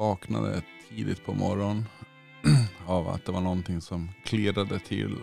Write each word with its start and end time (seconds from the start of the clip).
vaknade 0.00 0.62
tidigt 0.88 1.24
på 1.24 1.34
morgonen 1.34 1.84
av 2.86 3.08
att 3.08 3.26
det 3.26 3.32
var 3.32 3.40
någonting 3.40 3.80
som 3.80 4.08
klirrade 4.24 4.78
till. 4.78 5.16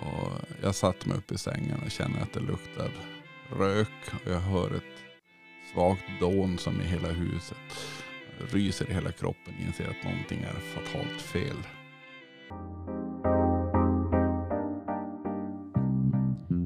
Och 0.00 0.32
jag 0.62 0.74
satte 0.74 1.08
mig 1.08 1.18
upp 1.18 1.32
i 1.32 1.38
sängen 1.38 1.80
och 1.84 1.90
kände 1.90 2.18
att 2.22 2.32
det 2.32 2.40
luktar 2.40 2.90
rök 3.58 3.88
och 4.24 4.30
jag 4.30 4.40
hör 4.40 4.74
ett 4.74 4.82
svagt 5.72 6.20
dån 6.20 6.58
som 6.58 6.80
i 6.80 6.84
hela 6.84 7.08
huset. 7.08 7.56
Jag 8.40 8.54
ryser 8.54 8.90
i 8.90 8.94
hela 8.94 9.12
kroppen 9.12 9.54
och 9.54 9.66
inser 9.66 9.84
att 9.84 10.04
någonting 10.04 10.40
är 10.40 10.60
fatalt 10.74 11.20
fel. 11.20 11.56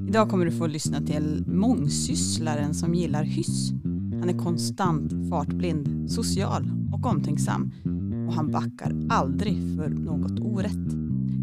Idag 0.07 0.29
kommer 0.29 0.45
du 0.45 0.51
få 0.51 0.67
lyssna 0.67 1.01
till 1.01 1.43
mångsysslaren 1.47 2.73
som 2.73 2.95
gillar 2.95 3.23
hyss. 3.23 3.80
Han 4.21 4.29
är 4.29 4.37
konstant 4.37 5.29
fartblind, 5.29 6.11
social 6.11 6.63
och 6.93 7.05
omtänksam 7.05 7.71
och 8.27 8.33
han 8.33 8.51
backar 8.51 8.95
aldrig 9.09 9.55
för 9.77 9.89
något 9.89 10.39
orätt. 10.39 10.95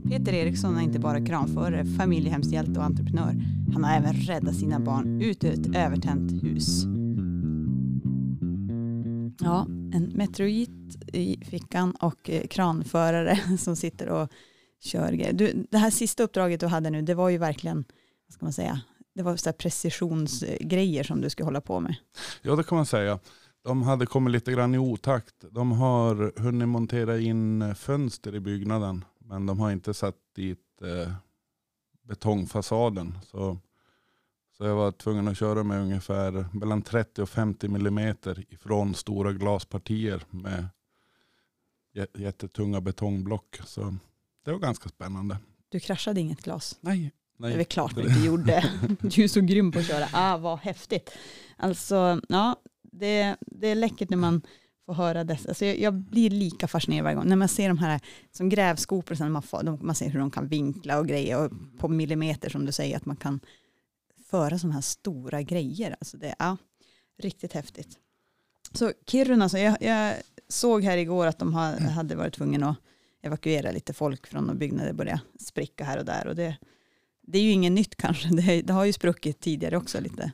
Peter 0.09 0.33
Eriksson 0.33 0.77
är 0.77 0.81
inte 0.81 0.99
bara 0.99 1.27
kranförare, 1.27 1.85
familjehemshjälte 1.85 2.81
och 2.81 2.85
entreprenör. 2.85 3.37
Han 3.73 3.85
har 3.85 3.97
även 3.97 4.13
räddat 4.13 4.55
sina 4.55 4.81
barn 4.81 5.23
ut 5.23 5.45
ur 5.45 5.53
ett 5.53 5.77
övertänt 5.77 6.43
hus. 6.43 6.85
Ja, 9.41 9.67
en 9.93 10.13
meteorit 10.15 11.05
i 11.13 11.45
fickan 11.45 11.91
och 11.91 12.31
eh, 12.31 12.47
kranförare 12.47 13.39
som 13.59 13.77
sitter 13.77 14.09
och 14.09 14.29
kör 14.81 15.13
grejer. 15.13 15.33
Du, 15.33 15.67
det 15.71 15.79
här 15.79 15.91
sista 15.91 16.23
uppdraget 16.23 16.61
du 16.61 16.67
hade 16.67 16.91
nu, 16.91 17.03
det 17.03 17.15
var 17.15 17.29
ju 17.29 17.39
verkligen, 17.39 17.77
vad 18.27 18.35
ska 18.35 18.47
man 18.47 18.53
säga, 18.53 18.81
det 19.19 19.25
var 19.25 19.37
så 19.37 19.53
precisionsgrejer 19.53 21.03
som 21.05 21.21
du 21.21 21.31
skulle 21.31 21.45
hålla 21.47 21.61
på 21.61 21.81
med. 21.81 21.95
Ja 22.43 22.57
det 22.57 22.65
kan 22.65 22.77
man 22.77 22.87
säga. 22.87 23.19
De 23.65 23.83
hade 23.83 24.07
kommit 24.07 24.33
lite 24.33 24.53
grann 24.53 24.75
i 24.75 24.79
otakt. 24.79 25.35
De 25.51 25.73
har 25.73 26.41
hunnit 26.41 26.69
montera 26.69 27.19
in 27.19 27.75
fönster 27.75 28.35
i 28.35 28.41
byggnaden. 28.41 29.05
Men 29.19 29.47
de 29.47 29.61
har 29.61 29.71
inte 29.71 29.95
satt 29.95 30.15
dit 30.37 30.83
eh, 30.83 31.13
betongfasaden. 32.03 33.19
Så, 33.27 33.59
så 34.57 34.65
jag 34.65 34.77
var 34.77 34.93
tvungen 34.93 35.29
att 35.29 35.39
köra 35.39 35.63
med 35.63 35.81
ungefär 35.81 36.47
mellan 36.53 36.83
30 36.83 37.23
och 37.23 37.29
50 37.29 37.69
millimeter 37.69 38.45
ifrån 38.49 38.95
stora 38.95 39.33
glaspartier 39.33 40.23
med 40.31 40.69
jä- 41.95 42.21
jättetunga 42.21 42.81
betongblock. 42.81 43.61
Så 43.65 43.95
det 44.45 44.53
var 44.53 44.59
ganska 44.59 44.89
spännande. 44.89 45.39
Du 45.69 45.81
kraschade 45.81 46.21
inget 46.21 46.43
glas. 46.43 46.79
Nej, 46.81 47.13
nej. 47.39 47.51
Det 47.51 47.55
är 47.55 47.57
väl 47.57 47.67
klart 47.67 47.95
du 47.95 48.03
inte 48.03 48.27
gjorde. 48.27 48.65
Du 49.01 49.25
är 49.25 49.29
så 49.29 49.41
grym 49.41 49.73
på 49.73 49.79
att 49.79 49.87
köra. 49.87 50.09
Ah, 50.13 50.37
vad 50.37 50.59
häftigt. 50.59 51.11
Alltså, 51.57 52.21
ja, 52.29 52.57
det, 52.83 53.37
det 53.41 53.69
är 53.69 53.75
läckert 53.75 54.11
när 54.11 54.17
man 54.17 54.43
får 54.87 54.95
höra 54.95 55.25
dessa. 55.25 55.49
Alltså 55.49 55.65
jag, 55.65 55.79
jag 55.79 55.95
blir 55.95 56.31
lika 56.31 56.69
fascinerad 56.69 57.05
varje 57.05 57.17
gång. 57.17 57.29
När 57.29 57.37
man 57.37 57.49
ser 57.49 57.69
de 57.69 57.79
här 57.79 58.01
som 58.33 58.49
grävskopor, 58.49 59.15
sen 59.15 59.33
man, 59.33 59.43
får, 59.43 59.63
de, 59.63 59.79
man 59.83 59.95
ser 59.95 60.09
hur 60.09 60.21
de 60.21 60.31
kan 60.31 60.49
vinkla 60.49 60.99
och 60.99 61.09
grejer 61.09 61.45
och 61.45 61.53
på 61.79 61.89
millimeter 61.89 62.51
som 62.51 62.67
du 62.67 62.73
säger 62.73 62.97
att 62.97 63.07
man 63.07 63.17
kan 63.17 63.41
föra 64.31 64.59
sådana 64.59 64.75
här 64.75 64.81
stora 64.81 65.43
grejer. 65.43 65.97
Alltså 66.01 66.17
det 66.17 66.27
är 66.27 66.35
ja, 66.39 66.57
riktigt 67.19 67.53
häftigt. 67.53 67.99
Så 68.73 68.93
Kiruna, 69.07 69.49
så 69.49 69.59
jag, 69.59 69.83
jag 69.83 70.15
såg 70.49 70.85
här 70.85 70.97
igår 70.97 71.27
att 71.27 71.39
de 71.39 71.55
ha, 71.55 71.79
hade 71.79 72.15
varit 72.15 72.35
tvungna 72.35 72.71
att 72.71 72.77
evakuera 73.23 73.71
lite 73.71 73.93
folk 73.93 74.27
från 74.27 74.59
byggnader 74.59 74.93
började 74.93 75.21
spricka 75.41 75.85
här 75.85 75.99
och 75.99 76.05
där. 76.05 76.27
Och 76.27 76.37
det, 76.37 76.57
det 77.33 77.39
är 77.39 77.43
ju 77.43 77.51
inget 77.51 77.73
nytt 77.73 77.97
kanske. 77.97 78.29
Det, 78.35 78.63
det 78.63 78.73
har 78.73 78.85
ju 78.85 78.93
spruckit 78.93 79.41
tidigare 79.41 79.77
också 79.77 80.01
lite. 80.01 80.33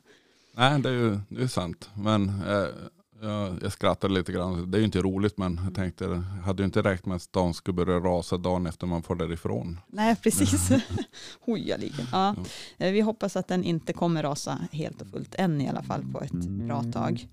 Nej, 0.56 0.80
det 0.80 0.88
är 0.88 0.92
ju 0.92 1.18
det 1.28 1.42
är 1.42 1.46
sant. 1.46 1.90
Men 1.94 2.28
eh, 2.28 2.66
jag, 3.22 3.58
jag 3.62 3.72
skrattade 3.72 4.14
lite 4.14 4.32
grann. 4.32 4.70
Det 4.70 4.76
är 4.76 4.80
ju 4.80 4.84
inte 4.84 5.00
roligt 5.02 5.38
men 5.38 5.60
jag 5.64 5.74
tänkte, 5.74 6.04
jag 6.04 6.14
hade 6.16 6.62
ju 6.62 6.64
inte 6.64 6.82
räknat 6.82 7.06
med 7.06 7.16
att 7.16 7.22
stan 7.22 7.54
skulle 7.54 7.74
börja 7.74 7.98
rasa 7.98 8.36
dagen 8.36 8.66
efter 8.66 8.86
man 8.86 9.02
får 9.02 9.14
därifrån. 9.14 9.80
Nej, 9.86 10.16
precis. 10.16 10.68
Hojaligen. 11.40 12.06
Ja. 12.12 12.36
Eh, 12.78 12.92
Vi 12.92 13.00
hoppas 13.00 13.36
att 13.36 13.48
den 13.48 13.64
inte 13.64 13.92
kommer 13.92 14.22
rasa 14.22 14.58
helt 14.72 15.02
och 15.02 15.08
fullt 15.08 15.34
än 15.34 15.60
i 15.60 15.68
alla 15.68 15.83
fall 15.83 16.04
på 16.12 16.20
ett 16.20 16.33
bra 16.48 16.83
tag. 16.92 17.28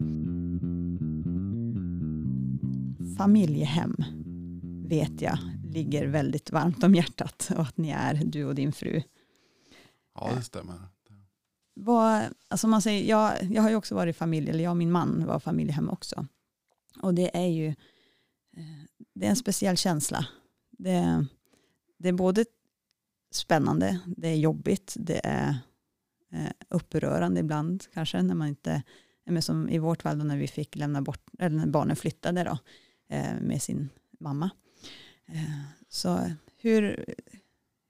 Familjehem 3.18 3.96
vet 4.88 5.22
jag 5.22 5.38
ligger 5.74 6.08
väldigt 6.08 6.52
varmt 6.52 6.84
om 6.84 6.96
hjärtat 6.96 7.52
och 7.56 7.62
att 7.62 7.78
ni 7.78 7.90
är, 7.90 8.14
du 8.26 8.46
och 8.46 8.56
din 8.56 8.72
fru. 8.72 9.02
Ja, 10.30 10.36
det 10.36 10.44
stämmer. 10.44 10.80
Vad, 11.74 12.24
alltså 12.48 12.68
man 12.68 12.82
säger, 12.82 13.10
jag, 13.10 13.44
jag 13.44 13.62
har 13.62 13.70
ju 13.70 13.76
också 13.76 13.96
varit 13.96 14.16
i 14.16 14.18
familj, 14.18 14.50
eller 14.50 14.64
jag 14.64 14.72
och 14.72 14.78
min 14.78 14.92
man 14.92 15.26
var 15.26 15.40
familjehem 15.40 15.90
också. 15.90 16.28
Och 17.02 17.14
det 17.14 17.38
är 17.38 17.48
ju 17.48 17.68
eh, 18.58 18.82
det 19.14 19.26
är 19.26 19.30
en 19.30 19.36
speciell 19.36 19.78
känsla. 19.78 20.26
Det, 20.72 21.26
det 21.98 22.10
är 22.10 22.14
både 22.14 22.46
spännande, 23.32 24.00
det 24.06 24.28
är 24.28 24.36
jobbigt, 24.36 24.96
det 25.00 25.22
är 25.24 25.58
eh, 26.32 26.52
upprörande 26.70 27.40
ibland 27.40 27.84
kanske 27.94 28.22
när 28.22 28.36
man 28.36 28.48
inte, 28.48 28.84
men 29.26 29.42
som 29.42 29.70
i 29.70 29.80
vårt 29.80 30.02
fall 30.02 30.20
då 30.20 30.26
när 30.26 30.38
vi 30.38 30.48
fick 30.48 30.76
lämna 30.76 31.02
bort, 31.02 31.30
eller 31.40 31.58
när 31.58 31.68
barnen 31.68 31.96
flyttade 31.96 32.44
då, 32.44 32.58
eh, 33.16 33.40
med 33.42 33.62
sin 33.62 33.90
mamma. 34.20 34.50
Eh, 35.26 35.62
så 35.90 36.32
hur, 36.58 37.06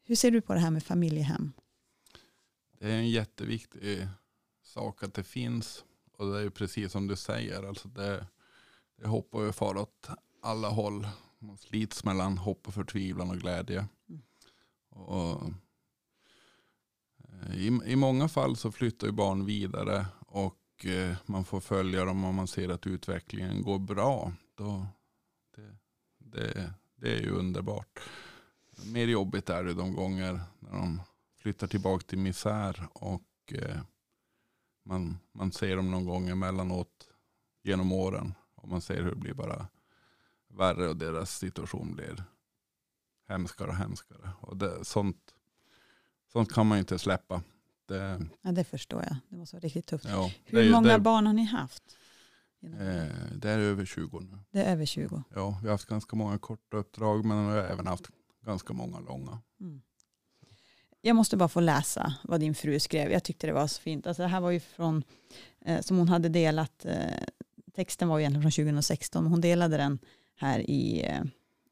hur 0.03 0.15
ser 0.15 0.31
du 0.31 0.41
på 0.41 0.53
det 0.53 0.59
här 0.59 0.71
med 0.71 0.83
familjehem? 0.83 1.53
Det 2.81 2.91
är 2.91 2.97
en 2.97 3.09
jätteviktig 3.09 4.07
sak 4.63 5.03
att 5.03 5.13
det 5.13 5.23
finns. 5.23 5.83
Och 6.17 6.31
det 6.31 6.37
är 6.37 6.41
ju 6.41 6.51
precis 6.51 6.91
som 6.91 7.07
du 7.07 7.15
säger. 7.15 7.63
Alltså 7.63 7.87
det, 7.87 8.27
det 8.97 9.07
hoppar 9.07 9.43
ju 9.43 9.51
far 9.51 9.77
åt 9.77 10.09
alla 10.41 10.69
håll. 10.69 11.07
Man 11.39 11.57
slits 11.57 12.03
mellan 12.03 12.37
hopp 12.37 12.67
och 12.67 12.73
förtvivlan 12.73 13.29
och 13.29 13.37
glädje. 13.37 13.87
Mm. 14.09 14.21
Och, 14.89 15.43
eh, 17.23 17.55
i, 17.55 17.79
I 17.85 17.95
många 17.95 18.27
fall 18.27 18.55
så 18.55 18.71
flyttar 18.71 19.07
ju 19.07 19.13
barn 19.13 19.45
vidare. 19.45 20.05
Och 20.19 20.85
eh, 20.85 21.15
man 21.25 21.45
får 21.45 21.59
följa 21.59 22.05
dem 22.05 22.23
om 22.23 22.35
man 22.35 22.47
ser 22.47 22.69
att 22.69 22.87
utvecklingen 22.87 23.63
går 23.63 23.79
bra. 23.79 24.33
Då, 24.55 24.87
det, 25.55 25.77
det, 26.17 26.73
det 26.95 27.13
är 27.13 27.21
ju 27.21 27.31
underbart. 27.31 27.99
Mer 28.85 29.07
jobbigt 29.07 29.49
är 29.49 29.63
det 29.63 29.73
de 29.73 29.93
gånger 29.93 30.39
när 30.59 30.71
de 30.71 31.01
flyttar 31.41 31.68
tillbaka 31.68 32.06
till 32.07 32.18
misär 32.19 32.88
och 32.94 33.24
eh, 33.53 33.81
man, 34.85 35.18
man 35.31 35.52
ser 35.52 35.75
dem 35.75 35.91
någon 35.91 36.06
gång 36.06 36.29
emellanåt 36.29 37.09
genom 37.63 37.91
åren 37.91 38.34
och 38.56 38.68
man 38.69 38.81
ser 38.81 39.02
hur 39.03 39.09
det 39.09 39.16
blir 39.16 39.34
bara 39.34 39.68
värre 40.47 40.88
och 40.90 40.97
deras 40.97 41.38
situation 41.38 41.94
blir 41.96 42.24
hemskare 43.28 43.68
och 43.68 43.75
hemskare. 43.75 44.29
Och 44.41 44.57
det, 44.57 44.85
sånt, 44.85 45.35
sånt 46.31 46.53
kan 46.53 46.68
man 46.68 46.78
ju 46.78 46.79
inte 46.79 47.00
släppa. 47.00 47.44
Det, 47.85 48.25
Ja, 48.41 48.52
det 48.52 48.63
förstår 48.63 49.02
jag. 49.03 49.16
Det 49.29 49.38
var 49.38 49.46
så 49.46 49.59
riktigt 49.59 49.88
tufft. 49.88 50.06
ja, 50.06 50.31
Hur 50.46 50.62
ju- 50.62 50.72
många 50.72 50.94
det, 50.94 51.00
barn 51.00 51.25
har 51.28 51.34
ni 51.34 51.44
haft? 51.44 51.97
eh, 52.63 53.16
det 53.35 53.50
är 53.50 53.59
över 53.59 53.85
20 53.85 54.19
nu. 54.19 54.38
Det 54.52 54.63
är 54.63 54.72
över 54.73 54.85
20. 54.85 55.23
Ja, 55.35 55.59
vi 55.62 55.68
har 55.68 55.73
haft 55.73 55.85
ganska 55.88 56.16
många 56.16 56.38
korta 56.40 56.78
uppdrag 56.78 57.25
men 57.25 57.47
vi 57.47 57.52
har 57.59 57.66
även 57.68 57.88
haft 57.88 58.09
ganska 58.46 58.73
många 58.73 59.00
långa. 59.00 59.40
Mm. 59.59 59.81
Jag 61.01 61.16
måste 61.16 61.38
bara 61.38 61.50
få 61.50 61.59
läsa 61.59 62.13
vad 62.23 62.39
din 62.39 62.56
fru 62.56 62.79
skrev. 62.79 63.12
Jag 63.12 63.23
tyckte 63.23 63.47
det 63.47 63.53
var 63.53 63.67
så 63.67 63.81
fint. 63.81 64.07
Alltså 64.07 64.22
det 64.23 64.28
här 64.28 64.41
var 64.41 64.51
ju 64.51 64.59
från, 64.59 65.03
eh, 65.66 65.81
som 65.81 65.97
hon 65.97 66.09
hade 66.09 66.29
delat, 66.29 66.85
eh, 66.85 67.23
texten 67.75 68.07
var 68.07 68.17
ju 68.17 68.22
egentligen 68.22 68.41
från 68.41 68.51
2016, 68.51 69.23
men 69.23 69.31
hon 69.31 69.41
delade 69.41 69.78
den 69.78 70.00
här 70.35 70.59
i, 70.69 71.06
eh, 71.06 71.22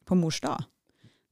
på 0.06 0.16
mors 0.16 0.42
dag. 0.42 0.64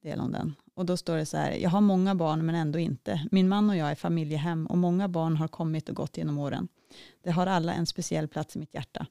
Delade 0.02 0.22
hon 0.22 0.32
den. 0.32 0.56
Och 0.74 0.86
då 0.86 0.98
står 0.98 1.18
det 1.18 1.26
så 1.26 1.38
här, 1.38 1.52
jag 1.52 1.70
har 1.70 1.82
många 1.82 2.16
barn 2.16 2.46
men 2.46 2.56
ändå 2.56 2.80
inte. 2.80 3.28
Min 3.32 3.50
man 3.50 3.70
och 3.70 3.76
jag 3.76 3.92
är 3.92 3.96
familjehem 3.96 4.68
och 4.68 4.78
många 4.78 5.08
barn 5.08 5.38
har 5.38 5.48
kommit 5.48 5.90
och 5.90 5.96
gått 5.96 6.18
genom 6.18 6.38
åren. 6.38 6.68
Det 7.24 7.32
har 7.32 7.48
alla 7.48 7.74
en 7.74 7.86
speciell 7.86 8.28
plats 8.28 8.56
i 8.56 8.60
mitt 8.60 8.74
hjärta. 8.74 9.06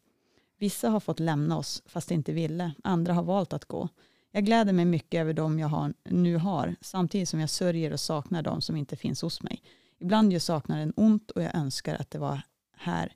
Vissa 0.58 0.88
har 0.88 1.00
fått 1.00 1.20
lämna 1.20 1.58
oss 1.58 1.82
fast 1.86 2.08
de 2.08 2.14
inte 2.14 2.32
ville. 2.32 2.72
Andra 2.84 3.12
har 3.12 3.22
valt 3.22 3.52
att 3.52 3.64
gå. 3.64 3.88
Jag 4.36 4.44
gläder 4.44 4.72
mig 4.72 4.84
mycket 4.84 5.20
över 5.20 5.32
dem 5.32 5.58
jag 5.58 5.68
har, 5.68 5.94
nu 6.04 6.36
har, 6.36 6.76
samtidigt 6.80 7.28
som 7.28 7.40
jag 7.40 7.50
sörjer 7.50 7.92
och 7.92 8.00
saknar 8.00 8.42
dem 8.42 8.60
som 8.60 8.76
inte 8.76 8.96
finns 8.96 9.22
hos 9.22 9.42
mig. 9.42 9.62
Ibland 9.98 10.32
gör 10.32 10.40
saknaden 10.40 10.92
ont 10.96 11.30
och 11.30 11.42
jag 11.42 11.54
önskar 11.54 11.94
att 11.94 12.10
det 12.10 12.18
var 12.18 12.40
här 12.76 13.12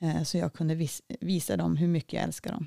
eh, 0.00 0.22
så 0.22 0.38
jag 0.38 0.52
kunde 0.52 0.74
vis, 0.74 1.02
visa 1.20 1.56
dem 1.56 1.76
hur 1.76 1.88
mycket 1.88 2.12
jag 2.12 2.22
älskar 2.22 2.52
dem. 2.52 2.66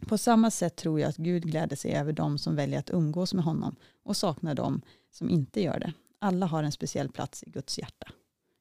På 0.00 0.18
samma 0.18 0.50
sätt 0.50 0.76
tror 0.76 1.00
jag 1.00 1.08
att 1.08 1.16
Gud 1.16 1.42
gläder 1.42 1.76
sig 1.76 1.92
över 1.92 2.12
dem 2.12 2.38
som 2.38 2.56
väljer 2.56 2.78
att 2.78 2.90
umgås 2.90 3.34
med 3.34 3.44
honom 3.44 3.76
och 4.04 4.16
saknar 4.16 4.54
dem 4.54 4.82
som 5.10 5.30
inte 5.30 5.62
gör 5.62 5.78
det. 5.78 5.92
Alla 6.18 6.46
har 6.46 6.62
en 6.62 6.72
speciell 6.72 7.08
plats 7.08 7.44
i 7.46 7.50
Guds 7.50 7.78
hjärta. 7.78 8.06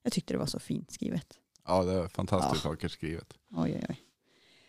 Jag 0.03 0.13
tyckte 0.13 0.33
det 0.33 0.37
var 0.37 0.45
så 0.45 0.59
fint 0.59 0.91
skrivet. 0.91 1.39
Ja, 1.67 1.83
det 1.83 1.93
är 1.93 2.07
fantastiskt 2.07 2.65
Ja. 2.65 2.69
vackert 2.69 2.91
skrivet. 2.91 3.33
Oj, 3.51 3.73
oj, 3.75 3.85
oj. 3.89 4.04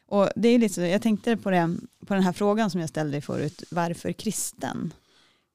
Och 0.06 0.29
det 0.37 0.49
är 0.49 0.58
lite 0.58 0.82
jag 0.82 1.03
tänkte 1.03 1.37
på, 1.37 1.50
det, 1.50 1.76
på 2.06 2.14
den 2.14 2.23
här 2.23 2.32
frågan 2.32 2.70
som 2.70 2.81
jag 2.81 2.88
ställde 2.88 3.20
förut, 3.20 3.62
varför 3.70 4.12
kristen? 4.12 4.93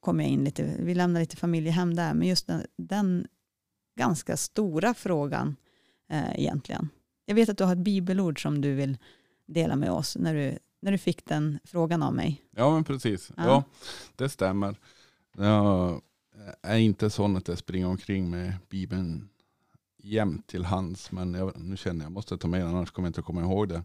Kom 0.00 0.20
jag 0.20 0.28
in 0.28 0.44
lite, 0.44 0.76
vi 0.78 0.94
lämnar 0.94 1.20
lite 1.20 1.36
familjehem 1.36 1.94
där, 1.94 2.14
men 2.14 2.28
just 2.28 2.46
den, 2.46 2.66
den 2.76 3.26
ganska 3.98 4.36
stora 4.36 4.94
frågan 4.94 5.56
eh, 6.10 6.40
egentligen. 6.40 6.88
Jag 7.26 7.34
vet 7.34 7.48
att 7.48 7.58
du 7.58 7.64
har 7.64 7.72
ett 7.72 7.78
bibelord 7.78 8.42
som 8.42 8.60
du 8.60 8.74
vill 8.74 8.98
dela 9.46 9.76
med 9.76 9.90
oss 9.90 10.16
när 10.16 10.34
du 10.34 10.58
när 10.82 10.92
du 10.92 10.98
fick 10.98 11.24
den 11.24 11.58
frågan 11.64 12.02
av 12.02 12.14
mig. 12.14 12.42
Ja 12.50 12.74
men 12.74 12.84
precis. 12.84 13.32
Ja. 13.36 13.44
Ja, 13.44 13.64
det 14.16 14.28
stämmer. 14.28 14.76
Jag 15.36 16.00
är 16.62 16.78
inte 16.78 17.10
sån 17.10 17.36
att 17.36 17.48
jag 17.48 17.58
springer 17.58 17.86
omkring 17.86 18.30
med 18.30 18.54
Bibeln 18.68 19.28
jämt 19.98 20.46
till 20.46 20.64
hands. 20.64 21.12
Men 21.12 21.34
jag, 21.34 21.52
nu 21.58 21.76
känner 21.76 22.00
jag, 22.00 22.04
jag 22.04 22.12
måste 22.12 22.38
ta 22.38 22.48
med 22.48 22.60
den 22.60 22.68
annars 22.68 22.90
kommer 22.90 23.06
jag 23.06 23.10
inte 23.10 23.22
komma 23.22 23.40
ihåg 23.40 23.68
det. 23.68 23.84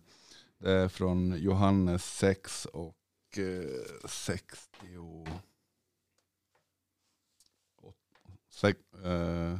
Det 0.59 0.71
är 0.71 0.87
från 0.87 1.37
Johannes 1.37 2.05
6 2.05 2.65
och 2.65 2.95
eh, 3.37 4.07
60. 4.07 4.67
Sex, 8.49 8.79
eh, 9.03 9.59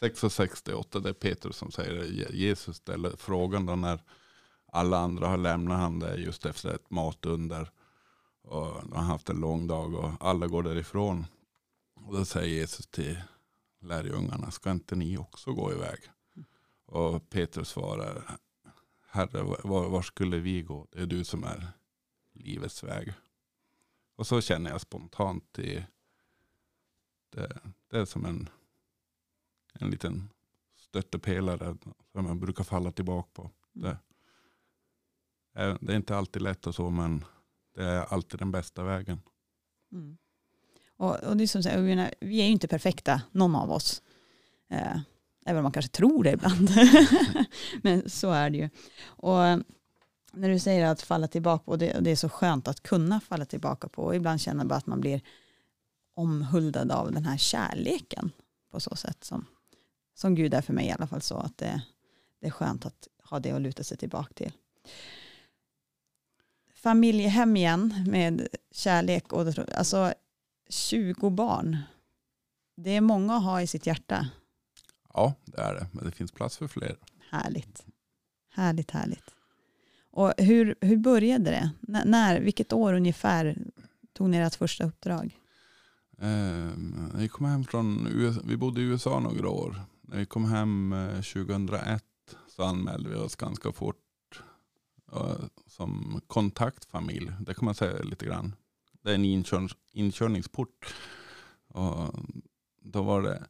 6 0.00 0.24
och 0.24 0.32
68, 0.32 1.00
det 1.00 1.08
är 1.08 1.12
Petrus 1.12 1.56
som 1.56 1.70
säger 1.70 1.94
det. 1.94 2.36
Jesus 2.36 2.76
ställer 2.76 3.16
frågan 3.16 3.66
då 3.66 3.76
när 3.76 4.02
alla 4.66 4.98
andra 4.98 5.28
har 5.28 5.36
lämnat 5.36 5.78
han 5.78 5.98
där 5.98 6.16
just 6.16 6.46
efter 6.46 6.74
ett 6.74 6.90
matunder. 6.90 7.70
Och 8.42 8.74
de 8.82 8.92
har 8.92 9.02
haft 9.02 9.28
en 9.28 9.40
lång 9.40 9.66
dag 9.66 9.94
och 9.94 10.10
alla 10.20 10.46
går 10.46 10.62
därifrån. 10.62 11.26
Och 11.94 12.14
då 12.14 12.24
säger 12.24 12.48
Jesus 12.48 12.86
till 12.86 13.22
lärjungarna, 13.80 14.50
ska 14.50 14.70
inte 14.70 14.96
ni 14.96 15.18
också 15.18 15.52
gå 15.52 15.72
iväg? 15.72 15.98
Och 16.86 17.30
Petrus 17.30 17.68
svarar, 17.68 18.36
Herre 19.12 19.42
var, 19.64 19.88
var 19.88 20.02
skulle 20.02 20.38
vi 20.38 20.62
gå? 20.62 20.86
Det 20.90 21.02
är 21.02 21.06
du 21.06 21.24
som 21.24 21.44
är 21.44 21.68
livets 22.32 22.84
väg. 22.84 23.12
Och 24.16 24.26
så 24.26 24.40
känner 24.40 24.70
jag 24.70 24.80
spontant 24.80 25.58
i 25.58 25.84
det, 27.30 27.60
det 27.90 27.98
är 27.98 28.04
som 28.04 28.24
en, 28.24 28.48
en 29.74 29.90
liten 29.90 30.28
stöttepelare 30.76 31.76
som 32.12 32.24
man 32.24 32.40
brukar 32.40 32.64
falla 32.64 32.92
tillbaka 32.92 33.28
på. 33.32 33.50
Det, 33.72 33.98
är- 35.54 35.78
det 35.80 35.92
är 35.92 35.96
inte 35.96 36.16
alltid 36.16 36.42
lätt 36.42 36.66
och 36.66 36.74
så 36.74 36.90
men 36.90 37.24
det 37.74 37.84
är 37.84 38.00
alltid 38.14 38.38
den 38.38 38.50
bästa 38.52 38.84
vägen. 38.84 39.22
Mm. 39.92 40.16
Och, 40.96 41.16
och 41.24 41.36
det 41.36 41.44
är 41.44 41.48
som 41.48 41.62
jag 41.64 41.82
menar, 41.82 42.14
vi 42.20 42.40
är 42.40 42.44
ju 42.44 42.50
inte 42.52 42.68
perfekta, 42.68 43.22
någon 43.32 43.54
av 43.56 43.70
oss. 43.70 44.02
Eh, 44.68 45.00
även 45.44 45.58
om 45.58 45.62
man 45.62 45.72
kanske 45.72 45.92
tror 45.92 46.24
det 46.24 46.32
ibland. 46.32 46.70
Men 47.82 48.10
så 48.10 48.30
är 48.30 48.50
det 48.50 48.58
ju. 48.58 48.70
Och 49.04 49.44
eh, 49.44 49.58
när 50.32 50.48
du 50.48 50.58
säger 50.58 50.86
att 50.86 51.02
falla 51.02 51.28
tillbaka 51.28 51.64
på, 51.64 51.76
det, 51.76 52.00
det 52.00 52.10
är 52.10 52.16
så 52.16 52.28
skönt 52.28 52.68
att 52.68 52.82
kunna 52.82 53.20
falla 53.20 53.44
tillbaka 53.44 53.88
på. 53.88 54.02
Och 54.02 54.16
ibland 54.16 54.40
känner 54.40 54.60
jag 54.60 54.68
bara 54.68 54.76
att 54.76 54.86
man 54.86 55.00
blir 55.00 55.20
omhuldad 56.14 56.90
av 56.90 57.12
den 57.12 57.24
här 57.24 57.36
kärleken 57.36 58.30
på 58.70 58.80
så 58.80 58.96
sätt 58.96 59.24
som, 59.24 59.46
som 60.14 60.34
Gud 60.34 60.54
är 60.54 60.62
för 60.62 60.72
mig 60.72 60.86
i 60.86 60.90
alla 60.90 61.06
fall 61.06 61.22
så 61.22 61.36
att 61.36 61.58
det, 61.58 61.82
det 62.40 62.46
är 62.46 62.50
skönt 62.50 62.86
att 62.86 63.08
ha 63.24 63.40
det 63.40 63.50
att 63.50 63.62
luta 63.62 63.84
sig 63.84 63.96
tillbaka 63.96 64.32
till. 64.34 64.52
Familjehem 66.74 67.56
igen 67.56 68.04
med 68.06 68.48
kärlek 68.70 69.32
och 69.32 69.46
alltså 69.76 70.14
20 70.68 71.30
barn. 71.30 71.78
Det 72.76 72.90
är 72.90 73.00
många 73.00 73.36
att 73.36 73.44
ha 73.44 73.62
i 73.62 73.66
sitt 73.66 73.86
hjärta. 73.86 74.28
Ja 75.14 75.34
det 75.44 75.60
är 75.60 75.74
det 75.74 75.86
men 75.92 76.04
det 76.04 76.10
finns 76.10 76.32
plats 76.32 76.56
för 76.56 76.68
fler. 76.68 76.96
Härligt. 77.30 77.86
Härligt, 78.50 78.90
härligt. 78.90 79.24
Och 80.10 80.32
hur, 80.38 80.74
hur 80.80 80.96
började 80.96 81.44
det? 81.50 81.70
N- 81.88 82.02
när, 82.06 82.40
vilket 82.40 82.72
år 82.72 82.94
ungefär 82.94 83.56
tog 84.12 84.30
ni 84.30 84.36
ert 84.36 84.54
första 84.54 84.84
uppdrag? 84.84 85.38
Eh, 86.18 86.70
vi 87.14 87.28
kom 87.28 87.46
hem 87.46 87.64
från 87.64 88.06
USA, 88.10 88.40
vi 88.44 88.56
bodde 88.56 88.80
i 88.80 88.84
USA 88.84 89.20
några 89.20 89.48
år. 89.48 89.80
När 90.00 90.18
vi 90.18 90.26
kom 90.26 90.44
hem 90.44 90.92
eh, 90.92 91.14
2001 91.14 92.04
så 92.48 92.62
anmälde 92.62 93.08
vi 93.08 93.14
oss 93.16 93.36
ganska 93.36 93.72
fort 93.72 94.42
eh, 95.12 95.36
som 95.66 96.20
kontaktfamilj. 96.26 97.32
Det 97.40 97.54
kan 97.54 97.64
man 97.64 97.74
säga 97.74 98.02
lite 98.02 98.26
grann. 98.26 98.54
Det 99.02 99.10
är 99.10 99.14
en 99.14 99.24
inkör, 99.24 99.68
inkörningsport. 99.92 100.94
Och 101.68 102.14
då 102.82 103.02
var 103.02 103.22
det 103.22 103.34
eh, 103.34 103.42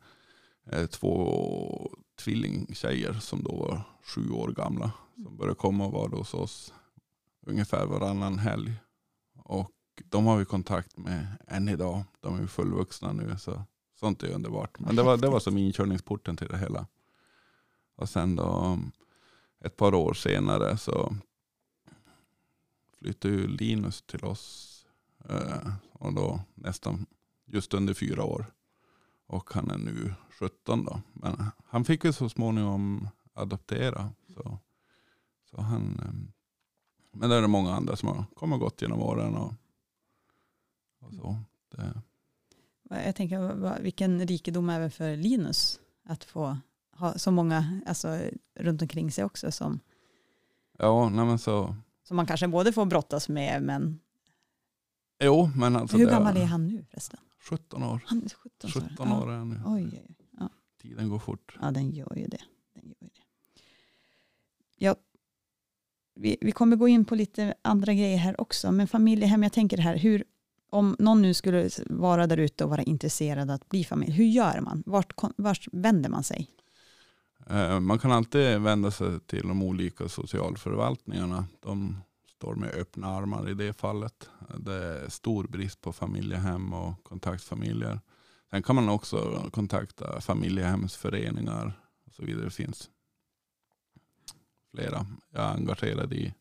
Eh, 0.67 0.87
två 0.87 1.91
tvillingtjejer 2.19 3.13
som 3.13 3.43
då 3.43 3.57
var 3.57 3.83
sju 4.03 4.31
år 4.31 4.49
gamla. 4.49 4.93
Som 5.23 5.37
började 5.37 5.55
komma 5.55 5.87
och 5.87 5.93
vara 5.93 6.17
hos 6.17 6.35
oss 6.35 6.75
ungefär 7.47 7.87
varannan 7.87 8.39
helg. 8.39 8.73
Och 9.35 9.73
de 10.05 10.27
har 10.27 10.37
vi 10.37 10.45
kontakt 10.45 10.97
med 10.97 11.27
än 11.47 11.69
idag. 11.69 12.05
De 12.21 12.37
är 12.37 12.41
ju 12.41 12.47
fullvuxna 12.47 13.13
nu. 13.13 13.37
Så 13.39 13.63
sånt 14.01 14.23
är 14.23 14.35
underbart. 14.35 14.79
Men 14.79 14.97
det 14.97 15.03
var, 15.03 15.17
det 15.17 15.29
var 15.29 15.41
som 15.41 15.59
inkörningsporten 15.59 16.37
till 16.37 16.49
det 16.49 16.59
hela. 16.59 16.87
Och 17.97 18.09
sen 18.09 18.37
då 18.37 18.59
mm, 18.59 18.93
ett 19.61 19.77
par 19.77 19.95
år 19.95 20.15
senare 20.15 20.79
så 20.79 21.17
flyttade 22.99 23.35
ju 23.35 23.49
Linus 23.49 24.03
till 24.03 24.25
oss. 24.25 24.69
Eh, 25.29 25.75
och 25.93 26.13
då 26.13 26.41
nästan 26.55 27.07
just 27.47 27.75
under 27.75 27.95
fyra 27.95 28.25
år. 28.25 28.47
Och 29.33 29.53
han 29.53 29.71
är 29.71 29.79
nu 29.79 30.15
17 30.39 30.85
då. 30.85 31.01
Men 31.13 31.45
han 31.65 31.85
fick 31.85 32.05
ju 32.05 32.13
så 32.13 32.29
småningom 32.29 33.09
adoptera. 33.35 34.11
Så, 34.35 34.59
så 35.51 35.61
han, 35.61 36.01
eh, 36.03 36.33
men 37.13 37.31
det 37.31 37.37
är 37.37 37.43
det 37.43 37.49
många 37.49 37.75
andra 37.75 37.97
som 37.97 38.09
har 38.09 38.25
kommit 38.35 38.55
och 38.55 38.61
gått 38.61 38.83
genom 38.83 39.01
åren. 39.01 39.35
Och, 39.35 39.55
och 41.01 41.15
så. 41.15 41.37
Det, 41.71 42.03
Jag 43.05 43.17
tänker 43.17 43.81
vilken 43.83 44.27
rikedom 44.27 44.71
även 44.71 44.91
för 44.91 45.17
Linus 45.17 45.81
att 46.05 46.25
få 46.25 46.57
ha 46.97 47.19
så 47.19 47.31
många 47.31 47.81
alltså, 47.87 48.21
runt 48.55 48.83
omkring 48.83 49.13
sig 49.13 49.25
också 49.25 49.53
som, 49.53 49.81
ja, 50.79 51.09
nej 51.09 51.39
så. 51.39 51.77
som 52.03 52.17
man 52.17 52.27
kanske 52.27 52.49
både 52.49 52.73
får 52.73 52.87
brottas 52.87 53.29
med 53.29 53.63
men 53.63 54.01
Jo, 55.19 55.51
men 55.57 55.77
alltså. 55.77 55.97
hur 55.97 56.07
gammal 56.07 56.37
är 56.37 56.45
han 56.45 56.69
nu 56.69 56.85
förresten? 56.91 57.21
17 57.51 57.83
år. 57.83 58.01
Han 58.07 58.19
är 58.25 58.29
17, 58.29 58.71
sa 58.71 58.81
du? 58.81 58.89
17 58.89 59.09
Ja. 59.09 59.23
år 59.23 59.31
är 59.33 59.37
han 59.37 59.49
nu. 59.49 59.61
Oj, 59.67 59.89
oj, 59.93 60.17
oj. 60.41 60.49
Tiden 60.83 61.09
går 61.09 61.19
fort. 61.19 61.57
Ja, 61.61 61.71
den 61.71 61.91
gör 61.91 62.17
ju 62.17 62.27
det. 62.27 62.41
Den 62.75 62.85
gör 62.85 62.97
ju 63.01 63.09
det. 63.09 63.21
Ja, 64.79 64.97
vi, 66.15 66.37
vi 66.41 66.53
kommer 66.53 66.77
gå 66.77 66.89
in 66.89 67.05
på 67.05 67.15
lite 67.15 67.55
andra 67.63 67.95
grejer 67.95 68.19
här 68.19 68.41
också, 68.41 68.73
men 68.73 68.89
familjehem, 68.89 69.43
jag 69.43 69.53
tänker 69.53 69.79
här, 69.79 69.97
hur, 69.97 70.25
om 70.71 70.97
någon 70.99 71.23
nu 71.23 71.35
skulle 71.35 71.71
vara 71.87 72.27
där 72.27 72.37
ute 72.37 72.65
och 72.65 72.71
vara 72.71 72.83
intresserad 72.83 73.51
att 73.51 73.69
bli 73.69 73.85
familj, 73.85 74.13
hur 74.13 74.25
gör 74.25 74.61
man? 74.61 74.83
Vart, 74.87 75.13
vart 75.37 75.67
vänder 75.73 76.11
man 76.11 76.25
sig? 76.25 76.51
Eh, 77.51 77.81
Man 77.81 77.99
kan 77.99 78.13
alltid 78.13 78.61
vända 78.61 78.91
sig 78.91 79.21
till 79.21 79.49
de 79.49 79.63
olika 79.63 80.09
socialförvaltningarna. 80.09 81.47
De 81.61 81.97
står 82.43 82.55
med 82.55 82.71
öppna 82.75 83.07
armar 83.07 83.49
i 83.51 83.55
det 83.55 83.73
fallet. 83.73 84.29
Det 84.59 84.75
är 84.75 85.09
stor 85.09 85.45
brist 85.49 85.81
på 85.81 85.93
familjehem 85.93 86.73
och 86.73 87.05
kontaktfamiljer. 87.05 88.01
Sen 88.51 88.63
kan 88.63 88.77
man 88.77 88.89
också 88.89 89.49
kontakta 89.53 90.21
familjehemsföreningar 90.21 91.81
och 92.07 92.13
så 92.13 92.23
vidare. 92.25 92.45
Det 92.45 92.51
finns 92.51 92.91
flera. 94.75 95.07
Jag 95.31 95.43
är 95.43 95.55
engagerad 95.55 96.13
i 96.13 96.35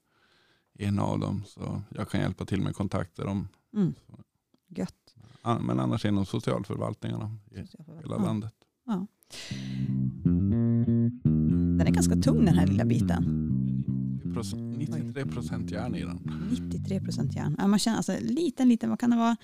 en 0.74 1.00
av 1.00 1.20
dem 1.20 1.44
så 1.48 1.82
jag 1.90 2.10
kan 2.10 2.22
hjälpa 2.22 2.46
till 2.46 2.62
med 2.62 2.76
kontakter. 2.76 3.26
Om, 3.26 3.48
Mm. 3.74 3.94
Gött. 4.68 5.16
men 5.62 5.80
annars 5.80 6.06
inom 6.06 6.26
socialförvaltningarna 6.26 7.38
i 7.52 7.56
hela 7.58 8.16
Ja. 8.16 8.18
landet. 8.18 8.54
Den 11.78 11.88
är 11.88 11.92
ganska 11.92 12.16
tung 12.16 12.46
den 12.46 12.54
här 12.58 12.68
lilla 12.68 12.86
biten. 12.86 13.48
93 14.88 15.26
procent 15.26 15.72
järn 15.72 15.96
i 15.96 16.02
den. 16.02 16.50
93 16.52 17.02
procent 17.02 17.36
järn. 17.36 17.56
Ja, 17.60 17.68
man 17.68 17.80
känner 17.80 17.98
alltså 17.98 18.18
liten, 18.22 18.70
liten, 18.70 18.90
vad 18.90 19.00
kan 19.00 19.10
det 19.10 19.18
vara? 19.18 19.38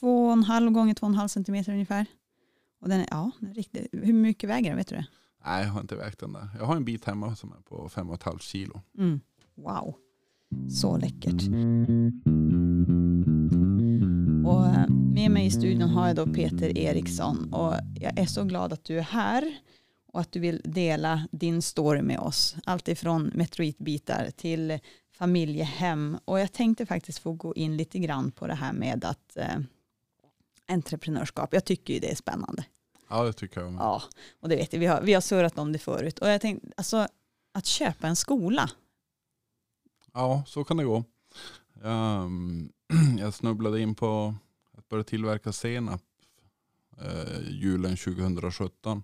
Två 0.00 0.26
och 0.26 0.32
en 0.32 0.42
halv 0.42 0.70
gånger 0.70 0.94
två 0.94 1.06
och 1.06 1.10
en 1.10 1.14
halv 1.14 1.28
centimeter 1.28 1.72
ungefär. 1.72 2.06
Och 2.80 2.88
den 2.88 3.00
är, 3.00 3.06
ja, 3.10 3.30
den 3.40 3.50
är 3.50 3.54
riktigt, 3.54 3.88
hur 3.92 4.12
mycket 4.12 4.50
väger 4.50 4.70
den, 4.70 4.76
vet 4.76 4.88
du 4.88 4.96
det? 4.96 5.06
Nej, 5.44 5.64
jag 5.64 5.72
har 5.72 5.80
inte 5.80 5.96
vägt 5.96 6.20
den 6.20 6.32
där. 6.32 6.48
Jag 6.58 6.66
har 6.66 6.76
en 6.76 6.84
bit 6.84 7.04
hemma 7.04 7.36
som 7.36 7.52
är 7.52 7.60
på 7.60 7.88
5,5 7.88 8.38
kilo. 8.38 8.80
Mm. 8.98 9.20
Wow, 9.54 9.94
så 10.70 10.96
läckert. 10.96 11.42
Och 14.46 14.66
eh, 14.66 14.88
med 14.88 15.30
mig 15.30 15.46
i 15.46 15.50
studion 15.50 15.88
har 15.88 16.06
jag 16.06 16.16
då 16.16 16.26
Peter 16.26 16.78
Eriksson 16.78 17.52
och 17.52 17.74
jag 18.00 18.18
är 18.18 18.26
så 18.26 18.44
glad 18.44 18.72
att 18.72 18.84
du 18.84 18.98
är 18.98 19.02
här 19.02 19.58
och 20.12 20.20
att 20.20 20.32
du 20.32 20.40
vill 20.40 20.60
dela 20.64 21.28
din 21.30 21.62
story 21.62 22.02
med 22.02 22.18
oss. 22.18 22.56
Allt 22.64 22.88
ifrån 22.88 23.30
meteoritbitar 23.34 24.30
till 24.36 24.78
familjehem 25.12 26.18
och 26.24 26.40
jag 26.40 26.52
tänkte 26.52 26.86
faktiskt 26.86 27.18
få 27.18 27.32
gå 27.32 27.54
in 27.54 27.76
lite 27.76 27.98
grann 27.98 28.30
på 28.30 28.46
det 28.46 28.54
här 28.54 28.72
med 28.72 29.04
att 29.04 29.36
eh, 29.36 29.58
entreprenörskap. 30.68 31.54
Jag 31.54 31.64
tycker 31.64 31.94
ju 31.94 32.00
det 32.00 32.10
är 32.10 32.16
spännande. 32.16 32.64
Ja, 33.08 33.24
det 33.24 33.32
tycker 33.32 33.60
jag. 33.60 33.72
med. 33.72 33.80
Ja, 33.80 34.02
och 34.40 34.48
det 34.48 34.56
vet 34.56 34.72
jag, 34.72 34.80
vi 34.80 34.86
har, 34.86 35.00
vi 35.02 35.14
har 35.14 35.20
surrat 35.20 35.58
om 35.58 35.72
det 35.72 35.78
förut. 35.78 36.18
Och 36.18 36.28
jag 36.28 36.40
tänkte, 36.40 36.68
alltså 36.76 37.08
att 37.52 37.66
köpa 37.66 38.06
en 38.06 38.16
skola, 38.16 38.70
Ja, 40.14 40.42
så 40.46 40.64
kan 40.64 40.76
det 40.76 40.84
gå. 40.84 41.04
Jag, 41.82 42.16
mm, 42.22 42.72
jag 43.18 43.34
snubblade 43.34 43.80
in 43.80 43.94
på 43.94 44.34
att 44.78 44.88
börja 44.88 45.04
tillverka 45.04 45.52
senap 45.52 46.02
eh, 47.00 47.50
julen 47.50 47.96
2017. 47.96 49.02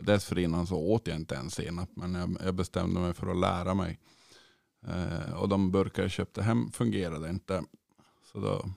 Dessförinnan 0.00 0.66
så 0.66 0.76
åt 0.76 1.06
jag 1.06 1.16
inte 1.16 1.34
ens 1.34 1.54
senap 1.54 1.90
men 1.94 2.14
jag, 2.14 2.36
jag 2.44 2.54
bestämde 2.54 3.00
mig 3.00 3.14
för 3.14 3.26
att 3.30 3.36
lära 3.36 3.74
mig. 3.74 3.98
Eh, 4.86 5.32
och 5.32 5.48
de 5.48 5.70
burkar 5.70 6.02
jag 6.02 6.10
köpte 6.10 6.42
hem 6.42 6.72
fungerade 6.72 7.30
inte. 7.30 7.64
Så 8.32 8.40
då 8.40 8.70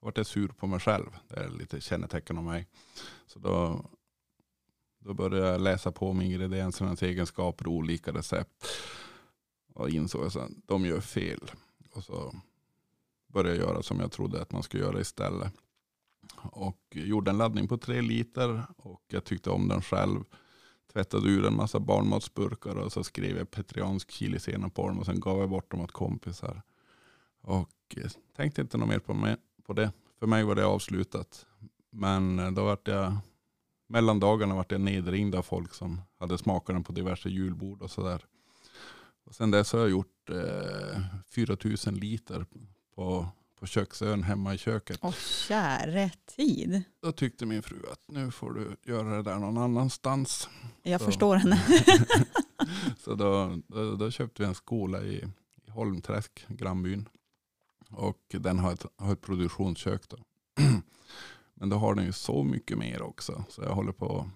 vart 0.00 0.16
jag 0.16 0.26
sur 0.26 0.48
på 0.48 0.66
mig 0.66 0.80
själv. 0.80 1.06
Det 1.28 1.36
är 1.36 1.48
lite 1.48 1.80
kännetecken 1.80 2.38
av 2.38 2.44
mig. 2.44 2.68
Så 3.26 3.38
då, 3.38 3.84
då 4.98 5.14
började 5.14 5.48
jag 5.48 5.60
läsa 5.60 5.92
på 5.92 6.10
om 6.10 6.20
ingrediensernas 6.20 7.02
egenskaper 7.02 7.66
och 7.66 7.72
olika 7.72 8.12
recept. 8.12 8.66
Och 9.74 9.90
insåg 9.90 10.26
att 10.26 10.36
de 10.66 10.86
gör 10.86 11.00
fel. 11.00 11.50
Och 11.92 12.04
så 12.04 12.34
började 13.26 13.58
jag 13.58 13.68
göra 13.68 13.82
som 13.82 14.00
jag 14.00 14.12
trodde 14.12 14.42
att 14.42 14.52
man 14.52 14.62
skulle 14.62 14.82
göra 14.82 15.00
istället. 15.00 15.52
Och 16.42 16.78
gjorde 16.90 17.30
en 17.30 17.38
laddning 17.38 17.68
på 17.68 17.78
tre 17.78 18.00
liter 18.00 18.66
och 18.76 19.02
jag 19.08 19.24
tyckte 19.24 19.50
om 19.50 19.68
den 19.68 19.82
själv. 19.82 20.24
Tvättade 20.92 21.28
ur 21.28 21.46
en 21.46 21.56
massa 21.56 21.80
barnmatsburkar 21.80 22.74
och 22.74 22.92
så 22.92 23.04
skrev 23.04 23.36
jag 23.36 23.50
petriansk 23.50 24.10
chilisenap 24.10 24.74
på 24.74 24.88
dem 24.88 24.98
och 24.98 25.06
sen 25.06 25.20
gav 25.20 25.38
jag 25.40 25.50
bort 25.50 25.70
dem 25.70 25.80
åt 25.80 25.92
kompisar. 25.92 26.62
Och 27.40 27.70
eh, 27.96 28.10
tänkte 28.36 28.60
inte 28.60 28.78
något 28.78 28.88
mer 28.88 28.98
på, 28.98 29.14
mig, 29.14 29.36
på 29.66 29.72
det. 29.72 29.92
För 30.18 30.26
mig 30.26 30.44
var 30.44 30.54
det 30.54 30.66
avslutat. 30.66 31.46
Men 31.90 32.38
eh, 32.38 32.50
då 32.50 32.64
vart 32.64 32.88
jag, 32.88 33.16
mellan 33.88 34.20
dagarna 34.20 34.54
vart 34.54 34.72
jag 34.72 34.80
nedringd 34.80 35.34
av 35.34 35.42
folk 35.42 35.74
som 35.74 36.00
hade 36.18 36.38
smakat 36.38 36.76
den 36.76 36.84
på 36.84 36.92
diverse 36.92 37.28
julbord 37.28 37.82
och 37.82 37.90
sådär. 37.90 38.24
Och 39.24 39.34
sen 39.34 39.50
dess 39.50 39.72
har 39.72 39.80
jag 39.80 39.90
gjort 39.90 40.30
eh, 40.30 41.00
4000 41.26 41.94
liter 41.94 42.46
på, 42.94 43.28
på 43.62 43.66
köksön 43.66 44.22
hemma 44.22 44.54
i 44.54 44.58
köket. 44.58 44.98
Åh 45.02 45.14
käre 45.48 46.10
tid. 46.36 46.82
Då 47.02 47.12
tyckte 47.12 47.46
min 47.46 47.62
fru 47.62 47.76
att 47.92 48.00
nu 48.08 48.30
får 48.30 48.52
du 48.52 48.76
göra 48.92 49.16
det 49.16 49.22
där 49.22 49.38
någon 49.38 49.58
annanstans. 49.58 50.48
Jag 50.82 51.00
Så. 51.00 51.06
förstår 51.06 51.36
henne. 51.36 51.62
Så 52.98 53.14
då, 53.14 53.58
då, 53.66 53.94
då 53.96 54.10
köpte 54.10 54.42
vi 54.42 54.48
en 54.48 54.54
skola 54.54 55.02
i, 55.02 55.28
i 55.66 55.70
Holmträsk, 55.70 56.46
grannbyn. 56.48 57.08
Och 57.90 58.20
den 58.30 58.58
har 58.58 58.72
ett, 58.72 58.86
har 58.96 59.12
ett 59.12 59.20
produktionskök. 59.20 60.08
Då. 60.08 60.16
Men 61.54 61.68
då 61.68 61.76
har 61.76 61.94
den 61.94 62.04
ju 62.04 62.12
så 62.12 62.42
mycket 62.44 62.78
mer 62.78 63.02
också. 63.02 63.44
Så 63.48 63.62
jag 63.62 63.74
håller 63.74 63.92
på 63.92 64.26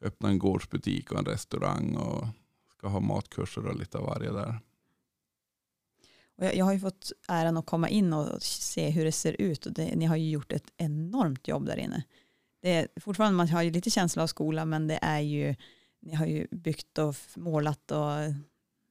att 0.00 0.06
öppna 0.06 0.28
en 0.28 0.38
gårdsbutik 0.38 1.12
och 1.12 1.18
en 1.18 1.24
restaurang. 1.24 1.96
Och 1.96 2.26
ska 2.78 2.88
ha 2.88 3.00
matkurser 3.00 3.66
och 3.66 3.76
lite 3.76 3.98
av 3.98 4.06
varje 4.06 4.32
där. 4.32 4.60
Och 6.36 6.44
jag, 6.44 6.56
jag 6.56 6.64
har 6.64 6.72
ju 6.72 6.80
fått 6.80 7.12
äran 7.28 7.56
att 7.56 7.66
komma 7.66 7.88
in 7.88 8.12
och 8.12 8.42
se 8.42 8.90
hur 8.90 9.04
det 9.04 9.12
ser 9.12 9.40
ut 9.40 9.66
och 9.66 9.72
det, 9.72 9.96
ni 9.96 10.04
har 10.04 10.16
ju 10.16 10.30
gjort 10.30 10.52
ett 10.52 10.72
enormt 10.76 11.48
jobb 11.48 11.66
där 11.66 11.76
inne. 11.76 12.02
Det 12.62 12.74
är, 12.74 12.88
fortfarande 13.00 13.36
man 13.36 13.48
har 13.48 13.62
ju 13.62 13.70
lite 13.70 13.90
känsla 13.90 14.22
av 14.22 14.26
skola 14.26 14.64
men 14.64 14.86
det 14.86 14.98
är 15.02 15.20
ju, 15.20 15.54
ni 16.00 16.14
har 16.14 16.26
ju 16.26 16.46
byggt 16.50 16.98
och 16.98 17.14
målat 17.36 17.90
och 17.90 18.34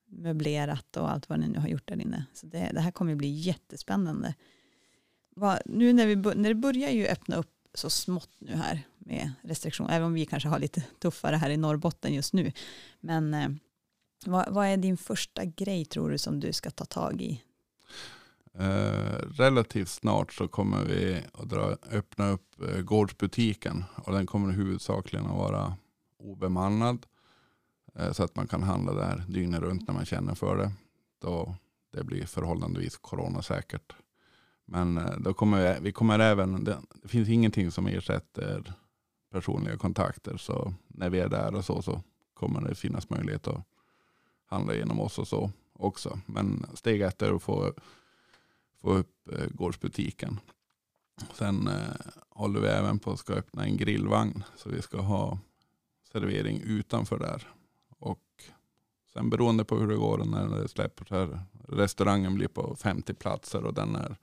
möblerat 0.06 0.98
och 0.98 1.12
allt 1.12 1.30
vad 1.30 1.40
ni 1.40 1.48
nu 1.48 1.60
har 1.60 1.68
gjort 1.68 1.88
där 1.88 2.02
inne. 2.02 2.26
Så 2.34 2.48
det, 2.48 2.72
det 2.74 2.82
här 2.82 2.92
kommer 2.92 3.12
ju 3.12 3.16
bli 3.16 3.30
jättespännande. 3.30 4.34
Va, 5.36 5.60
nu 5.66 5.94
när, 5.94 6.08
vi, 6.08 6.16
när 6.16 6.50
det 6.50 6.56
börjar 6.56 6.90
ju 6.90 7.08
öppna 7.08 7.36
upp 7.36 7.52
så 7.74 7.90
smått 7.90 8.36
nu 8.40 8.56
här 8.56 8.82
med 8.98 9.32
restriktioner, 9.42 9.96
även 9.96 10.08
om 10.08 10.14
vi 10.14 10.26
kanske 10.26 10.50
har 10.50 10.60
lite 10.60 10.82
tuffare 10.82 11.36
här 11.36 11.50
i 11.50 11.58
Norrbotten 11.58 12.14
just 12.14 12.34
nu. 12.34 12.52
Men 13.00 13.34
eh, 13.34 13.50
vad, 14.26 14.54
vad, 14.54 14.68
är 14.68 14.78
din 14.78 14.98
första 14.98 15.46
grej 15.46 15.86
tror 15.86 16.10
du 16.10 16.18
som 16.18 16.40
du 16.40 16.54
ska 16.54 16.70
ta 16.70 16.86
tag 16.86 17.22
i? 17.22 17.42
Eh, 18.60 19.20
relativt 19.32 19.90
snart 19.90 20.34
så 20.34 20.48
kommer 20.48 20.86
vi 20.86 21.22
att 21.34 21.50
dra, 21.50 21.78
öppna 21.92 22.30
upp 22.30 22.62
eh, 22.62 22.82
gårdsbutiken 22.82 23.84
och 23.96 24.14
den 24.14 24.26
kommer 24.26 24.54
huvudsakligen 24.54 25.26
att 25.26 25.38
vara 25.38 25.78
obemannad. 26.18 27.06
Eh, 27.96 28.12
så 28.12 28.24
att 28.24 28.36
man 28.36 28.48
kan 28.48 28.64
handla 28.64 28.94
där 28.94 29.24
dygnet 29.28 29.62
runt 29.62 29.88
när 29.88 29.96
man 29.96 30.06
känner 30.06 30.36
för 30.36 30.58
det. 30.58 30.72
Då 31.22 31.56
det 31.92 32.04
blir 32.04 32.26
förhållandevis 32.26 32.98
coronasäkert. 32.98 33.96
Men 34.66 34.98
eh, 34.98 35.18
då 35.20 35.34
kommer 35.34 35.74
vi, 35.74 35.80
vi 35.82 35.92
kommer 35.92 36.20
även, 36.20 36.64
det, 36.64 36.78
det 37.02 37.08
finns 37.08 37.30
ingenting 37.30 37.72
som 37.72 37.88
ersätter 37.88 38.74
personliga 39.32 39.78
kontakter. 39.78 40.38
Så 40.38 40.74
när 40.88 41.10
vi 41.10 41.20
är 41.20 41.30
där 41.30 41.56
och 41.56 41.66
så, 41.66 41.82
så 41.82 42.02
kommer 42.34 42.62
det 42.62 42.76
finnas 42.76 43.10
möjlighet 43.10 43.48
att 43.48 43.66
handla 44.46 44.76
genom 44.76 45.00
oss 45.00 45.20
och 45.20 45.28
så 45.28 45.52
också. 45.74 46.20
Men 46.26 46.66
steg 46.74 47.02
ett 47.02 47.22
är 47.22 47.36
att 47.36 47.44
få, 47.44 47.74
få 48.82 48.94
upp 48.94 49.32
eh, 49.32 49.48
gårdsbutiken. 49.50 50.40
Sen 51.34 51.68
eh, 51.68 51.96
håller 52.30 52.60
vi 52.60 52.68
även 52.68 53.00
på 53.00 53.12
att 53.12 53.20
ska 53.20 53.34
öppna 53.34 53.64
en 53.64 53.78
grillvagn. 53.78 54.44
Så 54.56 54.70
vi 54.70 54.82
ska 54.82 55.02
ha 55.02 55.40
servering 56.12 56.62
utanför 56.62 57.20
där. 57.20 57.48
Och 58.00 58.22
sen 59.14 59.30
beroende 59.30 59.66
på 59.66 59.78
hur 59.78 59.88
det 59.88 59.96
går 59.96 60.18
när 60.18 60.48
det 60.48 60.68
släpper 60.68 61.06
så 61.06 61.16
här. 61.16 61.40
Restaurangen 61.68 62.36
blir 62.36 62.48
på 62.48 62.76
50 62.76 63.14
platser 63.14 63.66
och 63.66 63.74
den 63.74 63.96
är, 63.96 64.16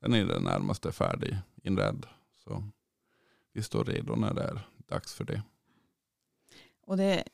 den 0.00 0.14
är 0.14 0.24
det 0.24 0.40
närmaste 0.40 0.92
färdig 0.92 1.38
inredd. 1.62 2.06
Så 2.44 2.64
vi 3.52 3.62
står 3.62 3.84
redo 3.84 4.14
när 4.14 4.34
det 4.34 4.42
är 4.42 4.68
dags 4.86 5.14
för 5.14 5.24
det. 5.24 5.42
Och 6.86 6.96
det, 6.96 7.24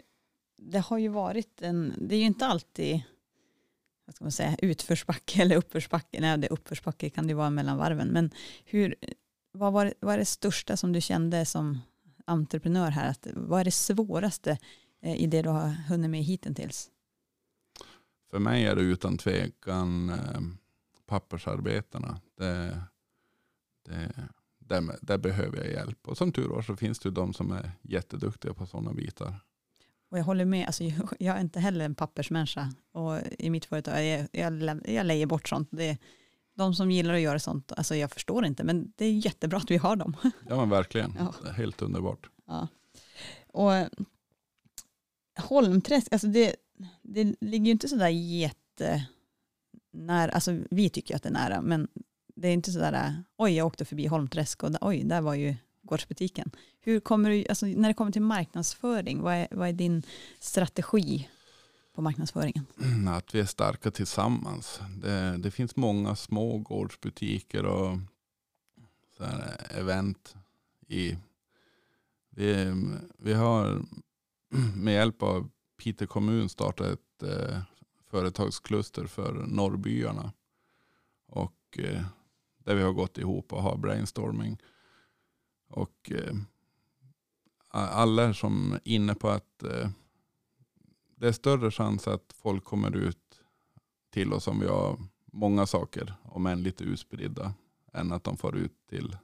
det 0.70 0.78
har 0.78 0.98
ju 0.98 1.08
varit 1.08 1.62
en, 1.62 1.94
det 1.98 2.14
är 2.14 2.18
ju 2.18 2.24
inte 2.24 2.46
alltid 2.46 3.02
vad 4.04 4.14
ska 4.14 4.24
man 4.24 4.32
säga, 4.32 4.56
utförsbacke 4.62 5.42
eller 5.42 5.56
uppförsbacke. 5.56 6.20
Nej, 6.20 6.38
det 6.38 6.48
uppförsbacke 6.48 7.10
kan 7.10 7.26
det 7.26 7.34
vara 7.34 7.50
mellan 7.50 7.78
varven. 7.78 8.08
Men 8.08 8.30
hur, 8.64 8.94
vad, 9.52 9.72
var, 9.72 9.94
vad 10.00 10.14
är 10.14 10.18
det 10.18 10.24
största 10.24 10.76
som 10.76 10.92
du 10.92 11.00
kände 11.00 11.46
som 11.46 11.78
entreprenör 12.24 12.90
här? 12.90 13.10
Att, 13.10 13.26
vad 13.34 13.60
är 13.60 13.64
det 13.64 13.70
svåraste 13.70 14.58
eh, 15.02 15.22
i 15.22 15.26
det 15.26 15.42
du 15.42 15.48
har 15.48 15.68
hunnit 15.68 16.10
med 16.10 16.22
hittills? 16.22 16.90
För 18.30 18.38
mig 18.38 18.64
är 18.64 18.76
det 18.76 18.82
utan 18.82 19.18
tvekan 19.18 20.08
eh, 20.10 20.40
pappersarbetena. 21.06 22.20
Det, 22.36 22.82
det, 23.84 24.12
där, 24.58 24.98
där 25.02 25.18
behöver 25.18 25.58
jag 25.58 25.70
hjälp. 25.70 26.08
Och 26.08 26.16
som 26.16 26.32
tur 26.32 26.48
var 26.48 26.62
så 26.62 26.76
finns 26.76 26.98
det 26.98 27.08
ju 27.08 27.14
de 27.14 27.34
som 27.34 27.50
är 27.50 27.70
jätteduktiga 27.82 28.54
på 28.54 28.66
sådana 28.66 28.92
bitar. 28.92 29.40
Och 30.12 30.18
jag 30.18 30.24
håller 30.24 30.44
med, 30.44 30.66
alltså, 30.66 30.84
jag 31.18 31.36
är 31.36 31.40
inte 31.40 31.60
heller 31.60 31.84
en 31.84 31.94
pappersmänniska. 31.94 32.72
Och 32.92 33.18
i 33.38 33.50
mitt 33.50 33.64
företag, 33.64 34.06
jag, 34.06 34.28
jag, 34.32 34.80
jag 34.84 35.06
lejer 35.06 35.26
bort 35.26 35.48
sånt. 35.48 35.68
Det, 35.70 35.98
de 36.54 36.74
som 36.74 36.90
gillar 36.90 37.14
att 37.14 37.20
göra 37.20 37.38
sånt, 37.38 37.72
alltså 37.76 37.96
jag 37.96 38.10
förstår 38.10 38.46
inte, 38.46 38.64
men 38.64 38.92
det 38.96 39.04
är 39.04 39.12
jättebra 39.12 39.58
att 39.58 39.70
vi 39.70 39.76
har 39.76 39.96
dem. 39.96 40.16
Ja 40.48 40.56
men 40.56 40.68
verkligen, 40.68 41.14
ja. 41.18 41.52
helt 41.52 41.82
underbart. 41.82 42.30
Ja. 42.46 42.68
Och 43.46 43.72
Holmträsk, 45.38 46.12
alltså 46.12 46.26
det, 46.26 46.56
det 47.02 47.34
ligger 47.40 47.66
ju 47.66 47.72
inte 47.72 47.88
sådär 47.88 48.08
jätte 48.08 49.06
nära, 49.92 50.32
alltså 50.32 50.58
vi 50.70 50.90
tycker 50.90 51.16
att 51.16 51.22
det 51.22 51.28
är 51.28 51.32
nära, 51.32 51.62
men 51.62 51.88
det 52.34 52.48
är 52.48 52.52
inte 52.52 52.72
sådär, 52.72 53.24
oj 53.36 53.52
jag 53.52 53.66
åkte 53.66 53.84
förbi 53.84 54.06
Holmträsk 54.06 54.62
och 54.62 54.70
oj 54.80 55.04
där 55.04 55.20
var 55.20 55.34
ju 55.34 55.54
gårdsbutiken. 55.82 56.50
Hur 56.80 57.00
kommer 57.00 57.30
du, 57.30 57.44
alltså 57.48 57.66
när 57.66 57.88
det 57.88 57.94
kommer 57.94 58.12
till 58.12 58.22
marknadsföring, 58.22 59.22
vad 59.22 59.34
är, 59.34 59.48
vad 59.50 59.68
är 59.68 59.72
din 59.72 60.02
strategi 60.40 61.28
på 61.94 62.02
marknadsföringen? 62.02 62.66
Mm, 62.80 63.08
att 63.08 63.34
vi 63.34 63.40
är 63.40 63.44
starka 63.44 63.90
tillsammans. 63.90 64.80
Det, 65.02 65.36
det 65.38 65.50
finns 65.50 65.76
många 65.76 66.16
små 66.16 66.58
gårdsbutiker 66.58 67.64
och 67.64 67.98
så 69.16 69.24
eh, 69.24 69.78
event. 69.78 70.36
i. 70.88 71.16
Vi, 72.30 72.74
vi 73.18 73.32
har 73.32 73.82
med 74.76 74.94
hjälp 74.94 75.22
av 75.22 75.50
Piteå 75.82 76.06
kommun 76.06 76.48
startat 76.48 76.86
ett 76.86 77.22
eh, 77.22 77.58
företagskluster 78.10 79.06
för 79.06 79.32
norrbyarna. 79.32 80.32
Och 81.26 81.78
eh, 81.78 82.02
där 82.58 82.74
vi 82.74 82.82
har 82.82 82.92
gått 82.92 83.18
ihop 83.18 83.52
och 83.52 83.62
har 83.62 83.76
brainstorming. 83.76 84.58
Och 85.72 86.12
eh, 86.12 86.36
alla 87.70 88.34
som 88.34 88.72
är 88.72 88.80
inne 88.84 89.14
på 89.14 89.28
att 89.28 89.62
eh, 89.62 89.90
det 91.16 91.28
är 91.28 91.32
större 91.32 91.70
chans 91.70 92.08
att 92.08 92.34
folk 92.42 92.64
kommer 92.64 92.96
ut 92.96 93.18
till 94.10 94.32
oss 94.32 94.48
om 94.48 94.60
vi 94.60 94.66
har 94.66 94.98
många 95.32 95.66
saker, 95.66 96.14
om 96.22 96.46
än 96.46 96.62
lite 96.62 96.84
utspridda, 96.84 97.54
än 97.92 98.12
att 98.12 98.24
de 98.24 98.36
får 98.36 98.56
ut 98.56 98.86
till 98.88 99.16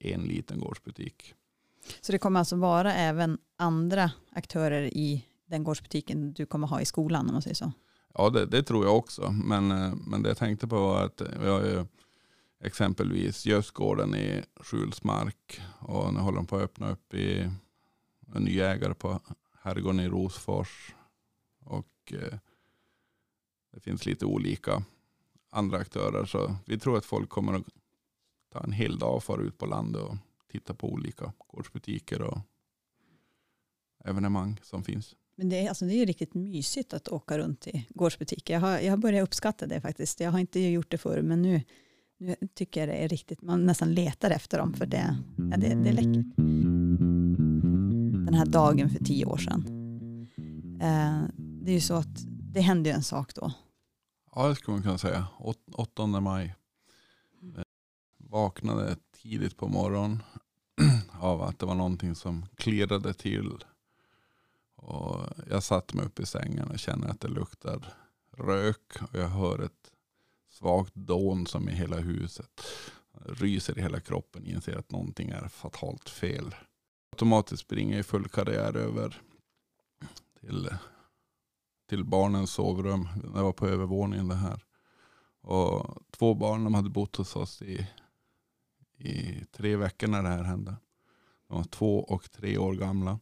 en 0.00 0.22
liten 0.22 0.60
gårdsbutik. 0.60 1.34
Så 2.00 2.12
det 2.12 2.18
kommer 2.18 2.38
alltså 2.38 2.56
vara 2.56 2.94
även 2.94 3.38
andra 3.56 4.10
aktörer 4.32 4.82
i 4.82 5.26
den 5.46 5.64
gårdsbutiken 5.64 6.32
du 6.32 6.46
kommer 6.46 6.66
ha 6.66 6.80
i 6.80 6.84
skolan 6.84 7.26
om 7.26 7.32
man 7.32 7.42
säger 7.42 7.54
så? 7.54 7.72
Ja 8.14 8.30
det, 8.30 8.46
det 8.46 8.62
tror 8.62 8.84
jag 8.84 8.96
också. 8.96 9.30
Men, 9.30 9.70
eh, 9.70 9.94
men 10.06 10.22
det 10.22 10.28
jag 10.28 10.38
tänkte 10.38 10.68
på 10.68 10.76
var 10.76 11.04
att 11.04 11.22
vi 11.40 11.48
har 11.48 11.60
ju 11.60 11.86
exempelvis 12.64 13.46
Gösgården 13.46 14.14
i 14.14 14.42
Skjulsmark 14.56 15.60
och 15.78 16.14
nu 16.14 16.20
håller 16.20 16.36
de 16.36 16.46
på 16.46 16.56
att 16.56 16.62
öppna 16.62 16.90
upp 16.90 17.14
i 17.14 17.50
en 18.34 18.42
ny 18.42 18.60
ägare 18.60 18.94
på 18.94 19.20
herrgården 19.62 20.00
i 20.00 20.08
Rosfors. 20.08 20.94
Och 21.60 22.12
eh, 22.12 22.38
det 23.72 23.80
finns 23.80 24.06
lite 24.06 24.26
olika 24.26 24.82
andra 25.50 25.78
aktörer. 25.78 26.24
Så 26.24 26.56
vi 26.66 26.78
tror 26.78 26.96
att 26.96 27.04
folk 27.04 27.28
kommer 27.28 27.52
att 27.52 27.66
ta 28.52 28.64
en 28.64 28.72
hel 28.72 28.98
dag 28.98 29.16
och 29.16 29.24
fara 29.24 29.42
ut 29.42 29.58
på 29.58 29.66
landet 29.66 30.02
och 30.02 30.16
titta 30.48 30.74
på 30.74 30.92
olika 30.92 31.32
gårdsbutiker 31.38 32.22
och 32.22 32.38
evenemang 34.04 34.60
som 34.62 34.84
finns. 34.84 35.14
Men 35.36 35.48
det 35.48 35.56
är, 35.56 35.68
alltså, 35.68 35.84
det 35.84 35.94
är 35.94 36.06
riktigt 36.06 36.34
mysigt 36.34 36.94
att 36.94 37.08
åka 37.08 37.38
runt 37.38 37.66
i 37.66 37.86
gårdsbutiker. 37.88 38.54
Jag 38.54 38.60
har, 38.60 38.78
jag 38.78 38.92
har 38.92 38.96
börjat 38.96 39.22
uppskatta 39.22 39.66
det 39.66 39.80
faktiskt. 39.80 40.20
Jag 40.20 40.30
har 40.30 40.38
inte 40.38 40.60
gjort 40.60 40.90
det 40.90 40.98
förr, 40.98 41.22
men 41.22 41.42
nu, 41.42 41.62
nu 42.24 42.36
tycker 42.54 42.80
jag 42.80 42.88
det 42.88 42.94
är 42.94 43.08
riktigt. 43.08 43.42
Man 43.42 43.66
nästan 43.66 43.94
letar 43.94 44.30
efter 44.30 44.58
dem, 44.58 44.74
för 44.74 44.86
det, 44.86 45.16
ja, 45.36 45.56
det, 45.56 45.74
det 45.74 45.88
är 45.88 45.92
läckert. 45.92 46.36
Den 48.26 48.34
här 48.34 48.46
dagen 48.46 48.90
för 48.90 49.04
tio 49.04 49.24
år 49.24 49.36
sedan. 49.36 49.64
Eh, 50.80 51.22
det 51.36 51.70
är 51.70 51.74
ju 51.74 51.80
så 51.80 51.94
att 51.94 52.24
det 52.26 52.60
hände 52.60 52.88
ju 52.88 52.94
en 52.94 53.02
sak 53.02 53.34
då. 53.34 53.52
Ja, 54.34 54.48
det 54.48 54.54
skulle 54.54 54.74
man 54.74 54.82
kunna 54.82 54.98
säga. 54.98 55.26
8 55.72 56.06
maj. 56.06 56.54
Eh, 57.56 57.62
vaknade 58.16 58.96
tidigt 59.22 59.56
på 59.56 59.68
morgonen 59.68 60.22
av 61.20 61.42
att 61.42 61.58
det 61.58 61.66
var 61.66 61.74
någonting 61.74 62.14
som 62.14 62.46
klirrade 62.56 63.14
till. 63.14 63.64
Och 64.76 65.20
jag 65.50 65.62
satte 65.62 65.96
mig 65.96 66.06
upp 66.06 66.20
i 66.20 66.26
sängen 66.26 66.70
och 66.70 66.78
känner 66.78 67.08
att 67.08 67.20
det 67.20 67.28
luktar 67.28 67.94
rök 68.36 69.02
och 69.02 69.18
jag 69.18 69.28
hör 69.28 69.62
ett 69.62 69.93
svagt 70.54 70.94
dån 70.94 71.46
som 71.46 71.68
i 71.68 71.72
hela 71.72 71.96
huset. 71.96 72.62
Ryser 73.26 73.78
i 73.78 73.82
hela 73.82 74.00
kroppen, 74.00 74.46
inser 74.46 74.76
att 74.76 74.90
någonting 74.90 75.30
är 75.30 75.48
fatalt 75.48 76.08
fel. 76.08 76.54
Automatiskt 77.12 77.62
springer 77.62 77.92
jag 77.92 78.00
i 78.00 78.02
full 78.02 78.28
karriär 78.28 78.76
över 78.76 79.20
till, 80.40 80.70
till 81.88 82.04
barnens 82.04 82.50
sovrum. 82.50 83.08
Det 83.22 83.42
var 83.42 83.52
på 83.52 83.66
övervåningen 83.66 84.28
det 84.28 84.34
här. 84.34 84.64
Och 85.40 85.98
två 86.10 86.34
barn 86.34 86.64
de 86.64 86.74
hade 86.74 86.90
bott 86.90 87.16
hos 87.16 87.36
oss 87.36 87.62
i, 87.62 87.88
i 88.98 89.44
tre 89.52 89.76
veckor 89.76 90.06
när 90.06 90.22
det 90.22 90.28
här 90.28 90.44
hände. 90.44 90.76
De 91.48 91.56
var 91.56 91.64
två 91.64 92.00
och 92.00 92.30
tre 92.32 92.58
år 92.58 92.74
gamla. 92.74 93.18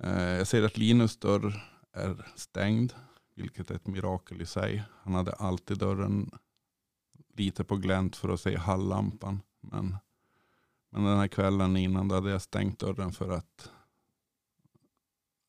Eh, 0.00 0.22
jag 0.22 0.46
ser 0.46 0.62
att 0.62 0.78
Linus 0.78 1.16
dörr 1.16 1.64
är 1.92 2.26
stängd, 2.36 2.92
vilket 3.36 3.70
är 3.70 3.74
ett 3.74 3.86
mirakel 3.86 4.42
i 4.42 4.46
sig. 4.46 4.84
Han 5.02 5.14
hade 5.14 5.32
alltid 5.32 5.78
dörren 5.78 6.30
lite 7.34 7.64
på 7.64 7.76
glänt 7.76 8.16
för 8.16 8.28
att 8.28 8.40
se 8.40 8.56
hallampan. 8.56 9.42
Men, 9.60 9.96
men 10.90 11.04
den 11.04 11.18
här 11.18 11.28
kvällen 11.28 11.76
innan 11.76 12.10
hade 12.10 12.30
jag 12.30 12.42
stängt 12.42 12.78
dörren 12.78 13.12
för 13.12 13.30
att 13.30 13.70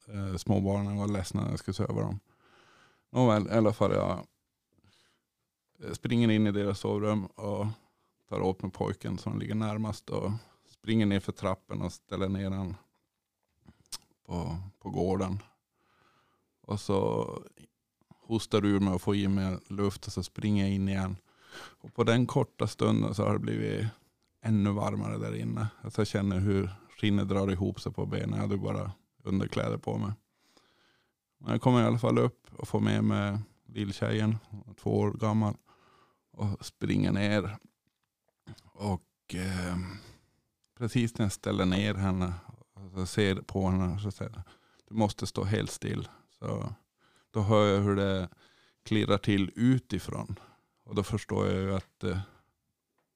eh, 0.08 0.36
småbarnen 0.36 0.98
var 0.98 1.08
ledsna 1.08 1.42
när 1.42 1.50
jag 1.50 1.60
skulle 1.60 1.76
söva 1.76 2.02
dem. 2.02 2.20
Nåväl, 3.12 3.48
i 3.48 3.52
alla 3.52 3.74
fall 3.74 3.92
jag 3.94 4.26
springer 5.96 6.30
in 6.30 6.48
i 6.48 6.52
deras 6.52 6.80
sovrum 6.80 7.26
och 7.26 7.68
tar 8.30 8.42
åt 8.42 8.62
mig 8.62 8.72
pojken 8.72 9.18
som 9.18 9.40
ligger 9.40 9.56
närmast 9.56 10.10
och 10.10 10.32
springer 10.70 11.06
ner 11.06 11.20
för 11.20 11.32
trappen 11.32 11.82
och 11.82 11.94
ställer 11.94 12.30
ner 12.30 12.50
den 12.50 12.76
på, 14.26 14.58
på 14.80 14.90
gården. 14.90 15.40
Och 16.62 16.80
så 16.80 17.28
hostar 18.28 18.66
ur 18.66 18.80
mig 18.80 18.94
och 18.94 19.02
får 19.02 19.16
i 19.16 19.28
mig 19.28 19.58
luft 19.68 20.08
och 20.08 20.14
så 20.14 20.24
springer 20.24 20.64
jag 20.64 20.74
in 20.74 20.90
igen. 20.90 21.18
Och 21.58 21.94
på 21.94 22.04
den 22.04 22.26
korta 22.26 22.68
stunden 22.68 23.16
så 23.16 23.24
har 23.24 23.34
det 23.34 23.40
blivit 23.40 23.86
ännu 24.42 24.72
varmare 24.72 25.18
där 25.18 25.36
inne. 25.36 25.68
Alltså 25.82 26.02
jag 26.02 26.08
känner 26.08 26.40
hur 26.40 26.70
skinnet 27.02 27.30
drar 27.30 27.52
ihop 27.52 27.82
sig 27.82 27.94
på 27.94 28.06
benen. 28.06 28.34
Jag 28.34 28.38
hade 28.38 28.58
bara 28.58 28.92
underkläder 29.24 29.78
på 29.78 29.98
mig. 29.98 30.12
Men 31.40 31.52
jag 31.52 31.62
kommer 31.62 31.82
i 31.82 31.86
alla 31.86 32.00
fall 32.00 32.18
upp 32.18 32.48
och 32.58 32.68
får 32.68 32.80
med 32.80 33.04
mig 33.04 33.40
lilltjejen, 33.66 34.38
två 34.82 35.00
år 35.00 35.12
gammal. 35.12 35.54
Och 36.32 36.66
springer 36.66 37.12
ner. 37.12 37.58
Och 38.64 39.36
eh, 39.36 39.78
precis 40.78 41.18
när 41.18 41.26
jag 41.26 41.32
ställer 41.32 41.66
ner 41.66 41.94
henne 41.94 42.34
och 42.74 43.10
ser 43.10 43.36
på 43.36 43.70
henne 43.70 44.00
så 44.00 44.12
säger 44.12 44.44
du 44.88 44.96
måste 44.96 45.28
stå 45.28 45.44
helt 45.44 45.72
still. 45.72 46.08
Så 46.40 46.74
då 47.32 47.42
hör 47.42 47.68
jag 47.68 47.82
hur 47.82 47.96
det 47.96 48.30
klirrar 48.84 49.18
till 49.18 49.52
utifrån. 49.56 50.40
Och 50.84 50.96
då 50.96 51.04
förstår 51.04 51.48
jag 51.48 51.56
ju 51.56 51.74
att 51.74 52.04
eh, 52.04 52.20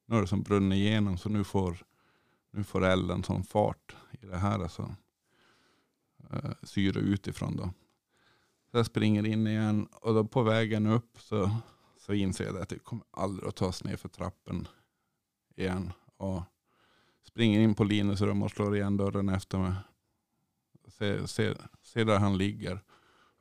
nu 0.06 0.16
är 0.18 0.22
det 0.22 0.28
som 0.28 0.44
brunnit 0.44 0.78
igenom 0.78 1.18
så 1.18 1.30
nu 1.30 1.44
får, 1.44 1.86
nu 2.52 2.64
får 2.64 2.86
elden 2.86 3.24
sån 3.24 3.44
fart 3.44 3.96
i 4.12 4.26
det 4.26 4.38
här. 4.38 4.60
Alltså, 4.60 4.96
eh, 6.30 6.52
syre 6.64 7.00
utifrån 7.00 7.56
då. 7.56 7.74
Så 8.72 8.78
jag 8.78 8.86
springer 8.86 9.26
in 9.26 9.48
igen 9.48 9.88
och 9.92 10.14
då 10.14 10.26
på 10.26 10.44
vägen 10.44 10.88
upp 10.88 11.20
så, 11.20 11.52
så 12.00 12.14
inser 12.14 12.46
jag 12.46 12.58
att 12.58 12.70
det 12.70 12.80
kommer 12.80 13.06
aldrig 13.12 13.50
att 13.50 13.56
tas 13.56 13.84
ner 13.84 13.98
för 13.98 14.10
trappen 14.10 14.68
igen. 15.56 15.94
Och 16.18 16.42
springer 17.24 17.60
in 17.60 17.76
på 17.76 17.84
Linus 17.84 18.22
rum 18.22 18.44
och 18.44 18.52
slår 18.52 18.76
igen 18.76 18.98
dörren 18.98 19.30
efter 19.30 19.58
mig. 19.58 19.74
Ser, 20.88 21.26
ser, 21.26 21.58
ser 21.82 22.06
där 22.06 22.20
han 22.20 22.38
ligger. 22.38 22.84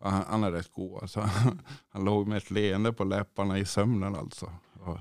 Han, 0.00 0.24
han, 0.28 0.44
är 0.44 0.52
rätt 0.52 0.72
god. 0.72 1.02
Alltså. 1.02 1.20
Han 1.88 2.04
låg 2.04 2.28
med 2.28 2.38
ett 2.38 2.50
leende 2.50 2.92
på 2.92 3.04
läpparna 3.04 3.58
i 3.58 3.64
sömnen 3.64 4.14
alltså. 4.14 4.52
Och, 4.72 4.98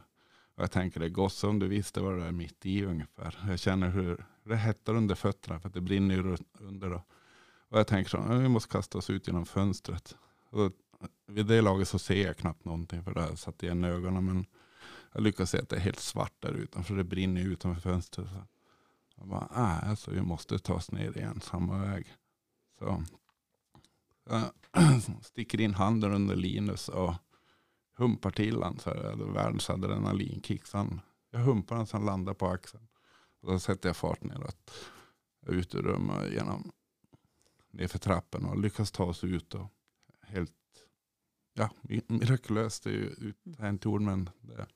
och 0.56 0.64
jag 0.64 0.72
tänker 0.72 1.00
det 1.00 1.10
gosse 1.10 1.48
om 1.48 1.60
du 1.60 1.68
visste 1.68 2.02
vad 2.02 2.20
det 2.20 2.26
är 2.26 2.32
mitt 2.32 2.66
i 2.66 2.86
ungefär. 2.86 3.40
Jag 3.48 3.60
känner 3.60 3.90
hur 3.90 4.26
det 4.44 4.56
hettar 4.56 4.94
under 4.94 5.16
fötterna 5.16 5.60
för 5.60 5.68
att 5.68 5.74
det 5.74 5.82
brinner 5.82 6.16
ju 6.16 6.38
under. 6.60 6.90
Då. 6.90 7.04
Och 7.70 7.80
jag 7.80 7.88
tänker 7.88 8.10
så, 8.10 8.38
vi 8.38 8.50
måste 8.50 8.72
kasta 8.72 8.98
oss 8.98 9.10
ut 9.10 9.28
genom 9.28 9.46
fönstret. 9.46 10.16
Och 10.50 10.72
vid 11.28 11.46
det 11.46 11.62
laget 11.62 11.88
så 11.88 12.00
ser 12.00 12.26
jag 12.26 12.38
knappt 12.38 12.66
någonting 12.66 13.04
för 13.04 13.14
det 13.14 13.22
har 13.22 13.36
satt 13.36 13.64
igen 13.64 13.84
ögonen. 13.84 14.26
Men 14.26 14.46
jag 15.14 15.24
lyckas 15.24 15.50
se 15.50 15.60
att 15.60 15.70
det 15.70 15.76
är 15.76 15.80
helt 15.80 16.00
svart 16.00 16.34
där 16.40 16.54
utanför. 16.54 16.96
Det 16.96 17.04
brinner 17.04 17.42
utanför 17.42 17.82
fönstret. 17.82 18.28
Så 18.30 18.36
jag 19.16 19.28
bara, 19.28 19.50
äh, 19.56 19.90
alltså 19.90 20.12
vi 20.12 20.22
måste 20.22 20.60
ta 20.60 20.74
oss 20.74 20.92
ner 20.92 21.18
igen 21.18 21.42
samma 21.42 21.78
väg. 21.78 22.08
Så 22.80 23.04
sticker 25.22 25.62
in 25.62 25.74
handen 25.74 26.14
under 26.14 26.36
Linus 26.36 26.90
och 26.90 27.14
humpar 27.98 28.32
till. 28.32 28.56
Så 28.56 28.90
här, 28.90 29.34
världens 29.34 29.70
adrenalinkick. 29.70 30.64
jag 31.32 31.40
humpar 31.40 31.76
honom 31.76 31.88
så 31.88 31.98
han 31.98 32.06
landar 32.06 32.34
på 32.34 32.48
axeln. 32.48 32.88
Och 33.42 33.50
så 33.50 33.60
sätter 33.60 33.90
jag 33.90 33.96
fart 33.96 34.24
neråt. 34.24 34.72
Ut 35.48 35.76
ur 35.76 35.82
rummet 35.82 36.34
genom 36.34 36.72
nerför 37.72 38.00
trappen 38.00 38.46
och 38.46 38.58
lyckas 38.58 38.92
ta 38.92 39.04
oss 39.04 39.24
ut. 39.24 39.54
Och 39.54 39.68
helt 40.22 40.52
ja, 41.54 41.70
mirakulöst. 42.08 42.84
Det 42.84 42.90
är 42.90 42.94
ju 42.94 43.34
ett 43.76 43.86
ord 43.86 44.02
men 44.02 44.30
det 44.42 44.68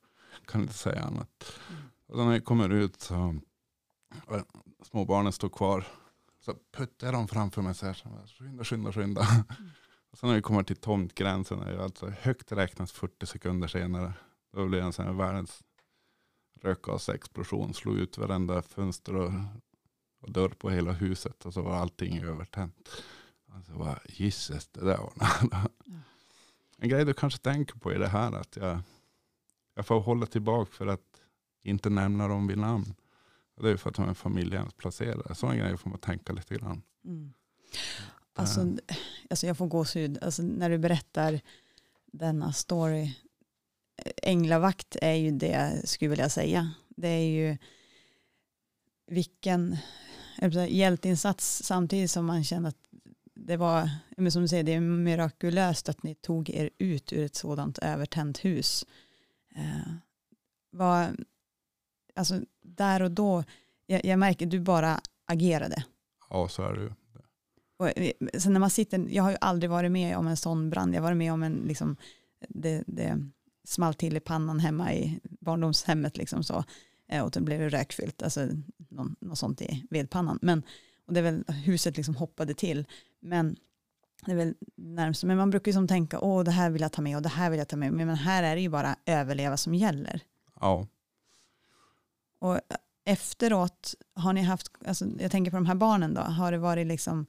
kan 0.46 0.62
inte 0.62 0.74
säga 0.74 1.02
annat. 1.02 1.60
Och 2.08 2.18
när 2.18 2.32
jag 2.32 2.46
kommer 2.46 2.70
ut 2.70 3.02
så 3.02 3.36
småbarnen 4.82 5.32
står 5.32 5.50
kvar 5.50 5.86
så 6.46 6.56
puttar 6.72 7.08
jag 7.08 7.14
dem 7.14 7.28
framför 7.28 7.62
mig 7.62 7.76
så 7.76 7.86
här. 7.86 7.94
Så 7.94 8.10
skynda, 8.38 8.64
skynda, 8.64 8.94
skynda. 8.94 9.22
Mm. 9.22 9.44
Och 10.12 10.18
sen 10.18 10.30
när 10.30 10.36
vi 10.36 10.42
kommer 10.42 10.64
till 10.64 10.76
tomtgränsen 10.76 11.80
alltså 11.80 12.10
högt 12.10 12.52
räknat 12.52 12.92
40 12.92 13.26
sekunder 13.26 13.68
senare. 13.68 14.14
Då 14.52 14.68
blir 14.68 14.80
det 14.80 14.86
en 14.86 14.94
sån 14.94 15.06
här 15.06 15.14
världens 15.14 15.64
rökgasexplosion. 16.62 17.74
Slog 17.74 17.98
ut 17.98 18.18
varenda 18.18 18.62
fönster 18.62 19.16
och, 19.16 19.32
och 20.22 20.32
dörr 20.32 20.50
på 20.50 20.70
hela 20.70 20.92
huset. 20.92 21.46
Och 21.46 21.54
så 21.54 21.62
var 21.62 21.76
allting 21.76 22.24
övertänt. 22.24 22.90
Alltså 23.52 23.74
bara, 23.74 24.00
gisses, 24.06 24.68
det 24.68 24.86
där 24.86 24.98
var 24.98 25.14
nära. 25.16 25.70
En 26.78 26.90
grej 26.90 27.06
du 27.06 27.14
kanske 27.14 27.40
tänker 27.40 27.80
på 27.80 27.92
är 27.92 28.00
det 28.00 28.08
här 28.08 28.32
att 28.32 28.56
jag, 28.56 28.80
jag 29.76 29.86
får 29.86 30.00
hålla 30.00 30.26
tillbaka 30.26 30.72
för 30.72 30.88
att 30.88 31.22
inte 31.62 31.90
nämna 31.90 32.28
dem 32.28 32.48
vid 32.48 32.58
namn. 32.58 32.94
Det 33.64 33.70
är 33.70 33.78
för 33.78 33.90
att 33.90 33.96
de 33.96 34.10
är 34.10 34.14
familjehemsplacerade. 34.14 35.36
Sådana 35.36 35.58
grejer 35.58 35.78
får 35.78 35.90
man 35.90 36.00
tänka 36.00 36.34
lite 36.34 36.56
grann. 36.56 36.82
Mm. 37.06 37.34
Alltså, 38.36 38.78
alltså 39.30 39.48
jag 39.48 39.58
får 39.58 39.68
gåshud 39.68 40.18
alltså 40.22 40.44
när 40.44 40.70
du 40.70 40.78
berättar 40.78 41.42
denna 42.06 42.54
story. 42.54 43.16
Änglavakt 44.24 44.96
är 45.02 45.14
ju 45.14 45.32
det 45.32 45.48
jag 45.48 45.88
skulle 45.88 46.10
vilja 46.10 46.30
säga. 46.30 46.72
Det 46.90 47.08
är 47.08 47.26
ju 47.26 47.58
vilken 49.08 49.78
hjälteinsats 50.70 51.64
samtidigt 51.64 52.12
som 52.12 52.26
man 52.26 52.44
känner 52.44 52.70
att 52.70 52.84
det 53.36 53.58
var, 53.58 53.90
men 54.18 54.32
som 54.32 54.42
du 54.42 54.48
säger, 54.48 54.64
det 54.64 54.74
är 54.74 54.80
mirakulöst 54.80 55.90
att 55.90 56.04
ni 56.04 56.16
tog 56.16 56.50
er 56.50 56.70
ut 56.78 57.14
ur 57.14 57.26
ett 57.26 57.36
sådant 57.36 57.78
övertänt 57.78 58.46
hus. 58.46 58.86
Eh, 59.56 59.94
vad, 60.72 61.26
alltså 62.16 62.42
där 62.62 63.02
och 63.02 63.12
då, 63.12 63.44
jag, 63.86 64.06
jag 64.06 64.20
märker 64.20 64.46
du 64.46 64.60
bara 64.60 65.00
agerade. 65.26 65.84
Ja, 66.30 66.48
så 66.48 66.64
är 66.64 66.74
det 66.74 66.82
ju. 66.82 66.92
Och, 67.78 67.98
eh, 67.98 68.12
sen 68.38 68.54
när 68.54 68.60
man 68.60 68.70
sitter, 68.70 69.08
jag 69.10 69.24
har 69.24 69.32
ju 69.32 69.38
aldrig 69.42 69.70
varit 69.70 69.92
med 69.92 70.18
om 70.18 70.28
en 70.28 70.38
sån 70.38 70.70
brand, 70.70 70.96
jag 70.96 71.02
har 71.02 71.04
varit 71.04 71.18
med 71.18 71.34
om 71.34 71.44
en, 71.44 71.54
liksom, 71.54 71.96
det, 72.50 72.84
det 72.88 73.30
small 73.64 73.94
till 73.94 74.18
i 74.18 74.20
pannan 74.20 74.60
hemma 74.60 74.94
i 74.94 75.20
barndomshemmet 75.24 76.18
liksom 76.18 76.44
så, 76.44 76.64
eh, 77.10 77.24
och 77.24 77.32
då 77.32 77.42
blev 77.42 77.60
det 77.60 77.70
rökfyllt, 77.70 78.24
alltså 78.24 78.48
någon, 78.90 79.16
något 79.20 79.38
sånt 79.38 79.62
i 79.62 79.88
vedpannan. 79.90 80.40
Men, 80.42 80.64
och 81.08 81.14
det 81.14 81.20
är 81.20 81.24
väl, 81.24 81.44
huset 81.48 81.98
liksom 81.98 82.16
hoppade 82.16 82.54
till, 82.54 82.86
men 83.20 83.56
det 84.26 84.32
är 84.32 84.36
väl 84.36 84.56
närmast, 84.76 85.24
men 85.24 85.38
man 85.38 85.50
brukar 85.50 85.70
ju 85.70 85.74
som 85.74 85.88
tänka, 85.88 86.20
åh 86.20 86.44
det 86.44 86.52
här 86.52 86.70
vill 86.70 86.82
jag 86.82 86.92
ta 86.92 87.02
med 87.02 87.16
och 87.16 87.22
det 87.22 87.30
här 87.30 87.50
vill 87.50 87.60
jag 87.60 87.68
ta 87.68 87.76
med, 87.76 87.94
men 87.94 88.10
här 88.10 88.44
är 88.44 88.56
det 88.56 88.62
ju 88.62 88.70
bara 88.70 88.96
överleva 89.06 89.58
som 89.58 89.76
gäller. 89.76 90.22
Ja. 90.60 90.88
Och 92.44 92.60
efteråt, 93.06 93.96
har 94.16 94.34
ni 94.34 94.42
haft, 94.42 94.72
alltså, 94.86 95.06
jag 95.20 95.32
tänker 95.32 95.52
på 95.52 95.58
de 95.58 95.66
här 95.66 95.76
barnen 95.76 96.14
då, 96.14 96.22
har 96.22 96.52
det 96.52 96.58
varit 96.58 96.88
liksom 96.88 97.26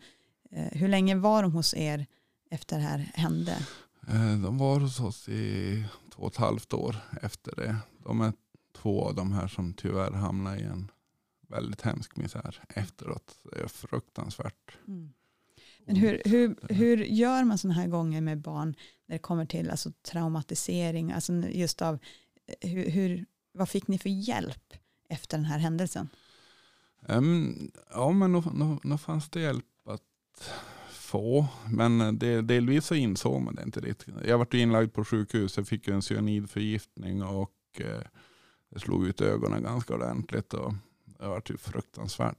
Eh, 0.54 0.68
hur 0.72 0.88
länge 0.88 1.14
var 1.14 1.42
de 1.42 1.52
hos 1.52 1.74
er 1.74 2.06
efter 2.50 2.76
det 2.76 2.82
här 2.82 2.98
hände? 2.98 3.66
Eh, 4.08 4.38
de 4.38 4.58
var 4.58 4.80
hos 4.80 5.00
oss 5.00 5.28
i 5.28 5.84
två 6.14 6.22
och 6.22 6.32
ett 6.32 6.36
halvt 6.36 6.72
år 6.72 6.96
efter 7.22 7.56
det. 7.56 7.76
De 8.04 8.20
är 8.20 8.32
två 8.76 9.08
av 9.08 9.14
de 9.14 9.32
här 9.32 9.48
som 9.48 9.74
tyvärr 9.74 10.10
hamnade 10.10 10.58
i 10.58 10.62
en 10.62 10.90
väldigt 11.48 11.82
hemsk 11.82 12.16
misär 12.16 12.60
efteråt. 12.68 13.36
Det 13.42 13.60
är 13.60 13.68
fruktansvärt. 13.68 14.78
Mm. 14.88 15.12
Men 15.86 15.96
hur, 15.96 16.22
hur, 16.24 16.56
hur 16.68 16.96
gör 16.96 17.44
man 17.44 17.58
sådana 17.58 17.80
här 17.80 17.88
gånger 17.88 18.20
med 18.20 18.40
barn 18.40 18.74
när 19.06 19.14
det 19.14 19.18
kommer 19.18 19.46
till 19.46 19.70
alltså, 19.70 19.92
traumatisering? 19.92 21.12
Alltså 21.12 21.32
just 21.32 21.82
av, 21.82 21.98
eh, 22.60 22.70
hur, 22.70 22.90
hur, 22.90 23.26
vad 23.52 23.68
fick 23.68 23.88
ni 23.88 23.98
för 23.98 24.08
hjälp 24.08 24.74
efter 25.14 25.36
den 25.36 25.46
här 25.46 25.58
händelsen? 25.58 26.08
Um, 27.08 27.70
ja, 27.90 28.10
men 28.10 28.32
nog 28.82 29.00
fanns 29.00 29.30
det 29.30 29.40
hjälp 29.40 29.64
att 29.86 30.00
få. 30.90 31.46
Men 31.70 32.18
det, 32.18 32.42
delvis 32.42 32.86
så 32.86 32.94
insåg 32.94 33.42
man 33.42 33.54
det 33.54 33.62
inte 33.62 33.80
riktigt. 33.80 34.14
Jag 34.26 34.38
var 34.38 34.54
inlagd 34.54 34.92
på 34.92 35.04
sjukhus. 35.04 35.56
Jag 35.56 35.68
fick 35.68 35.88
en 35.88 36.02
cyanidförgiftning 36.02 37.22
och 37.22 37.52
eh, 37.80 38.00
det 38.70 38.80
slog 38.80 39.06
ut 39.06 39.20
ögonen 39.20 39.62
ganska 39.62 39.94
ordentligt. 39.94 40.54
Och 40.54 40.74
det 41.04 41.26
var 41.26 41.40
typ 41.40 41.60
fruktansvärt 41.60 42.38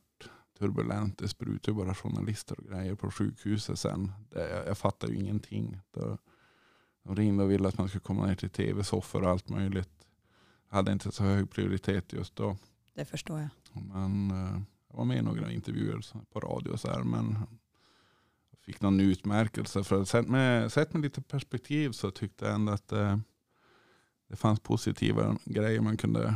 turbulent. 0.59 1.17
Det 1.17 1.27
sprutade 1.27 1.77
bara 1.77 1.95
journalister 1.95 2.59
och 2.59 2.65
grejer 2.65 2.95
på 2.95 3.11
sjukhuset 3.11 3.79
sen. 3.79 4.11
Det, 4.29 4.49
jag, 4.49 4.67
jag 4.67 4.77
fattade 4.77 5.13
ju 5.13 5.19
ingenting. 5.19 5.79
Då, 5.91 6.17
de 7.03 7.15
ringde 7.15 7.43
och 7.43 7.51
ville 7.51 7.67
att 7.67 7.77
man 7.77 7.89
skulle 7.89 8.01
komma 8.01 8.25
ner 8.25 8.35
till 8.35 8.49
tv-soffor 8.49 9.23
och 9.23 9.29
allt 9.29 9.49
möjligt. 9.49 10.04
Hade 10.75 10.91
inte 10.91 11.11
så 11.11 11.23
hög 11.23 11.49
prioritet 11.49 12.13
just 12.13 12.35
då. 12.35 12.57
Det 12.93 13.05
förstår 13.05 13.39
jag. 13.39 13.49
Men 13.93 14.31
eh, 14.31 14.61
jag 14.89 14.97
var 14.97 15.05
med 15.05 15.17
i 15.17 15.21
några 15.21 15.51
intervjuer 15.51 16.01
på 16.33 16.39
radio 16.39 16.69
och 16.69 16.79
så 16.79 16.87
här, 16.87 17.03
men 17.03 17.37
fick 18.61 18.81
någon 18.81 18.99
utmärkelse. 18.99 19.83
För 19.83 20.03
sett 20.03 20.27
med, 20.27 20.71
sett 20.71 20.93
med 20.93 21.01
lite 21.01 21.21
perspektiv 21.21 21.91
så 21.91 22.11
tyckte 22.11 22.45
jag 22.45 22.55
ändå 22.55 22.71
att 22.71 22.87
det, 22.87 23.05
eh, 23.05 23.17
det 24.29 24.35
fanns 24.35 24.59
positiva 24.59 25.37
grejer 25.45 25.81
man 25.81 25.97
kunde 25.97 26.35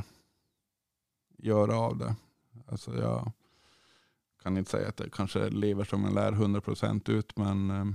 göra 1.38 1.78
av 1.78 1.97
det. 1.97 2.15
Alltså 2.67 2.97
jag 2.97 3.32
kan 4.43 4.58
inte 4.58 4.71
säga 4.71 4.89
att 4.89 4.97
det 4.97 5.10
kanske 5.12 5.49
lever 5.49 5.84
som 5.84 6.06
en 6.06 6.13
lär 6.13 6.32
100% 6.32 7.10
ut, 7.10 7.38
men 7.38 7.69
eh, 7.69 7.86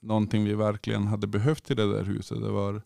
någonting 0.00 0.44
vi 0.44 0.54
verkligen 0.54 1.06
hade 1.06 1.26
behövt 1.26 1.70
i 1.70 1.74
det 1.74 1.92
där 1.92 2.04
huset, 2.04 2.40
det 2.40 2.50
var 2.50 2.82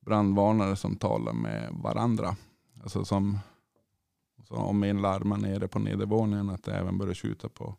brandvarnare 0.00 0.76
som 0.76 0.96
talade 0.96 1.38
med 1.38 1.70
varandra. 1.72 2.36
Alltså 2.84 3.04
som, 3.04 3.38
så 4.48 4.54
om 4.54 4.82
en 4.82 5.02
larmar 5.02 5.36
nere 5.36 5.68
på 5.68 5.78
nedervåningen 5.78 6.50
att 6.50 6.62
det 6.62 6.74
även 6.74 6.98
börjar 6.98 7.14
skjuta 7.14 7.48
på 7.48 7.76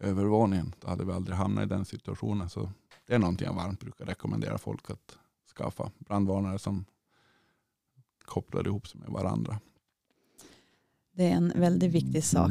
övervåningen. 0.00 0.74
Då 0.80 0.88
hade 0.88 1.04
vi 1.04 1.12
aldrig 1.12 1.36
hamnat 1.36 1.64
i 1.64 1.68
den 1.68 1.84
situationen. 1.84 2.50
Så 2.50 2.70
det 3.06 3.14
är 3.14 3.18
någonting 3.18 3.46
jag 3.46 3.54
varmt 3.54 3.80
brukar 3.80 4.04
rekommendera 4.04 4.58
folk 4.58 4.90
att 4.90 5.18
skaffa. 5.56 5.90
Brandvarnare 5.98 6.58
som 6.58 6.84
kopplar 8.24 8.66
ihop 8.66 8.88
sig 8.88 9.00
med 9.00 9.08
varandra. 9.08 9.60
Det 11.12 11.24
är 11.24 11.36
en 11.36 11.52
väldigt 11.56 11.92
viktig 11.92 12.24
sak. 12.24 12.50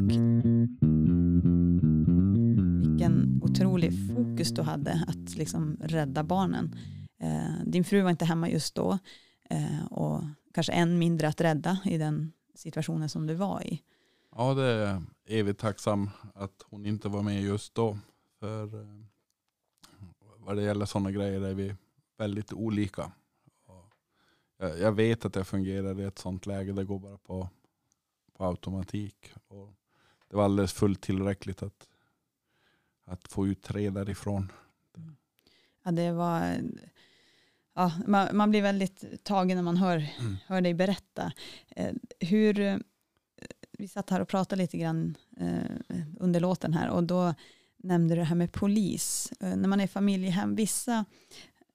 Vilken 2.80 3.40
otrolig 3.42 3.92
fokus 4.08 4.50
du 4.50 4.62
hade 4.62 5.04
att 5.08 5.36
liksom 5.36 5.76
rädda 5.80 6.24
barnen. 6.24 6.76
Eh, 7.20 7.64
din 7.66 7.84
fru 7.84 8.02
var 8.02 8.10
inte 8.10 8.24
hemma 8.24 8.50
just 8.50 8.74
då 8.74 8.98
och 9.90 10.22
kanske 10.54 10.72
än 10.72 10.98
mindre 10.98 11.28
att 11.28 11.40
rädda 11.40 11.78
i 11.84 11.98
den 11.98 12.32
situationen 12.54 13.08
som 13.08 13.26
du 13.26 13.34
var 13.34 13.62
i. 13.62 13.82
Ja, 14.36 14.54
det 14.54 14.64
är 14.64 15.02
evigt 15.26 15.60
tacksam 15.60 16.10
att 16.34 16.62
hon 16.64 16.86
inte 16.86 17.08
var 17.08 17.22
med 17.22 17.42
just 17.42 17.74
då. 17.74 17.98
För 18.40 18.80
eh, 18.80 19.00
vad 20.38 20.56
det 20.56 20.62
gäller 20.62 20.86
sådana 20.86 21.10
grejer 21.10 21.40
är 21.40 21.54
vi 21.54 21.74
väldigt 22.18 22.52
olika. 22.52 23.12
Jag 24.58 24.92
vet 24.92 25.24
att 25.24 25.36
jag 25.36 25.46
fungerar 25.46 26.00
i 26.00 26.04
ett 26.04 26.18
sådant 26.18 26.46
läge. 26.46 26.72
Det 26.72 26.84
går 26.84 26.98
bara 26.98 27.18
på, 27.18 27.48
på 28.32 28.44
automatik. 28.44 29.32
Och 29.48 29.74
det 30.28 30.36
var 30.36 30.44
alldeles 30.44 30.72
fullt 30.72 31.00
tillräckligt 31.00 31.62
att, 31.62 31.88
att 33.04 33.28
få 33.28 33.46
ut 33.46 33.62
tre 33.62 33.90
därifrån. 33.90 34.52
Ja, 35.82 35.90
det 35.90 36.12
var, 36.12 36.60
ja, 37.78 37.92
man, 38.06 38.36
man 38.36 38.50
blir 38.50 38.62
väldigt 38.62 39.24
tagen 39.24 39.56
när 39.56 39.62
man 39.62 39.76
hör, 39.76 39.96
mm. 39.96 40.36
hör 40.46 40.60
dig 40.60 40.74
berätta. 40.74 41.32
Eh, 41.76 41.92
hur, 42.20 42.82
vi 43.78 43.88
satt 43.88 44.10
här 44.10 44.20
och 44.20 44.28
pratade 44.28 44.62
lite 44.62 44.78
grann 44.78 45.16
eh, 45.36 46.02
under 46.18 46.40
låten 46.40 46.72
här 46.74 46.88
och 46.88 47.04
då 47.04 47.34
nämnde 47.76 48.14
du 48.14 48.18
det 48.18 48.24
här 48.24 48.36
med 48.36 48.52
polis. 48.52 49.32
Eh, 49.40 49.56
när 49.56 49.68
man 49.68 49.80
är 49.80 49.86
familjehem, 49.86 50.54
vissa 50.54 51.04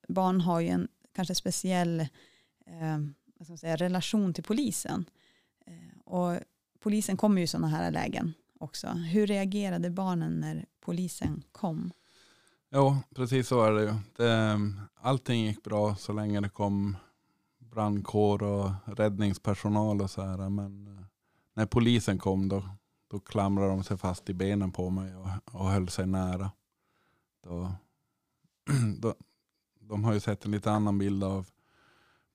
barn 0.08 0.42
har 0.42 0.60
ju 0.60 0.68
en 0.68 0.88
kanske 1.16 1.36
speciell 1.36 2.00
eh, 2.66 2.98
vad 3.36 3.46
ska 3.46 3.52
man 3.52 3.58
säga, 3.58 3.76
relation 3.76 4.34
till 4.34 4.44
polisen. 4.44 5.06
Eh, 5.66 6.00
och 6.06 6.40
polisen 6.80 7.18
kommer 7.18 7.38
ju 7.38 7.44
i 7.44 7.48
sådana 7.48 7.68
här 7.68 7.92
lägen 7.92 8.34
också. 8.60 8.88
Hur 8.88 9.28
reagerade 9.28 9.90
barnen 9.90 10.40
när 10.40 10.66
polisen 10.80 11.44
kom? 11.52 11.92
Ja, 12.76 13.00
precis 13.16 13.48
så 13.48 13.64
är 13.64 13.72
det 13.72 13.82
ju. 13.82 13.94
Det, 14.18 14.32
ehm, 14.32 14.80
allting 14.96 15.46
gick 15.46 15.64
bra 15.64 15.96
så 15.96 16.14
länge 16.14 16.42
det 16.42 16.50
kom 16.50 16.98
brandkår 17.60 18.44
och 18.44 18.72
räddningspersonal 18.86 20.02
och 20.02 20.10
så 20.10 20.22
här. 20.22 20.50
Men 20.50 20.88
eh, 20.88 21.04
när 21.54 21.66
polisen 21.66 22.18
kom 22.18 22.50
då, 22.50 22.70
då 23.08 23.20
klamrade 23.20 23.70
de 23.70 23.84
sig 23.84 23.98
fast 23.98 24.30
i 24.30 24.34
benen 24.34 24.72
på 24.72 24.90
mig 24.90 25.16
och, 25.16 25.28
och 25.46 25.70
höll 25.70 25.90
sig 25.90 26.06
nära. 26.06 26.52
Då, 27.44 27.72
då, 29.00 29.16
de 29.80 30.04
har 30.04 30.14
ju 30.14 30.20
sett 30.20 30.46
en 30.46 30.52
lite 30.52 30.72
annan 30.72 30.98
bild 30.98 31.24
av 31.24 31.48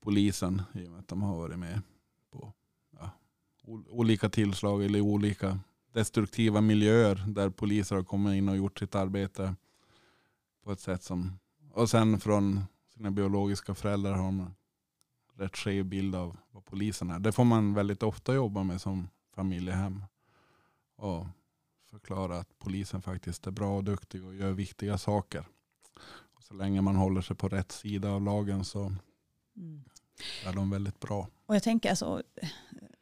polisen 0.00 0.62
i 0.74 0.86
och 0.86 0.90
med 0.90 1.00
att 1.00 1.08
de 1.08 1.22
har 1.22 1.36
varit 1.36 1.58
med 1.58 1.82
på 2.30 2.52
ja, 2.98 3.10
olika 3.88 4.28
tillslag 4.28 4.84
eller 4.84 5.00
olika 5.00 5.58
destruktiva 5.92 6.60
miljöer 6.60 7.24
där 7.26 7.50
poliser 7.50 7.96
har 7.96 8.02
kommit 8.02 8.34
in 8.34 8.48
och 8.48 8.56
gjort 8.56 8.78
sitt 8.78 8.94
arbete 8.94 9.54
på 10.68 10.72
ett 10.72 10.80
sätt 10.80 11.02
som 11.02 11.38
och 11.72 11.90
sen 11.90 12.20
från 12.20 12.64
sina 12.94 13.10
biologiska 13.10 13.74
föräldrar 13.74 14.12
har 14.12 14.24
de 14.24 14.54
rätt 15.34 15.56
skev 15.56 15.84
bild 15.84 16.14
av 16.14 16.36
vad 16.50 16.64
polisen 16.64 17.10
är. 17.10 17.18
Det 17.18 17.32
får 17.32 17.44
man 17.44 17.74
väldigt 17.74 18.02
ofta 18.02 18.34
jobba 18.34 18.62
med 18.62 18.80
som 18.80 19.08
familjehem. 19.34 20.04
Och 20.96 21.26
förklara 21.90 22.38
att 22.38 22.58
polisen 22.58 23.02
faktiskt 23.02 23.46
är 23.46 23.50
bra 23.50 23.76
och 23.76 23.84
duktig 23.84 24.24
och 24.24 24.34
gör 24.34 24.52
viktiga 24.52 24.98
saker. 24.98 25.44
Och 26.34 26.42
så 26.42 26.54
länge 26.54 26.80
man 26.80 26.96
håller 26.96 27.20
sig 27.20 27.36
på 27.36 27.48
rätt 27.48 27.72
sida 27.72 28.10
av 28.10 28.22
lagen 28.22 28.64
så 28.64 28.80
mm. 29.56 29.84
är 30.46 30.52
de 30.52 30.70
väldigt 30.70 31.00
bra. 31.00 31.28
Och 31.46 31.54
jag 31.54 31.62
tänker 31.62 31.90
alltså, 31.90 32.22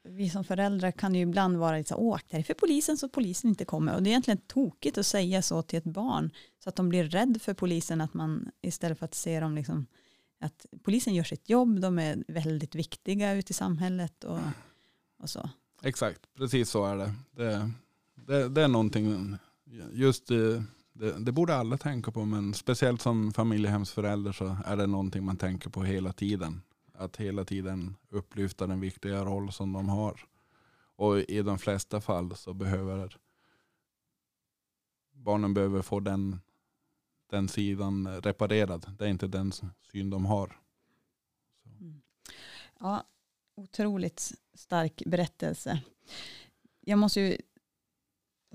vi 0.08 0.30
som 0.30 0.44
föräldrar 0.44 0.90
kan 0.90 1.14
ju 1.14 1.20
ibland 1.20 1.56
vara 1.56 1.76
lite 1.76 1.88
så 1.88 1.96
åk 1.96 2.22
det 2.28 2.36
är 2.36 2.42
för 2.42 2.54
polisen 2.54 2.96
så 2.96 3.08
polisen 3.08 3.50
inte 3.50 3.64
kommer. 3.64 3.94
Och 3.94 4.02
det 4.02 4.08
är 4.08 4.10
egentligen 4.10 4.40
tokigt 4.46 4.98
att 4.98 5.06
säga 5.06 5.42
så 5.42 5.62
till 5.62 5.78
ett 5.78 5.84
barn 5.84 6.30
så 6.64 6.68
att 6.68 6.76
de 6.76 6.88
blir 6.88 7.04
rädd 7.04 7.42
för 7.42 7.54
polisen 7.54 8.00
att 8.00 8.14
man 8.14 8.50
istället 8.62 8.98
för 8.98 9.04
att 9.04 9.14
se 9.14 9.40
dem 9.40 9.54
liksom 9.54 9.86
att 10.40 10.66
polisen 10.82 11.14
gör 11.14 11.24
sitt 11.24 11.48
jobb, 11.48 11.80
de 11.80 11.98
är 11.98 12.24
väldigt 12.28 12.74
viktiga 12.74 13.34
ute 13.34 13.50
i 13.50 13.54
samhället 13.54 14.24
och, 14.24 14.40
och 15.18 15.30
så. 15.30 15.50
Exakt, 15.82 16.20
precis 16.36 16.70
så 16.70 16.84
är 16.86 16.96
det. 16.96 17.14
Det, 17.30 17.70
det, 18.14 18.48
det 18.48 18.62
är 18.62 18.68
någonting, 18.68 19.36
just 19.92 20.26
det, 20.26 20.64
det, 21.18 21.32
borde 21.32 21.56
alla 21.56 21.78
tänka 21.78 22.10
på, 22.10 22.24
men 22.24 22.54
speciellt 22.54 23.02
som 23.02 23.32
familjehemsförälder 23.32 24.32
så 24.32 24.56
är 24.66 24.76
det 24.76 24.86
någonting 24.86 25.24
man 25.24 25.36
tänker 25.36 25.70
på 25.70 25.82
hela 25.84 26.12
tiden. 26.12 26.62
Att 26.98 27.16
hela 27.16 27.44
tiden 27.44 27.96
upplyfta 28.08 28.66
den 28.66 28.80
viktiga 28.80 29.24
roll 29.24 29.52
som 29.52 29.72
de 29.72 29.88
har. 29.88 30.20
Och 30.96 31.18
i 31.18 31.42
de 31.42 31.58
flesta 31.58 32.00
fall 32.00 32.36
så 32.36 32.54
behöver 32.54 33.18
barnen 35.12 35.54
behöver 35.54 35.82
få 35.82 36.00
den 36.00 36.40
den 37.30 37.48
sidan 37.48 38.20
reparerad. 38.20 38.86
Det 38.98 39.04
är 39.04 39.08
inte 39.08 39.26
den 39.26 39.52
syn 39.92 40.10
de 40.10 40.26
har. 40.26 40.60
Mm. 41.80 42.02
Ja, 42.80 43.04
otroligt 43.54 44.32
stark 44.54 45.02
berättelse. 45.06 45.82
Jag 46.80 46.98
måste 46.98 47.20
ju 47.20 47.36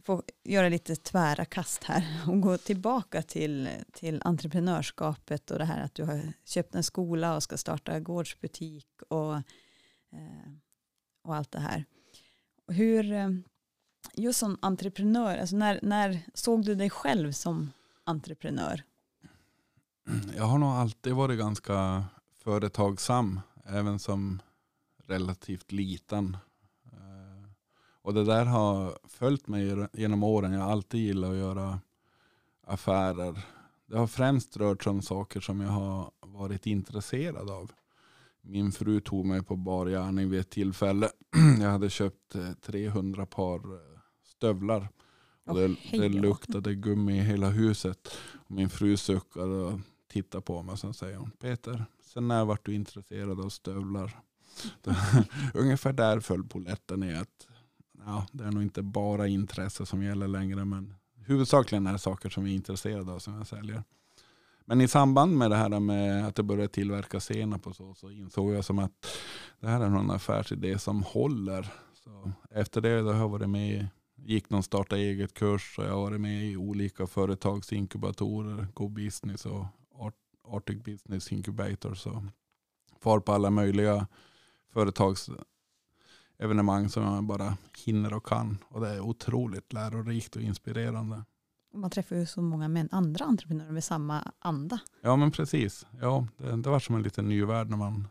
få 0.04 0.24
göra 0.44 0.70
lite 0.70 0.96
tvära 0.96 1.46
kast 1.46 1.84
här 1.84 2.22
och 2.28 2.42
gå 2.42 2.58
tillbaka 2.58 3.22
till, 3.22 3.70
till 3.94 4.22
entreprenörskapet 4.26 5.52
och 5.52 5.60
det 5.60 5.66
här 5.66 5.84
att 5.84 5.96
du 5.96 6.04
har 6.04 6.34
köpt 6.46 6.76
en 6.76 6.84
skola 6.84 7.36
och 7.36 7.44
ska 7.44 7.58
starta 7.58 8.00
gårdsbutik 8.00 8.88
och, 9.10 9.36
eh, 9.36 10.52
och 11.24 11.36
allt 11.36 11.52
det 11.52 11.60
här. 11.60 11.86
Hur, 12.68 13.12
eh, 13.12 13.30
just 14.14 14.40
som 14.40 14.58
entreprenör, 14.62 15.38
alltså 15.38 15.56
när, 15.56 15.80
när 15.84 16.20
såg 16.34 16.66
du 16.66 16.76
dig 16.76 16.90
själv 16.90 17.32
som 17.32 17.72
entreprenör? 18.04 18.84
Jag 20.36 20.44
har 20.44 20.58
nog 20.58 20.70
alltid 20.70 21.14
varit 21.14 21.40
ganska 21.40 22.06
företagsam, 22.44 23.40
även 23.66 24.00
som 24.00 24.42
relativt 25.06 25.72
liten. 25.72 26.38
Eh, 28.02 28.08
och 28.08 28.14
det 28.14 28.24
där 28.24 28.46
har 28.46 28.98
följt 29.04 29.48
mig 29.48 29.88
genom 29.94 30.24
åren. 30.24 30.54
Jag 30.54 30.62
har 30.62 30.72
alltid 30.72 31.02
gillat 31.02 31.32
att 31.32 31.38
göra 31.38 31.80
affärer. 32.68 33.46
Det 33.86 33.98
har 33.98 34.08
främst 34.08 34.58
rört 34.58 34.84
sig 34.84 34.90
om 34.90 35.02
saker 35.02 35.40
som 35.40 35.62
jag 35.62 35.70
har 35.70 36.12
varit 36.22 36.66
intresserad 36.66 37.50
av. 37.50 37.72
Min 38.42 38.72
fru 38.72 39.00
tog 39.00 39.26
mig 39.26 39.44
på 39.44 39.56
bar 39.56 39.88
gärning 39.88 40.30
vid 40.30 40.40
ett 40.40 40.50
tillfälle. 40.50 41.10
Jag 41.62 41.70
hade 41.70 41.90
köpt 41.90 42.36
300 42.62 43.26
par 43.26 43.62
stövlar. 44.24 44.90
Och 45.46 45.56
det, 45.56 45.76
det 45.92 46.10
luktade 46.10 46.76
gummi 46.76 47.18
i 47.18 47.22
hela 47.22 47.50
huset. 47.50 48.18
Och 48.34 48.52
min 48.52 48.70
fru 48.70 48.98
suckade 48.98 49.56
och 49.56 49.80
tittade 50.08 50.42
på 50.42 50.64
mig. 50.64 50.78
Sen 50.78 50.94
säger 50.94 51.18
hon, 51.18 51.32
Peter, 51.32 51.86
sen 52.04 52.28
när 52.28 52.46
vart 52.46 52.66
du 52.66 52.74
intresserad 52.74 53.40
av 53.40 53.50
stövlar? 53.50 54.20
Ungefär 55.54 55.94
där 55.94 56.20
föll 56.20 56.44
polletten 56.44 57.00
ner. 57.00 57.22
Att, 57.22 57.48
ja, 58.06 58.26
det 58.32 58.44
är 58.44 58.52
nog 58.52 58.64
inte 58.64 58.82
bara 58.82 59.28
intresse 59.28 59.86
som 59.86 60.04
gäller 60.04 60.28
längre. 60.28 60.66
Men 60.66 60.94
huvudsakligen 61.26 61.88
är 61.88 61.92
det 61.92 62.00
saker 62.00 62.30
som 62.30 62.44
vi 62.44 62.52
är 62.52 62.56
intresserade 62.56 63.12
av 63.12 63.20
som 63.20 63.34
jag 63.38 63.48
säljer. 63.48 63.84
Men 64.66 64.82
i 64.82 64.88
samband 64.88 65.38
med 65.38 65.52
det 65.52 65.56
här 65.56 65.80
med 65.80 66.28
att 66.28 66.38
jag 66.38 66.46
började 66.46 66.68
tillverka 66.68 67.20
senap 67.20 67.68
och 67.68 67.76
så, 67.76 67.94
så 67.94 68.12
insåg 68.12 68.54
jag 68.54 68.66
som 68.66 68.80
att 68.80 69.08
det 69.60 69.68
här 69.68 69.82
är 69.82 69.90
någon 69.90 70.12
affärsidé 70.12 70.80
som 70.80 71.04
håller. 71.04 71.74
Så 71.94 72.32
efter 72.52 72.82
det 72.82 72.90
har 72.90 73.14
jag 73.14 73.30
varit 73.30 73.50
med 73.50 73.88
gick 74.16 74.50
någon 74.50 74.64
starta 74.64 74.98
eget 74.98 75.34
kurs 75.34 75.76
och 75.78 75.86
jag 75.86 75.92
har 75.92 76.02
varit 76.02 76.22
med 76.22 76.46
i 76.46 76.58
olika 76.58 77.08
företagsinkubatorer, 77.08 78.68
Go 78.74 78.90
Business 78.90 79.46
och 79.46 79.66
Arctic 80.48 80.84
Business 80.84 81.32
Incubator. 81.32 81.94
Så 81.94 82.24
far 83.00 83.20
på 83.20 83.32
alla 83.32 83.50
möjliga 83.50 84.08
företags 84.74 85.30
företagsevenemang 86.42 86.90
som 86.90 87.04
jag 87.04 87.24
bara 87.24 87.58
hinner 87.86 88.14
och 88.14 88.26
kan. 88.26 88.58
Och 88.70 88.82
det 88.82 88.90
är 88.90 89.00
otroligt 89.00 89.74
lärorikt 89.74 90.36
och 90.36 90.42
inspirerande. 90.42 91.24
Man 91.74 91.90
träffar 91.90 92.16
ju 92.16 92.26
så 92.26 92.42
många 92.42 92.88
andra 92.92 93.26
entreprenörer 93.26 93.72
med 93.72 93.84
samma 93.84 94.32
anda. 94.40 94.80
Ja 95.02 95.16
men 95.16 95.32
precis. 95.32 95.86
Ja, 96.02 96.28
det, 96.38 96.62
det 96.62 96.70
var 96.70 96.80
som 96.80 96.96
en 96.96 97.04
liten 97.04 97.30
ny 97.30 97.46
värld 97.46 97.70
när 97.70 97.78
man 97.78 98.08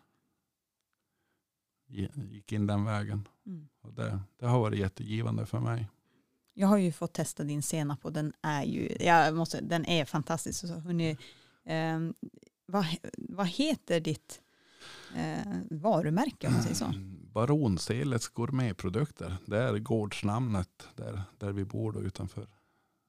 gick 2.30 2.52
in 2.52 2.66
den 2.66 2.84
vägen. 2.84 3.28
Mm. 3.46 3.68
Och 3.82 3.92
det, 3.92 4.20
det 4.38 4.46
har 4.46 4.60
varit 4.60 4.78
jättegivande 4.78 5.46
för 5.46 5.60
mig. 5.60 5.88
Jag 6.54 6.68
har 6.68 6.78
ju 6.78 6.92
fått 6.92 7.12
testa 7.12 7.44
din 7.44 7.62
senap 7.62 8.04
och 8.04 8.12
den 8.12 8.32
är 8.42 8.64
ju, 8.64 8.96
jag 9.00 9.34
måste, 9.34 9.60
den 9.60 9.86
är 9.86 10.04
fantastisk. 10.04 10.60
Så, 10.60 10.80
hörni, 10.80 11.16
eh, 11.64 11.98
vad, 12.66 12.86
vad 13.18 13.46
heter 13.46 14.00
ditt 14.00 14.40
eh, 15.16 15.52
varumärke 15.70 16.46
om 16.46 16.52
man 16.52 16.62
säger 16.62 16.76
så? 16.76 16.92
Baronselets 17.32 18.28
gourmetprodukter. 18.28 19.36
Det 19.46 19.58
är 19.58 19.78
gårdsnamnet 19.78 20.88
där, 20.94 21.22
där 21.38 21.52
vi 21.52 21.64
bor 21.64 21.92
då 21.92 22.00
utanför 22.00 22.46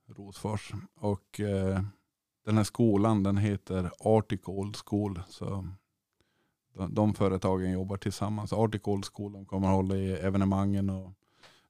Rosfors. 0.07 0.71
Och 0.95 1.39
eh, 1.39 1.81
den 2.45 2.57
här 2.57 2.63
skolan 2.63 3.23
den 3.23 3.37
heter 3.37 3.91
Arctic 3.99 4.41
Old 4.45 4.77
School. 4.85 5.21
Så 5.29 5.67
de, 6.73 6.93
de 6.93 7.13
företagen 7.13 7.71
jobbar 7.71 7.97
tillsammans. 7.97 8.53
Arctic 8.53 8.81
Old 8.87 9.05
School 9.05 9.33
de 9.33 9.45
kommer 9.45 9.67
att 9.67 9.73
hålla 9.73 9.95
i 9.95 10.11
evenemangen 10.11 10.89
och 10.89 11.11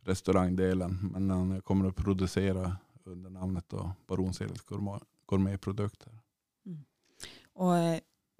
restaurangdelen. 0.01 1.09
Men 1.11 1.51
jag 1.51 1.65
kommer 1.65 1.89
att 1.89 1.95
producera 1.95 2.77
under 3.03 3.29
namnet 3.29 3.65
då 3.67 3.91
Baronselets 4.07 4.65
gourmetprodukter. 5.25 6.19
Mm. 6.65 6.83
Och 7.53 7.77
eh, 7.77 7.99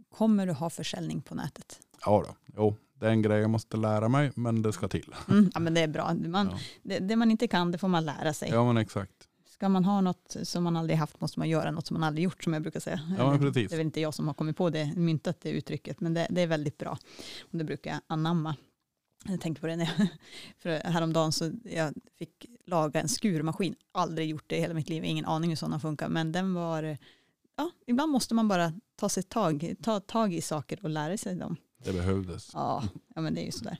kommer 0.09 0.47
du 0.47 0.53
ha 0.53 0.69
försäljning 0.69 1.21
på 1.21 1.35
nätet? 1.35 1.79
Ja, 2.05 2.23
då. 2.27 2.35
Jo, 2.55 2.75
det 3.01 3.07
är 3.07 3.11
en 3.11 3.21
grej 3.21 3.39
jag 3.39 3.49
måste 3.49 3.77
lära 3.77 4.09
mig, 4.09 4.31
men 4.35 4.61
det 4.61 4.73
ska 4.73 4.87
till. 4.87 5.15
Mm, 5.29 5.51
ja, 5.53 5.59
men 5.59 5.73
det 5.73 5.81
är 5.81 5.87
bra. 5.87 6.13
Man, 6.13 6.47
ja. 6.47 6.59
det, 6.83 6.99
det, 6.99 7.15
man 7.15 7.31
inte 7.31 7.47
kan, 7.47 7.71
det 7.71 7.77
får 7.77 7.87
man 7.87 8.05
lära 8.05 8.33
sig. 8.33 8.49
Ja, 8.49 8.65
men 8.65 8.77
exakt. 8.77 9.11
Ska 9.45 9.69
man 9.69 9.85
ha 9.85 10.01
något 10.01 10.35
som 10.43 10.63
man 10.63 10.77
aldrig 10.77 10.99
haft 10.99 11.21
måste 11.21 11.39
man 11.39 11.49
göra 11.49 11.71
något 11.71 11.87
som 11.87 11.93
man 11.93 12.03
aldrig 12.03 12.23
gjort, 12.23 12.43
som 12.43 12.53
jag 12.53 12.61
brukar 12.61 12.79
säga. 12.79 13.01
Ja, 13.17 13.29
men 13.29 13.39
precis. 13.39 13.69
Det 13.69 13.75
är 13.75 13.77
väl 13.77 13.85
inte 13.85 14.01
jag 14.01 14.13
som 14.13 14.27
har 14.27 14.33
kommit 14.33 14.57
på 14.57 14.69
det, 14.69 14.93
myntat 14.95 15.41
det 15.41 15.49
uttrycket, 15.49 15.99
men 15.99 16.13
det, 16.13 16.27
det 16.29 16.41
är 16.41 16.47
väldigt 16.47 16.77
bra. 16.77 16.97
Och 17.41 17.57
det 17.57 17.63
brukar 17.63 17.91
jag 17.91 17.99
anamma. 18.07 18.55
Jag 19.25 19.41
tänkte 19.41 19.61
på 19.61 19.67
det 19.67 19.75
när 19.75 19.93
jag, 19.97 20.07
för 20.57 20.69
häromdagen 20.69 21.31
så 21.31 21.51
jag 21.63 21.93
fick 22.17 22.45
laga 22.65 23.01
en 23.01 23.09
skurmaskin. 23.09 23.75
Aldrig 23.91 24.29
gjort 24.29 24.45
det 24.47 24.57
i 24.57 24.59
hela 24.59 24.73
mitt 24.73 24.89
liv, 24.89 25.03
ingen 25.03 25.25
aning 25.25 25.49
hur 25.49 25.57
sådana 25.57 25.79
funkar. 25.79 26.09
Men 26.09 26.31
den 26.31 26.53
var, 26.53 26.97
ja, 27.55 27.71
ibland 27.85 28.11
måste 28.11 28.33
man 28.35 28.47
bara 28.47 28.73
ta 28.95 29.09
sig 29.09 29.23
tag, 29.23 29.73
ta 29.83 29.99
tag 29.99 30.33
i 30.33 30.41
saker 30.41 30.79
och 30.83 30.89
lära 30.89 31.17
sig 31.17 31.35
dem. 31.35 31.57
Det 31.83 31.93
behövdes. 31.93 32.49
Ja, 32.53 32.83
ja 33.15 33.21
men 33.21 33.33
det 33.33 33.41
är 33.41 33.45
ju 33.45 33.51
sådär. 33.51 33.77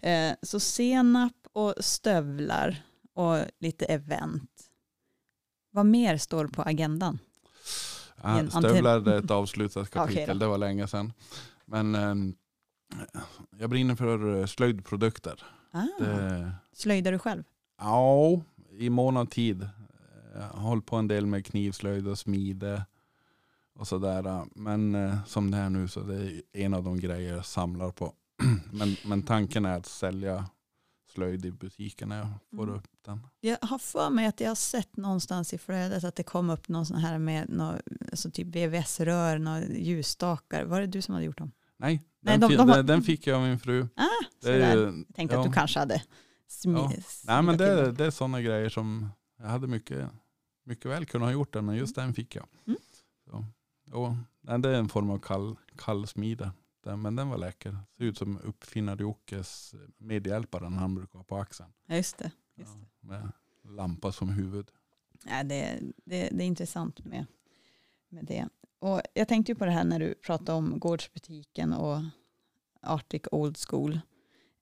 Eh, 0.00 0.36
så 0.42 0.60
senap 0.60 1.32
och 1.52 1.74
stövlar 1.80 2.82
och 3.14 3.38
lite 3.58 3.84
event. 3.84 4.70
Vad 5.70 5.86
mer 5.86 6.16
står 6.16 6.46
på 6.46 6.62
agendan? 6.62 7.18
Ja, 8.22 8.50
stövlar 8.50 9.08
är 9.08 9.18
ett 9.18 9.30
avslutat 9.30 9.90
kapitel, 9.90 10.22
okay, 10.22 10.34
det 10.34 10.46
var 10.46 10.58
länge 10.58 10.86
sedan. 10.86 11.12
Men 11.64 11.94
ehm, 11.94 12.34
jag 13.58 13.70
brinner 13.70 13.94
för 13.94 14.40
eh, 14.40 14.46
slöjdprodukter. 14.46 15.42
Ah, 15.70 15.86
det, 15.98 16.52
slöjdar 16.72 17.12
du 17.12 17.18
själv? 17.18 17.44
Ja, 17.78 18.40
i 18.70 18.90
mån 18.90 19.16
av 19.16 19.26
tid. 19.26 19.68
Jag 20.34 20.42
har 20.42 20.68
hållit 20.68 20.86
på 20.86 20.96
en 20.96 21.08
del 21.08 21.26
med 21.26 21.46
knivslöjd 21.46 22.08
och 22.08 22.18
smide 22.18 22.84
och 23.78 23.88
sådär. 23.88 24.46
Men 24.54 24.94
eh, 24.94 25.24
som 25.26 25.50
det 25.50 25.56
är 25.56 25.70
nu 25.70 25.88
så 25.88 26.00
det 26.00 26.16
är 26.16 26.42
en 26.52 26.74
av 26.74 26.84
de 26.84 27.00
grejer 27.00 27.34
jag 27.34 27.46
samlar 27.46 27.90
på. 27.90 28.12
men, 28.72 28.96
men 29.04 29.22
tanken 29.22 29.64
är 29.64 29.76
att 29.76 29.86
sälja 29.86 30.46
slöjd 31.14 31.44
i 31.44 31.50
butiken 31.50 32.08
när 32.08 32.18
jag 32.18 32.28
får 32.56 32.62
mm. 32.62 32.74
upp 32.74 32.88
den. 33.04 33.26
Jag 33.40 33.58
har 33.62 33.78
för 33.78 34.10
mig 34.10 34.26
att 34.26 34.40
jag 34.40 34.50
har 34.50 34.54
sett 34.54 34.96
någonstans 34.96 35.54
i 35.54 35.58
flödet 35.58 36.04
att 36.04 36.16
det 36.16 36.22
kom 36.22 36.50
upp 36.50 36.68
någon 36.68 36.86
sån 36.86 36.96
här 36.96 37.18
med 37.18 37.48
någon, 37.48 37.78
alltså 38.10 38.30
typ 38.30 38.46
VVS-rör, 38.46 39.60
ljusstakar. 39.76 40.64
Var 40.64 40.80
det 40.80 40.86
du 40.86 41.02
som 41.02 41.14
hade 41.14 41.26
gjort 41.26 41.38
dem? 41.38 41.52
Nej, 41.76 42.02
den, 42.20 42.40
Nej, 42.40 42.48
de, 42.48 42.56
de 42.56 42.68
har... 42.68 42.82
den 42.82 43.02
fick 43.02 43.26
jag 43.26 43.36
av 43.36 43.42
min 43.42 43.58
fru. 43.58 43.88
Ah, 43.96 44.06
det 44.42 44.58
jag 44.58 45.04
tänkte 45.14 45.36
ja. 45.36 45.40
att 45.40 45.46
du 45.46 45.52
kanske 45.52 45.78
hade 45.78 46.02
ja. 46.64 46.92
Nej 47.24 47.42
men 47.42 47.56
det, 47.56 47.92
det 47.92 48.04
är 48.04 48.10
sådana 48.10 48.40
grejer 48.40 48.68
som 48.68 49.08
jag 49.38 49.46
hade 49.46 49.66
mycket, 49.66 50.08
mycket 50.64 50.90
väl 50.90 51.06
kunnat 51.06 51.26
ha 51.26 51.32
gjort 51.32 51.52
den, 51.52 51.64
men 51.64 51.76
just 51.76 51.94
den 51.94 52.14
fick 52.14 52.36
jag. 52.36 52.46
Mm. 52.66 52.78
Och, 53.92 54.14
det 54.40 54.68
är 54.68 54.74
en 54.74 54.88
form 54.88 55.10
av 55.10 55.18
kall, 55.18 55.56
kallsmide. 55.76 56.50
Den, 56.80 57.02
men 57.02 57.16
den 57.16 57.28
var 57.28 57.38
läcker. 57.38 57.78
Ser 57.96 58.04
ut 58.04 58.18
som 58.18 58.38
uppfinnare 58.38 59.02
Jockes 59.02 59.74
medhjälpare 59.98 60.64
han 60.64 60.94
brukar 60.94 61.18
ha 61.18 61.24
på 61.24 61.36
axeln. 61.36 61.72
Just 61.86 62.18
det. 62.18 62.30
Just 62.54 62.74
det. 62.74 62.86
Ja, 63.00 63.08
med 63.08 63.32
lampa 63.62 64.12
som 64.12 64.28
huvud. 64.28 64.70
Ja, 65.24 65.42
det, 65.42 65.80
det, 66.04 66.28
det 66.32 66.44
är 66.44 66.46
intressant 66.46 67.04
med, 67.04 67.26
med 68.08 68.24
det. 68.24 68.48
Och 68.78 69.00
jag 69.14 69.28
tänkte 69.28 69.52
ju 69.52 69.56
på 69.56 69.64
det 69.64 69.70
här 69.70 69.84
när 69.84 69.98
du 69.98 70.14
pratade 70.14 70.52
om 70.52 70.78
gårdsbutiken 70.78 71.72
och 71.72 72.00
Arctic 72.80 73.22
Old 73.30 73.56
School. 73.68 74.00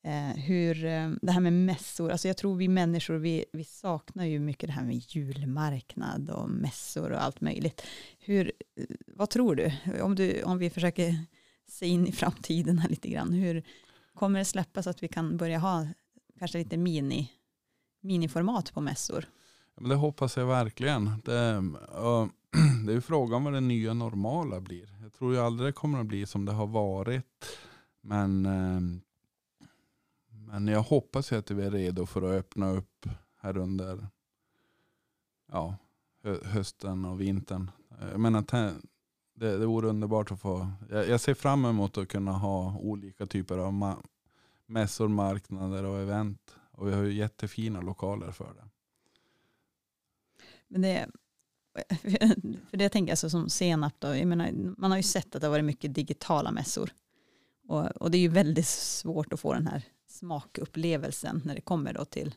Eh, 0.05 0.37
hur, 0.43 0.85
eh, 0.85 1.11
det 1.23 1.33
här 1.33 1.41
med 1.41 1.53
mässor, 1.53 2.11
alltså 2.11 2.29
jag 2.29 2.37
tror 2.37 2.57
vi 2.57 2.69
människor 2.69 3.15
vi, 3.15 3.45
vi 3.53 3.65
saknar 3.65 4.25
ju 4.25 4.39
mycket 4.39 4.67
det 4.67 4.73
här 4.73 4.85
med 4.85 5.03
julmarknad 5.09 6.31
och 6.31 6.51
mässor 6.51 7.11
och 7.11 7.23
allt 7.23 7.41
möjligt. 7.41 7.83
Hur, 8.19 8.53
eh, 8.77 8.85
vad 9.07 9.31
tror 9.31 9.55
du? 9.55 9.73
Om, 10.03 10.15
du, 10.15 10.43
om 10.43 10.59
vi 10.59 10.71
försöker 10.71 11.17
se 11.69 11.87
in 11.87 12.07
i 12.07 12.13
framtiden 12.13 12.79
här 12.79 12.89
lite 12.89 13.09
grann, 13.09 13.33
hur 13.33 13.63
kommer 14.15 14.39
det 14.39 14.45
släppas 14.45 14.87
att 14.87 15.03
vi 15.03 15.09
kan 15.09 15.37
börja 15.37 15.59
ha 15.59 15.87
kanske 16.39 16.59
lite 16.59 16.77
mini, 16.77 17.31
miniformat 18.01 18.75
på 18.75 18.81
mässor? 18.81 19.25
Ja, 19.75 19.81
men 19.81 19.89
det 19.89 19.97
hoppas 19.97 20.37
jag 20.37 20.47
verkligen. 20.47 21.23
Det, 21.25 21.57
uh, 22.01 22.27
det 22.87 22.93
är 22.93 23.01
frågan 23.01 23.45
vad 23.45 23.53
det 23.53 23.61
nya 23.61 23.95
normala 23.95 24.61
blir. 24.61 24.89
Jag 25.03 25.13
tror 25.13 25.35
ju 25.35 25.41
aldrig 25.41 25.69
det 25.69 25.73
kommer 25.73 26.01
att 26.01 26.07
bli 26.07 26.27
som 26.27 26.45
det 26.45 26.53
har 26.53 26.67
varit. 26.67 27.47
Men, 28.01 28.47
eh, 28.47 29.01
men 30.53 30.69
jag 30.69 30.83
hoppas 30.83 31.33
att 31.33 31.51
vi 31.51 31.65
är 31.65 31.71
redo 31.71 32.07
för 32.07 32.23
att 32.23 32.39
öppna 32.39 32.71
upp 32.71 33.07
här 33.41 33.57
under 33.57 34.07
ja, 35.53 35.77
hösten 36.45 37.05
och 37.05 37.21
vintern. 37.21 37.71
Jag 38.11 38.21
menar, 38.21 38.45
det, 39.35 39.59
det 39.59 39.67
vore 39.67 39.89
underbart 39.89 40.33
att 40.33 40.41
få. 40.41 40.73
Jag, 40.91 41.09
jag 41.09 41.21
ser 41.21 41.35
fram 41.35 41.65
emot 41.65 41.99
att 41.99 42.09
kunna 42.09 42.33
ha 42.33 42.79
olika 42.79 43.27
typer 43.27 43.59
av 43.59 43.73
ma 43.73 44.03
mässor, 44.67 45.09
marknader 45.09 45.85
och 45.85 45.99
event. 45.99 46.57
Och 46.71 46.89
vi 46.89 46.93
har 46.93 47.03
ju 47.03 47.13
jättefina 47.13 47.81
lokaler 47.81 48.31
för 48.31 48.55
det. 48.55 48.69
Men 50.69 50.83
det, 50.83 51.09
för 52.71 52.77
det 52.77 52.85
jag 52.85 52.93
tänker 52.93 53.15
som 53.15 53.49
senap 53.49 53.95
då, 53.99 54.17
jag 54.17 54.29
menar, 54.29 54.53
man 54.79 54.91
har 54.91 54.99
ju 54.99 55.03
sett 55.03 55.35
att 55.35 55.41
det 55.41 55.47
har 55.47 55.53
varit 55.53 55.65
mycket 55.65 55.95
digitala 55.95 56.51
mässor. 56.51 56.91
Och, 57.69 57.87
och 57.87 58.11
det 58.11 58.19
är 58.19 58.23
ju 58.23 58.29
väldigt 58.29 58.67
svårt 58.67 59.33
att 59.33 59.41
få 59.41 59.55
den 59.55 59.67
här 59.67 59.83
smakupplevelsen 60.23 61.43
när 61.45 61.55
det 61.55 61.61
kommer 61.61 61.93
då 61.93 62.05
till, 62.05 62.35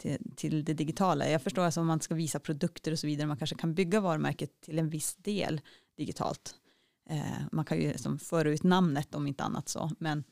till, 0.00 0.18
till 0.36 0.64
det 0.64 0.74
digitala. 0.74 1.28
Jag 1.28 1.42
förstår 1.42 1.62
alltså 1.62 1.80
om 1.80 1.86
man 1.86 2.00
ska 2.00 2.14
visa 2.14 2.40
produkter 2.40 2.92
och 2.92 2.98
så 2.98 3.06
vidare, 3.06 3.26
man 3.26 3.36
kanske 3.36 3.56
kan 3.56 3.74
bygga 3.74 4.00
varumärket 4.00 4.60
till 4.60 4.78
en 4.78 4.88
viss 4.88 5.14
del 5.16 5.60
digitalt. 5.96 6.54
Eh, 7.10 7.42
man 7.52 7.64
kan 7.64 7.80
ju 7.80 7.88
liksom 7.88 8.18
föra 8.18 8.50
ut 8.50 8.62
namnet 8.62 9.14
om 9.14 9.26
inte 9.26 9.44
annat 9.44 9.68
så, 9.68 9.90
men, 9.98 10.24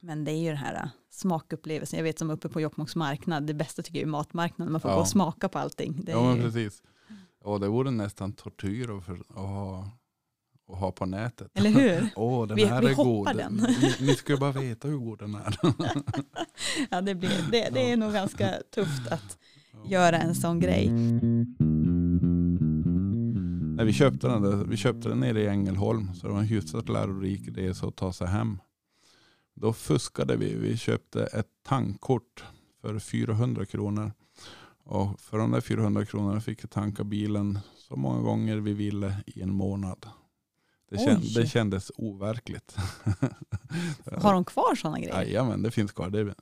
men 0.00 0.24
det 0.24 0.32
är 0.32 0.38
ju 0.38 0.48
den 0.48 0.56
här 0.56 0.90
smakupplevelsen. 1.10 1.96
Jag 1.96 2.04
vet 2.04 2.18
som 2.18 2.30
uppe 2.30 2.48
på 2.48 2.60
Jokkmokks 2.60 2.96
marknad, 2.96 3.46
det 3.46 3.54
bästa 3.54 3.82
tycker 3.82 3.98
jag 3.98 4.06
är 4.06 4.10
matmarknaden, 4.10 4.72
man 4.72 4.80
får 4.80 4.90
ja. 4.90 4.94
gå 4.94 5.00
och 5.00 5.08
smaka 5.08 5.48
på 5.48 5.58
allting. 5.58 6.00
Det 6.04 6.12
ja, 6.12 6.22
men 6.22 6.42
precis. 6.42 6.82
Ja, 7.44 7.58
det 7.58 7.68
vore 7.68 7.90
nästan 7.90 8.32
tortyr 8.32 8.98
att, 8.98 9.04
för, 9.04 9.14
att, 9.14 9.36
ha, 9.36 9.90
att 10.68 10.78
ha 10.78 10.92
på 10.92 11.06
nätet. 11.06 11.50
Eller 11.54 11.70
hur? 11.70 12.08
Åh, 12.16 12.46
den 12.46 12.56
Vi- 12.56 12.64
här 12.64 12.80
vi 12.82 12.88
är 12.88 12.94
god. 12.94 13.36
den. 13.36 13.54
Ni, 13.80 13.94
ni 14.06 14.14
ska 14.14 14.36
bara 14.36 14.52
veta 14.52 14.88
hur 14.88 14.96
god 14.98 15.18
den 15.18 15.34
är. 15.34 15.56
Ja, 16.90 17.00
det, 17.00 17.14
blir, 17.14 17.30
det, 17.52 17.70
det 17.72 17.90
är 17.92 17.96
nog 17.96 18.12
ganska 18.12 18.54
tufft 18.74 19.12
att 19.12 19.38
göra 19.88 20.16
en 20.18 20.34
sån 20.34 20.60
grej. 20.60 20.90
Nej, 23.76 23.86
vi, 23.86 23.92
köpte 23.92 24.28
den 24.28 24.42
där, 24.42 24.64
vi 24.64 24.76
köpte 24.76 25.08
den 25.08 25.20
nere 25.20 25.42
i 25.42 25.46
Ängelholm. 25.46 26.14
Så 26.14 26.26
det 26.26 26.32
var 26.32 26.40
en 26.40 26.46
hyfsat 26.46 26.88
lärorik 26.88 27.48
resa 27.48 27.86
att 27.86 27.96
ta 27.96 28.12
sig 28.12 28.26
hem. 28.26 28.58
Då 29.54 29.72
fuskade 29.72 30.36
vi. 30.36 30.54
Vi 30.54 30.76
köpte 30.76 31.24
ett 31.26 31.46
tankkort 31.66 32.44
för 32.80 32.98
400 32.98 33.66
kronor. 33.66 34.12
Och 34.84 35.20
för 35.20 35.38
de 35.38 35.50
där 35.50 35.60
400 35.60 36.04
kronorna 36.04 36.40
fick 36.40 36.62
jag 36.64 36.70
tanka 36.70 37.04
bilen 37.04 37.58
så 37.76 37.96
många 37.96 38.20
gånger 38.22 38.56
vi 38.56 38.72
ville 38.72 39.16
i 39.26 39.42
en 39.42 39.52
månad. 39.54 40.06
Det, 40.90 40.98
kän, 40.98 41.18
Oj. 41.22 41.34
det 41.34 41.46
kändes 41.46 41.92
overkligt. 41.96 42.76
Har 44.18 44.32
de 44.32 44.44
kvar 44.44 44.74
sådana 44.74 44.98
grejer? 44.98 45.14
Jajamän, 45.22 45.62
det 45.62 45.70
finns 45.70 45.92
kvar. 45.92 46.10
Det? 46.10 46.34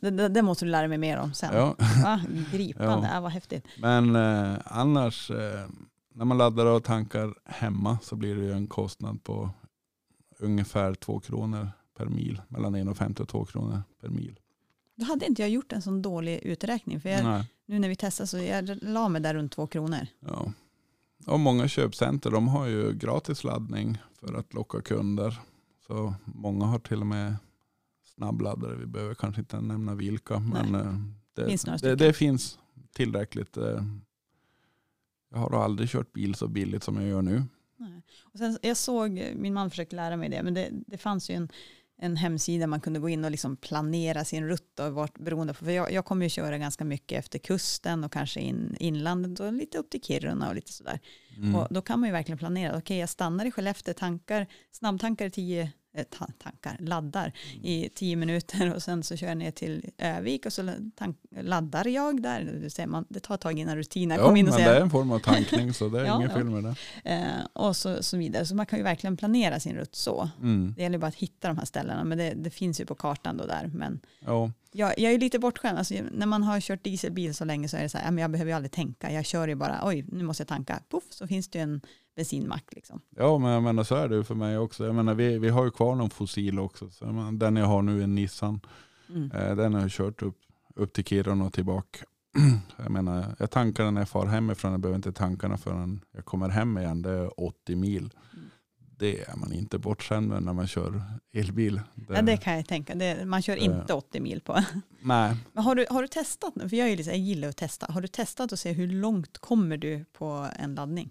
Det, 0.00 0.28
det, 0.28 0.42
måste 0.42 0.64
du 0.64 0.70
lära 0.70 0.88
mig 0.88 0.98
mer 0.98 1.18
om 1.18 1.34
sen. 1.34 1.54
ja. 1.54 1.74
Va? 2.04 2.20
Gripande, 2.52 3.06
Ja. 3.08 3.14
ja. 3.14 3.20
vad 3.20 3.32
häftigt. 3.32 3.66
Men 3.78 4.16
eh, 4.16 4.58
annars, 4.64 5.30
eh, 5.30 5.68
när 6.14 6.24
man 6.24 6.38
laddar 6.38 6.66
och 6.66 6.84
tankar 6.84 7.34
hemma 7.44 7.98
så 8.02 8.16
blir 8.16 8.36
det 8.36 8.44
ju 8.44 8.52
en 8.52 8.66
kostnad 8.66 9.24
på 9.24 9.50
ungefär 10.38 10.94
två 10.94 11.20
kronor 11.20 11.70
per 11.98 12.06
mil. 12.06 12.40
Mellan 12.48 12.76
1,50 12.76 13.20
och 13.20 13.28
2 13.28 13.44
kronor 13.44 13.82
per 14.00 14.08
mil. 14.08 14.38
Då 14.96 15.04
hade 15.04 15.26
inte 15.26 15.42
jag 15.42 15.50
gjort 15.50 15.72
en 15.72 15.82
sån 15.82 16.02
dålig 16.02 16.38
uträkning. 16.42 17.00
För 17.00 17.08
jag, 17.08 17.44
nu 17.66 17.78
när 17.78 17.88
vi 17.88 17.96
testade 17.96 18.26
så 18.26 18.38
jag 18.38 18.78
la 18.82 19.08
mig 19.08 19.20
där 19.20 19.34
runt 19.34 19.52
två 19.52 19.66
kronor. 19.66 20.06
ja. 20.20 20.52
Och 21.26 21.40
många 21.40 21.68
köpcenter 21.68 22.30
de 22.30 22.48
har 22.48 22.66
ju 22.66 22.92
gratis 22.92 23.44
laddning 23.44 23.98
för 24.20 24.34
att 24.34 24.54
locka 24.54 24.80
kunder. 24.80 25.40
Så 25.86 26.14
många 26.24 26.64
har 26.64 26.78
till 26.78 27.00
och 27.00 27.06
med 27.06 27.36
snabbladdare. 28.14 28.74
Vi 28.76 28.86
behöver 28.86 29.14
kanske 29.14 29.40
inte 29.40 29.60
nämna 29.60 29.94
vilka. 29.94 30.38
Men 30.38 30.74
eh, 30.74 30.94
det, 31.34 31.46
Finns 31.46 31.62
det, 31.82 31.96
det 31.96 32.12
finns 32.12 32.58
tillräckligt. 32.92 33.56
eh. 33.56 33.82
Jag 35.30 35.38
har 35.38 35.64
aldrig 35.64 35.88
kört 35.88 36.12
bil 36.12 36.34
så 36.34 36.48
billigt 36.48 36.82
som 36.84 36.96
jag 36.96 37.08
gör 37.08 37.22
nu. 37.22 37.42
Nej. 37.76 38.02
Och 38.22 38.38
sen, 38.38 38.58
jag 38.62 38.76
såg, 38.76 39.10
min 39.34 39.54
man 39.54 39.70
försökte 39.70 39.96
lära 39.96 40.16
mig 40.16 40.28
det, 40.28 40.42
men 40.42 40.54
det, 40.54 40.68
det 40.86 40.98
fanns 40.98 41.30
ju 41.30 41.34
en, 41.34 41.48
en 41.98 42.16
hemsida 42.16 42.66
man 42.66 42.80
kunde 42.80 43.00
gå 43.00 43.08
in 43.08 43.24
och 43.24 43.30
liksom 43.30 43.56
planera 43.56 44.24
sin 44.24 44.48
rutt 44.48 44.80
och 44.80 44.92
vart 44.92 45.18
beroende 45.18 45.54
på. 45.54 45.64
För 45.64 45.72
jag, 45.72 45.92
jag 45.92 46.04
kommer 46.04 46.26
ju 46.26 46.30
köra 46.30 46.58
ganska 46.58 46.84
mycket 46.84 47.18
efter 47.18 47.38
kusten 47.38 48.04
och 48.04 48.12
kanske 48.12 48.40
in 48.40 48.76
inlandet 48.80 49.40
och 49.40 49.52
lite 49.52 49.78
upp 49.78 49.90
till 49.90 50.02
Kiruna 50.02 50.48
och 50.48 50.54
lite 50.54 50.72
sådär. 50.72 51.00
Mm. 51.36 51.54
Och 51.54 51.66
då 51.70 51.82
kan 51.82 52.00
man 52.00 52.08
ju 52.08 52.12
verkligen 52.12 52.38
planera. 52.38 52.78
Okej, 52.78 52.98
jag 52.98 53.08
stannar 53.08 53.44
i 53.44 53.50
Skellefteå, 53.50 53.94
tankar, 53.94 54.46
snabbtankar 54.72 55.26
i 55.26 55.30
tio, 55.30 55.62
eh, 55.62 55.68
ta, 56.04 56.26
tankar, 56.38 56.76
laddar 56.80 57.32
i 57.62 57.88
tio 57.94 58.16
minuter 58.16 58.74
och 58.74 58.82
sen 58.82 59.02
så 59.02 59.16
kör 59.16 59.26
jag 59.26 59.36
ner 59.36 59.50
till 59.50 59.90
Övik 59.98 60.46
och 60.46 60.52
så 60.52 60.70
laddar 61.40 61.86
jag 61.88 62.22
där. 62.22 62.58
Det, 62.62 62.70
säger 62.70 62.86
man, 62.86 63.04
det 63.08 63.20
tar 63.20 63.34
ett 63.34 63.40
tag 63.40 63.58
innan 63.58 63.76
rutinen 63.76 64.18
Ja, 64.18 64.24
kommer 64.24 64.38
in 64.38 64.44
men 64.44 64.54
och 64.54 64.58
det 64.60 64.64
säger 64.64 64.76
är 64.78 64.82
en 64.82 64.90
form 64.90 65.12
av 65.12 65.18
tankning 65.18 65.74
så 65.74 65.88
det 65.88 66.00
är 66.00 66.04
Ja, 66.06 66.16
ingen 66.16 66.28
ja. 66.30 66.34
fel 66.36 66.44
med 66.50 66.64
det. 66.64 67.10
eh, 67.10 67.46
och 67.52 67.76
så, 67.76 68.02
så 68.02 68.16
vidare. 68.16 68.46
Så 68.46 68.54
man 68.54 68.66
kan 68.66 68.78
ju 68.78 68.82
verkligen 68.82 69.16
planera 69.16 69.60
sin 69.60 69.76
rutt 69.76 69.94
så. 69.94 70.30
Mm. 70.40 70.74
Det 70.76 70.82
gäller 70.82 70.98
bara 70.98 71.06
att 71.06 71.14
hitta 71.14 71.48
de 71.48 71.58
här 71.58 71.64
ställena, 71.64 72.04
men 72.04 72.18
det, 72.18 72.34
det 72.36 72.50
finns 72.50 72.80
ju 72.80 72.86
på 72.86 72.94
kartan 72.94 73.36
då 73.36 73.46
där. 73.46 73.70
Men 73.74 74.00
Ja, 74.20 74.50
jag, 74.72 74.98
jag 74.98 75.12
är 75.12 75.18
lite 75.18 75.38
bortskämd. 75.38 75.78
Alltså, 75.78 75.94
när 76.12 76.26
man 76.26 76.42
har 76.42 76.60
kört 76.60 76.84
dieselbil 76.84 77.34
så 77.34 77.44
länge 77.44 77.68
så 77.68 77.76
är 77.76 77.82
det 77.82 77.88
så 77.88 77.98
här, 77.98 78.10
men 78.10 78.22
jag 78.22 78.30
behöver 78.30 78.50
ju 78.50 78.56
aldrig 78.56 78.72
tänka. 78.72 79.12
Jag 79.12 79.24
kör 79.24 79.48
ju 79.48 79.54
bara, 79.54 79.80
oj, 79.82 80.04
nu 80.08 80.24
måste 80.24 80.40
jag 80.40 80.48
tanka. 80.48 80.80
Puff, 80.90 81.04
så 81.10 81.26
finns 81.26 81.48
det 81.48 81.58
ju 81.58 81.62
en 81.62 81.80
bensinmack. 82.16 82.64
Liksom. 82.72 83.00
ja, 83.16 83.38
men 83.38 83.50
jag 83.50 83.62
menar 83.62 83.84
så 83.84 83.94
är 83.94 84.08
det 84.08 84.16
ju 84.16 84.24
för 84.24 84.34
mig 84.34 84.58
också. 84.58 84.86
Jag 84.86 84.94
menar, 84.94 85.14
vi, 85.14 85.38
vi 85.38 85.48
har 85.48 85.64
ju 85.64 85.70
kvar 85.70 85.94
någon 85.94 86.10
fossil 86.10 86.58
också. 86.58 86.90
Så 86.90 87.04
jag 87.04 87.14
menar, 87.14 87.32
den 87.32 87.56
jag 87.56 87.66
har 87.66 87.82
nu 87.82 88.02
är 88.02 88.06
Nissan. 88.06 88.60
Mm. 89.08 89.30
Eh, 89.30 89.56
den 89.56 89.74
har 89.74 89.80
jag 89.80 89.90
kört 89.90 90.22
upp, 90.22 90.38
upp 90.74 90.92
till 90.92 91.04
Kiruna 91.04 91.44
och 91.44 91.52
tillbaka. 91.52 92.04
Jag 92.76 92.90
menar, 92.90 93.36
jag 93.38 93.50
tankar 93.50 93.84
den 93.84 93.94
när 93.94 94.00
jag 94.00 94.08
far 94.08 94.26
hemifrån. 94.26 94.70
Jag 94.70 94.80
behöver 94.80 94.96
inte 94.96 95.12
tanka 95.12 95.48
den 95.48 95.58
förrän 95.58 96.00
jag 96.12 96.24
kommer 96.24 96.48
hem 96.48 96.78
igen. 96.78 97.02
Det 97.02 97.10
är 97.10 97.40
80 97.40 97.76
mil. 97.76 98.10
Mm. 98.32 98.50
Det 98.98 99.20
är 99.22 99.36
man 99.36 99.52
inte 99.52 99.78
bortskämd 99.78 100.28
med 100.28 100.42
när 100.42 100.52
man 100.52 100.66
kör 100.66 101.02
elbil. 101.32 101.80
Det, 101.94 102.14
Ja, 102.14 102.22
det 102.22 102.36
kan 102.36 102.56
jag 102.56 102.66
tänka. 102.66 102.94
Det, 102.94 103.24
man 103.24 103.42
kör 103.42 103.54
det- 103.56 103.60
inte 103.62 103.94
80 103.94 104.20
mil 104.20 104.40
på. 104.40 104.58
Nej, 105.00 105.36
Men 105.52 105.64
har 105.64 105.74
du, 105.74 105.86
har 105.90 106.02
du 106.02 106.08
testat? 106.08 106.54
För 106.54 106.74
jag, 106.76 106.88
är 106.88 106.96
lite, 106.96 107.10
jag 107.10 107.18
gillar 107.18 107.48
att 107.48 107.56
testa. 107.56 107.86
Har 107.92 108.00
du 108.00 108.08
testat 108.08 108.52
och 108.52 108.58
se 108.58 108.72
hur 108.72 108.88
långt 108.88 109.38
kommer 109.38 109.76
du 109.76 110.04
på 110.12 110.48
en 110.58 110.74
laddning? 110.74 111.10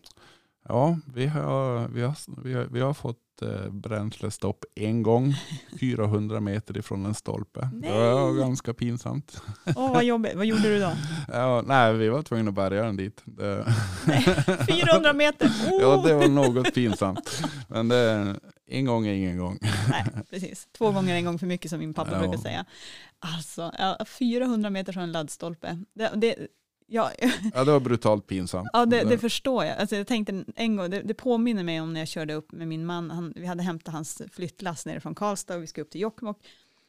Ja, 0.67 0.99
vi 1.13 1.27
har, 1.27 1.87
vi 1.87 2.01
har, 2.01 2.15
vi 2.43 2.53
har, 2.53 2.63
vi 2.65 2.79
har 2.79 2.93
fått 2.93 3.19
eh, 3.41 3.69
bränslestopp 3.71 4.65
en 4.75 5.03
gång, 5.03 5.33
400 5.79 6.39
meter 6.39 6.77
ifrån 6.77 7.05
en 7.05 7.13
stolpe. 7.13 7.69
Det 7.73 7.91
var 7.91 8.31
Nej. 8.31 8.39
ganska 8.39 8.73
pinsamt. 8.73 9.41
Åh, 9.75 9.93
vad 9.93 10.03
jobbigt. 10.03 10.35
Vad 10.35 10.45
gjorde 10.45 10.61
du 10.63 10.79
då? 10.79 10.91
Ja, 11.27 11.63
nej, 11.67 11.93
vi 11.93 12.09
var 12.09 12.21
tvungna 12.23 12.49
att 12.49 12.55
bärga 12.55 12.83
den 12.83 12.97
dit. 12.97 13.21
Det, 13.25 13.65
400 14.67 15.13
meter! 15.13 15.47
Oh! 15.47 15.81
ja, 15.81 16.03
det 16.07 16.13
var 16.13 16.27
något 16.27 16.73
pinsamt. 16.73 17.43
Men 17.67 17.87
det, 17.87 18.35
en 18.67 18.85
gång 18.85 19.07
är 19.07 19.13
ingen 19.13 19.37
gång. 19.37 19.59
Nej, 19.89 20.05
precis. 20.29 20.67
Två 20.77 20.91
gånger 20.91 21.15
en 21.15 21.25
gång 21.25 21.39
för 21.39 21.45
mycket 21.47 21.69
som 21.71 21.79
min 21.79 21.93
pappa 21.93 22.11
Ja. 22.11 22.19
brukar 22.19 22.37
säga. 22.37 22.65
Alltså, 23.19 23.71
ja, 23.79 23.97
400 24.19 24.69
meter 24.69 24.93
från 24.93 25.03
en 25.03 25.11
laddstolpe. 25.11 25.77
Det, 25.95 26.11
det, 26.15 26.35
ja, 26.87 27.11
Ja, 27.53 27.63
det 27.63 27.71
var 27.71 27.79
brutalt 27.79 28.27
pinsamt. 28.27 28.69
ja, 28.73 28.85
det, 28.85 29.03
det 29.03 29.17
förstår 29.17 29.65
jag. 29.65 29.77
Alltså, 29.77 29.95
jag 29.95 30.07
tänkte 30.07 30.45
en 30.55 30.75
gång, 30.75 30.89
det, 30.89 31.01
det 31.01 31.13
påminner 31.13 31.63
mig 31.63 31.81
om 31.81 31.93
när 31.93 32.01
jag 32.01 32.07
körde 32.07 32.33
upp 32.33 32.51
med 32.51 32.67
min 32.67 32.85
man. 32.85 33.11
Han, 33.11 33.33
vi 33.35 33.45
hade 33.45 33.63
hämtat 33.63 33.93
hans 33.93 34.21
flyttlass 34.31 34.85
nere 34.85 34.99
från 34.99 35.15
Karlstad 35.15 35.55
och 35.55 35.63
vi 35.63 35.67
ska 35.67 35.81
upp 35.81 35.89
till 35.91 36.01
Jokkmokk. 36.01 36.37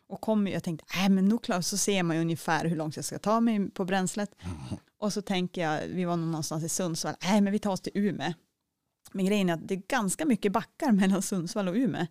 Och 0.08 0.20
kom, 0.20 0.46
jag 0.46 0.62
tänkte, 0.64 0.86
nej 0.96 1.08
men 1.08 1.28
nog 1.28 1.42
klart, 1.42 1.64
så 1.64 1.76
ser 1.76 2.02
man 2.02 2.16
ju 2.16 2.22
ungefär 2.22 2.64
hur 2.64 2.76
långt 2.76 2.96
jag 2.96 3.04
ska 3.04 3.18
ta 3.18 3.40
mig 3.40 3.70
på 3.70 3.84
bränslet. 3.84 4.30
Och 4.98 5.12
så 5.12 5.22
tänker 5.22 5.60
jag, 5.62 5.80
vi 5.88 6.04
var 6.04 6.16
någonstans 6.16 6.64
i 6.64 6.68
Sundsvall, 6.68 7.14
nej 7.22 7.40
men 7.40 7.52
vi 7.52 7.58
tar 7.58 7.72
oss 7.72 7.80
till 7.80 7.92
Umeå. 7.94 8.32
Men 9.12 9.24
grejen 9.26 9.48
är 9.48 9.54
att 9.54 9.68
det 9.68 9.74
är 9.74 9.82
ganska 9.88 10.24
mycket 10.24 10.52
backar 10.52 10.92
mellan 11.00 11.22
Sundsvall 11.22 11.68
och 11.68 11.74
Umeå. 11.74 12.06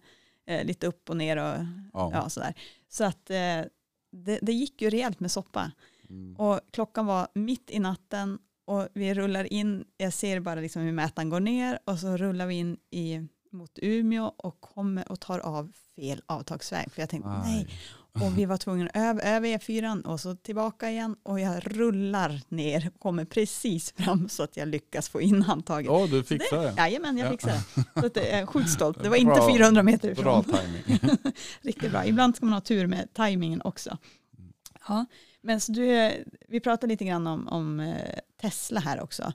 Eh, 0.48 0.66
lite 0.66 0.88
upp 0.88 1.10
och 1.10 1.18
ner 1.18 1.38
och 1.38 1.66
Ja. 1.94 2.12
ja, 2.14 2.30
sådär. 2.30 2.54
Så 2.90 3.04
att 3.04 3.30
eh, 3.30 3.62
det, 4.12 4.40
det 4.42 4.52
gick 4.52 4.82
ju 4.82 4.90
rejält 4.90 5.20
med 5.20 5.32
soppa. 5.32 5.72
Mm. 6.10 6.36
Och 6.36 6.60
klockan 6.72 7.06
var 7.06 7.28
mitt 7.34 7.70
i 7.72 7.80
natten 7.80 8.40
och 8.66 8.88
vi 8.94 9.14
rullar 9.14 9.54
in, 9.54 9.86
jag 9.98 10.14
ser 10.14 10.40
bara 10.40 10.56
liksom 10.62 10.82
hur 10.82 10.92
mätaren 10.92 11.30
går 11.30 11.40
ner 11.40 11.80
och 11.86 12.00
så 12.00 12.18
rullar 12.18 12.46
vi 12.48 12.56
in 12.56 12.78
i, 12.92 13.28
mot 13.52 13.80
Umeå 13.82 14.32
och 14.38 14.62
kommer 14.62 15.12
och 15.12 15.20
tar 15.20 15.40
av 15.40 15.72
fel 15.96 16.22
avtagsväg. 16.26 16.92
För 16.92 17.02
jag 17.02 17.10
tänkte 17.10 17.30
nej, 17.30 17.68
Aj. 18.14 18.26
och 18.28 18.38
vi 18.38 18.46
var 18.46 18.58
tvungna 18.58 18.90
över, 18.94 19.36
över 19.36 19.48
E4 19.58 20.02
och 20.06 20.20
så 20.20 20.36
tillbaka 20.36 20.90
igen 20.92 21.16
och 21.24 21.40
jag 21.40 21.62
rullar 21.78 22.42
ner 22.48 22.92
och 22.96 23.00
kommer 23.00 23.26
precis 23.26 23.92
fram 23.98 24.30
så 24.30 24.44
att 24.44 24.58
jag 24.58 24.68
lyckas 24.68 25.10
få 25.10 25.22
in 25.22 25.42
handtaget. 25.42 25.92
Ja, 25.92 26.08
du 26.08 26.24
fixade 26.24 26.62
det, 26.62 26.74
jajamän, 26.78 27.18
jag 27.18 27.28
Ja. 27.28 27.32
fixade 27.32 27.54
det. 27.94 28.02
Så 28.02 28.08
det 28.08 28.32
är 28.32 28.46
sjukt 28.46 28.70
stolt. 28.70 29.04
Det 29.04 29.10
var 29.10 29.18
inte 29.18 29.34
Bra. 29.36 29.50
400 29.56 29.84
meter 29.84 30.16
Bra 30.16 30.40
ifrån. 30.40 30.56
timing. 30.58 31.18
Riktigt 31.62 31.92
bra. 31.92 32.06
Ibland 32.06 32.36
ska 32.36 32.46
man 32.46 32.54
ha 32.54 32.62
tur 32.62 32.88
med 32.88 33.14
tajmingen 33.14 33.62
också. 33.62 33.98
Ja, 34.88 35.06
men 35.46 35.62
så 35.62 35.72
du, 35.72 36.12
vi 36.48 36.60
pratade 36.60 36.88
lite 36.88 37.06
grann 37.06 37.28
om, 37.28 37.48
om 37.48 37.80
eh, 37.80 38.20
Tesla 38.42 38.80
här 38.80 39.02
också. 39.02 39.34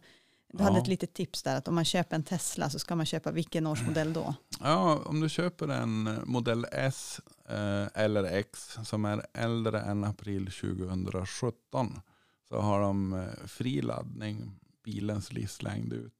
Du 0.53 0.63
hade 0.63 0.77
Ja. 0.77 0.83
ett 0.83 0.89
litet 0.89 1.13
tips 1.15 1.43
där 1.43 1.57
att 1.57 1.69
om 1.69 1.75
man 1.75 1.85
köper 1.85 2.17
en 2.17 2.23
Tesla 2.25 2.71
så 2.71 2.79
ska 2.79 2.97
man 2.97 3.07
köpa 3.07 3.31
vilken 3.33 3.67
årsmodell 3.67 4.13
då? 4.13 4.35
Ja, 4.61 5.03
om 5.07 5.21
du 5.21 5.29
köper 5.29 5.69
en 5.69 6.07
eh, 6.07 6.19
modell 6.25 6.67
S 6.73 7.21
eh, 7.49 7.87
eller 7.95 8.25
X 8.25 8.79
som 8.85 9.05
är 9.05 9.27
äldre 9.35 9.81
än 9.81 10.05
april 10.05 10.51
2017 10.51 12.01
så 12.49 12.61
har 12.61 12.81
de 12.81 13.27
fri 13.47 13.83
laddning 13.83 14.53
bilens 14.85 15.33
livslängd 15.33 15.93
ut. 15.93 16.15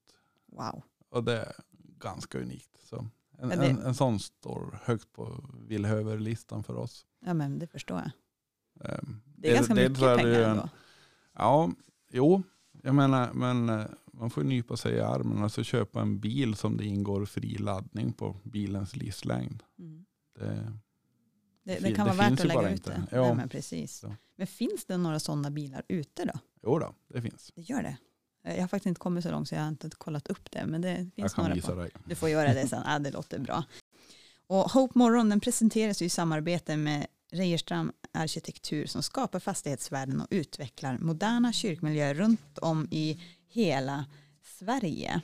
Wow. 0.51 0.83
Och 1.09 1.23
det 1.23 1.37
är 1.37 1.53
ganska 1.99 2.39
unikt. 2.39 2.77
Så 2.89 3.05
en, 3.37 3.49
det- 3.49 3.55
en, 3.55 3.81
en 3.81 3.95
sån 3.95 4.19
står 4.19 4.79
högt 4.83 5.13
på 5.13 5.43
villhöverlistan 5.67 6.63
för 6.63 6.75
oss. 6.75 7.05
Ja, 7.25 7.33
men 7.33 7.59
det 7.59 7.67
förstår 7.67 7.97
jag. 7.99 8.11
Det 9.41 9.49
är 9.51 9.55
ganska 9.55 9.73
dels 9.73 9.89
mycket 9.89 9.99
det 10.01 10.15
pengar 10.15 10.37
ju 10.39 10.43
ändå. 10.43 10.69
Ja, 11.37 11.71
jo, 12.11 12.43
jag 12.83 12.95
menar, 12.95 13.33
men 13.33 13.69
eh, 13.69 13.85
man 14.13 14.29
får 14.29 14.43
nypa 14.43 14.77
sig 14.77 14.93
i 14.95 14.99
armen. 15.01 15.43
Alltså 15.43 15.63
köpa 15.63 16.01
en 16.01 16.19
bil 16.19 16.55
som 16.55 16.77
det 16.77 16.85
ingår 16.85 17.25
fri 17.25 17.57
laddning 17.57 18.13
på 18.13 18.35
bilens 18.43 18.95
livslängd. 18.95 19.63
Mm. 19.79 20.05
Det, 20.39 20.45
Det, 20.45 20.63
Det 21.63 21.79
det 21.79 21.95
kan 21.95 22.07
det 22.07 22.13
vara 22.13 22.29
värt 22.29 22.39
att 22.39 22.45
lägga 22.47 22.69
ut 22.69 22.83
det. 22.83 23.03
Ja. 23.11 23.21
Nej, 23.21 23.35
men 23.35 23.49
precis. 23.49 23.95
Så. 23.97 24.15
Men 24.35 24.47
finns 24.47 24.85
det 24.85 24.97
några 24.97 25.19
sådana 25.19 25.49
bilar 25.51 25.83
ute 25.87 26.25
då? 26.25 26.33
jo 26.63 26.79
då, 26.79 26.93
det 27.07 27.21
finns. 27.21 27.51
Det 27.55 27.61
gör 27.61 27.83
det. 27.83 27.97
Eh, 28.45 28.55
Jag 28.55 28.61
har 28.63 28.67
faktiskt 28.67 28.85
inte 28.85 28.99
kommit 28.99 29.23
så 29.23 29.31
långt 29.31 29.49
så 29.49 29.55
jag 29.55 29.61
har 29.61 29.67
inte 29.69 29.89
kollat 29.89 30.27
upp 30.27 30.51
det. 30.51 30.65
Men 30.65 30.81
det 30.81 30.89
Jag 30.97 31.11
finns 31.15 31.33
kan 31.33 31.43
några 31.43 31.55
visa 31.55 31.71
på. 31.73 31.79
dig. 31.79 31.89
Du 32.05 32.15
får 32.15 32.29
göra 32.29 32.53
det 32.53 32.67
sen. 32.67 32.83
Ja, 32.85 32.99
det 32.99 33.11
låter 33.11 33.39
bra. 33.39 33.63
Och 34.47 34.71
Hope 34.71 34.97
Morgon 34.99 35.29
den 35.29 35.39
presenteras 35.39 36.01
ju 36.01 36.05
i 36.05 36.09
samarbete 36.09 36.77
med 36.77 37.07
Reijerström 37.31 37.91
Arkitektur 38.13 38.85
som 38.85 39.03
skapar 39.03 39.39
fastighetsvärden 39.39 40.21
och 40.21 40.27
utvecklar 40.29 40.97
moderna 40.97 41.53
kyrkmiljöer 41.53 42.13
runt 42.13 42.57
om 42.57 42.87
i 42.91 43.21
hela 43.47 44.05
Sverige. 44.43 45.21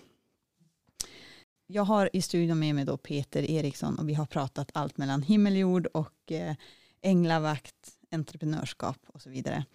Jag 1.67 1.83
har 1.83 2.09
i 2.13 2.21
studion 2.21 2.59
med 2.59 2.75
mig 2.75 2.85
då 2.85 2.97
Peter 2.97 3.51
Eriksson 3.51 3.99
och 3.99 4.09
vi 4.09 4.13
har 4.13 4.25
pratat 4.25 4.71
allt 4.73 4.97
mellan 4.97 5.21
himmel 5.21 5.53
och 5.53 5.59
jord 5.59 5.85
och 5.85 6.31
eh, 6.31 6.55
änglavakt, 7.01 7.91
entreprenörskap 8.11 8.97
och 9.07 9.21
så 9.21 9.29
vidare. 9.29 9.65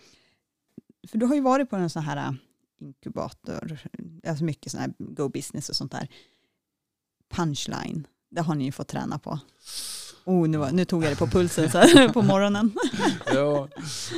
För 1.09 1.19
du 1.19 1.27
har 1.27 1.35
ju 1.35 1.41
varit 1.41 1.71
på 1.71 1.77
en 1.77 1.91
sån 1.91 2.03
här 2.03 2.17
eh, 2.17 2.35
inkubator, 2.81 3.79
alltså 4.27 4.45
mycket 4.45 4.73
sån 4.73 4.81
här 4.81 4.93
go 4.99 5.29
business 5.29 5.69
och 5.69 5.77
sånt 5.77 5.93
där. 5.93 6.09
Punchline, 7.29 8.07
det 8.31 8.41
har 8.41 8.55
ni 8.55 8.65
ju 8.65 8.73
fått 8.73 8.89
träna 8.89 9.19
på. 9.19 9.39
Oh, 10.25 10.49
nu, 10.49 10.59
var, 10.59 10.71
nu 10.73 10.85
tog 10.85 11.05
jag 11.05 11.13
det 11.13 11.17
på 11.17 11.27
pulsen 11.27 11.71
så 11.71 11.79
här, 11.79 12.09
på 12.13 12.23
morgonen. 12.23 12.73
ja, 13.27 13.69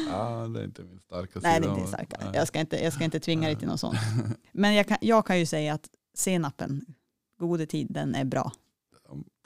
ja, 0.09 0.49
det 0.55 0.61
är 0.61 0.65
inte 0.65 0.83
min 0.83 1.01
starka 1.01 1.33
sida. 1.33 1.49
Nej, 1.49 1.61
det 1.61 1.67
är 1.67 1.79
inte 1.79 1.89
starka. 1.89 2.17
Jag 2.35 2.49
ska 2.49 2.61
inte, 2.61 2.85
jag 2.85 2.93
ska 2.93 3.05
inte 3.05 3.21
tvinga 3.21 3.47
dig 3.47 3.57
till 3.57 3.69
något 3.69 3.81
sånt. 3.81 3.99
Men 4.53 4.75
jag 4.75 4.89
kan, 4.89 4.99
jag 5.01 5.27
kan 5.27 5.39
ju 5.39 5.47
säga 5.47 5.75
att 5.75 5.89
senapen, 6.15 6.85
gode 7.39 7.67
tid, 7.67 7.87
den 7.91 8.15
är 8.15 8.25
bra. 8.25 8.53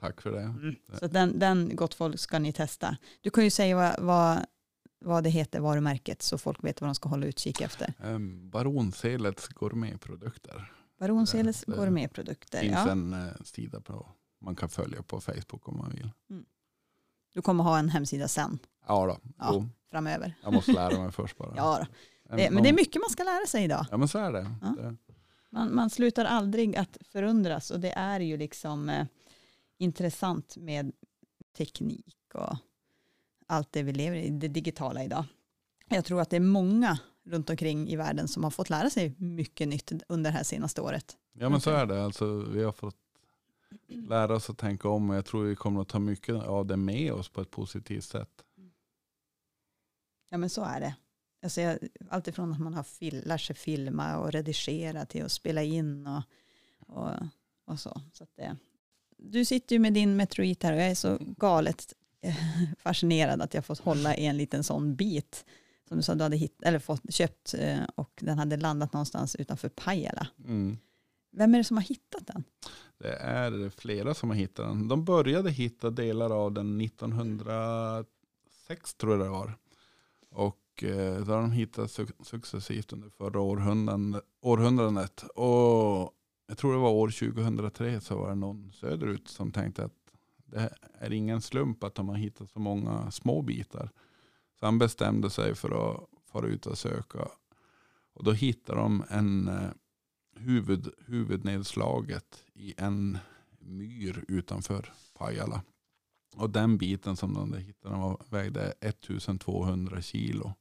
Tack 0.01 0.21
för 0.21 0.33
det. 0.33 0.41
Mm. 0.41 0.77
Så 1.01 1.07
den, 1.07 1.39
den, 1.39 1.77
gott 1.77 1.95
folk, 1.95 2.21
ska 2.21 2.39
ni 2.39 2.53
testa. 2.53 2.97
Du 3.21 3.31
kan 3.31 3.45
ju 3.45 3.51
säga 3.51 3.77
vad, 3.77 3.95
vad, 3.99 4.47
vad 5.05 5.25
det 5.25 5.31
heter, 5.31 5.61
varumärket, 5.61 6.23
så 6.23 6.39
folk 6.39 6.65
vet 6.65 6.81
vad 6.81 6.89
de 6.89 6.95
ska 6.95 7.09
hålla 7.09 7.27
utkik 7.27 7.61
efter. 7.61 7.95
Um, 8.05 8.51
Baronselets 8.51 9.49
gourmetprodukter. 9.49 10.73
Baronselets 11.01 11.65
gourmetprodukter, 11.65 12.59
Det 12.59 12.65
finns 12.65 12.79
ja. 12.87 12.91
en 12.91 13.15
uh, 13.15 13.33
sida 13.45 13.81
på 13.81 14.07
man 14.41 14.57
kan 14.57 14.69
följa 14.69 15.03
på 15.03 15.21
Facebook 15.21 15.69
om 15.69 15.77
man 15.77 15.91
vill. 15.91 16.11
Mm. 16.31 16.45
Du 17.35 17.43
kommer 17.43 17.65
ha 17.65 17.79
en 17.79 17.89
hemsida 17.89 18.29
sen? 18.29 18.59
Ja, 18.87 19.07
då. 19.07 19.19
Ja, 19.39 19.65
framöver. 19.91 20.35
Jag 20.43 20.53
måste 20.53 20.73
lära 20.73 21.03
mig 21.03 21.13
först 21.13 21.37
bara. 21.37 21.53
ja, 21.57 21.87
det, 22.37 22.51
men 22.51 22.63
det 22.63 22.69
är 22.69 22.73
mycket 22.73 23.03
man 23.03 23.11
ska 23.11 23.25
lära 23.25 23.47
sig 23.47 23.65
idag. 23.65 23.87
Ja, 23.91 23.97
men 23.97 24.09
så 24.09 24.19
är 24.19 24.33
det. 24.33 24.51
Ja. 24.63 24.83
det. 24.83 24.97
Man, 25.51 25.75
man, 25.75 25.91
slutar 25.91 26.25
aldrig 26.25 26.77
att 26.77 26.99
förundras 27.13 27.71
och 27.71 27.81
det 27.81 27.91
är 27.91 28.21
ju 28.21 28.37
liksom 28.37 28.89
eh, 28.89 29.07
intressant 29.79 30.57
med 30.57 30.93
teknik 31.57 32.17
och 32.35 32.57
allt 33.47 33.73
det 33.73 33.83
vi 33.83 33.93
lever 33.93 34.17
i, 34.17 34.31
det 34.31 34.49
digitala 34.49 35.05
idag. 35.05 35.25
Jag 35.89 36.05
tror 36.05 36.21
att 36.21 36.31
det 36.31 36.37
är 36.37 36.41
många 36.41 36.99
runt 37.25 37.51
omkring 37.51 37.89
i 37.89 37.97
världen 37.97 38.29
som 38.29 38.45
har 38.45 38.51
fått 38.51 38.71
lära 38.71 38.91
sig 38.91 39.15
mycket 39.19 39.69
nytt 39.69 39.93
under 40.09 40.31
det 40.31 40.37
här 40.37 40.45
senaste 40.45 40.81
året. 40.81 41.17
Ja 41.33 41.49
men 41.49 41.61
så 41.61 41.71
är 41.71 41.87
det. 41.87 42.05
Alltså, 42.05 42.27
vi 42.41 42.63
har 42.63 42.73
fått 42.73 42.97
lära 43.89 44.35
oss 44.35 44.51
att 44.51 44.59
tänka 44.59 44.89
om 44.89 45.11
och 45.11 45.17
jag 45.17 45.25
tror 45.25 45.45
vi 45.45 45.57
kommer 45.57 45.81
att 45.81 45.89
ta 45.89 45.99
mycket 45.99 46.35
av 46.35 46.67
det 46.67 46.77
med 46.77 47.13
oss 47.13 47.29
på 47.29 47.41
ett 47.41 47.51
positivt 47.51 48.05
sätt. 48.05 48.45
Ja 50.31 50.39
men 50.39 50.51
så 50.51 50.65
är 50.65 50.81
det. 50.81 50.95
Alltså 51.43 51.61
jag, 51.61 51.79
alltifrån 52.11 52.53
att 52.53 52.61
man 52.61 52.75
har 52.75 52.83
fil, 52.83 53.23
lär 53.27 53.39
sig 53.39 53.57
filma 53.57 54.17
och 54.17 54.33
redigera 54.33 55.07
till 55.07 55.25
att 55.25 55.33
spela 55.33 55.63
in 55.63 56.07
och, 56.07 56.23
och, 56.79 57.11
och 57.65 57.81
så. 57.81 58.01
så 58.13 58.27
det, 58.37 58.57
du 59.17 59.45
sitter 59.45 59.77
ju 59.77 59.79
med 59.79 59.93
din 59.93 60.17
Metroid 60.17 60.65
här 60.65 60.73
och 60.73 60.79
jag 60.79 60.91
är 60.91 60.95
så 60.95 61.19
galet 61.21 61.95
eh, 62.21 62.35
fascinerad 62.79 63.43
att 63.43 63.55
jag 63.55 63.65
fått 63.65 63.79
hålla 63.79 64.17
i 64.17 64.27
en 64.27 64.37
liten 64.37 64.65
sån 64.65 64.97
bit 64.97 65.45
som 65.89 65.97
du 65.97 66.03
sa 66.03 66.15
du 66.15 66.23
hade 66.23 66.37
hit, 66.37 66.63
eller 66.63 66.79
fått, 66.79 67.15
köpt 67.15 67.55
eh, 67.55 67.85
och 67.95 68.11
den 68.21 68.39
hade 68.39 68.57
landat 68.57 68.93
någonstans 68.93 69.35
utanför 69.37 69.69
Pajala. 69.69 70.27
Mm. 70.45 70.79
Vem 71.39 71.55
är 71.55 71.59
det 71.59 71.65
som 71.65 71.77
har 71.77 71.85
hittat 71.85 72.27
den? 72.27 72.45
Det 72.99 73.17
är 73.17 73.71
flera 73.71 74.15
som 74.15 74.31
har 74.31 74.37
hittat 74.37 74.67
den. 74.67 74.89
De 74.89 75.05
började 75.05 75.51
hitta 75.51 75.91
delar 75.91 76.31
av 76.31 76.53
den 76.53 76.81
1906 76.81 78.95
tror 78.95 79.13
jag 79.13 79.21
det 79.27 79.31
var. 79.31 79.59
Och 80.31 80.85
eh, 80.85 81.25
då 81.25 81.33
har 81.33 81.41
de 81.41 81.53
hittat 81.53 81.99
successivt 82.23 82.93
under 82.93 83.09
förra 83.09 83.41
århundradet. 84.41 85.23
Och 85.23 86.13
jag 86.47 86.59
tror 86.59 86.73
det 86.73 86.79
var 86.79 86.91
år 86.91 87.09
2003 87.09 88.01
så 88.01 88.19
var 88.19 88.29
det 88.29 88.35
någon 88.35 88.73
söderut 88.73 89.29
som 89.29 89.53
tänkte 89.53 89.85
att 89.85 90.13
det 90.45 90.75
är 90.99 91.13
ingen 91.13 91.41
slump 91.41 91.85
att 91.85 91.95
de 91.95 92.09
har 92.09 92.17
hittat 92.17 92.51
så 92.51 92.59
många 92.59 93.11
små 93.11 93.43
bitar. 93.43 93.91
Så 94.61 94.67
han 94.67 94.79
bestämde 94.79 95.31
sig 95.31 95.55
för 95.55 95.71
att 95.71 96.01
fara 96.33 96.47
ut 96.47 96.67
och 96.67 96.79
söka. 96.79 97.29
Och 98.15 98.25
då 98.25 98.33
hittade 98.33 98.81
de 98.81 99.05
en 99.09 99.49
eh, 99.49 99.71
huvud, 100.39 100.95
huvudnedslaget 101.07 102.45
i 102.55 102.75
en 102.77 103.19
myr 103.59 104.25
utanför 104.29 104.93
Pajala. 105.15 105.63
Och 106.37 106.51
den 106.51 106.79
biten 106.79 107.17
som 107.17 107.35
de 107.35 107.55
hittade 107.55 107.97
var, 107.97 108.23
vägde 108.31 108.75
1200 108.81 110.03
kilo. 110.03 110.55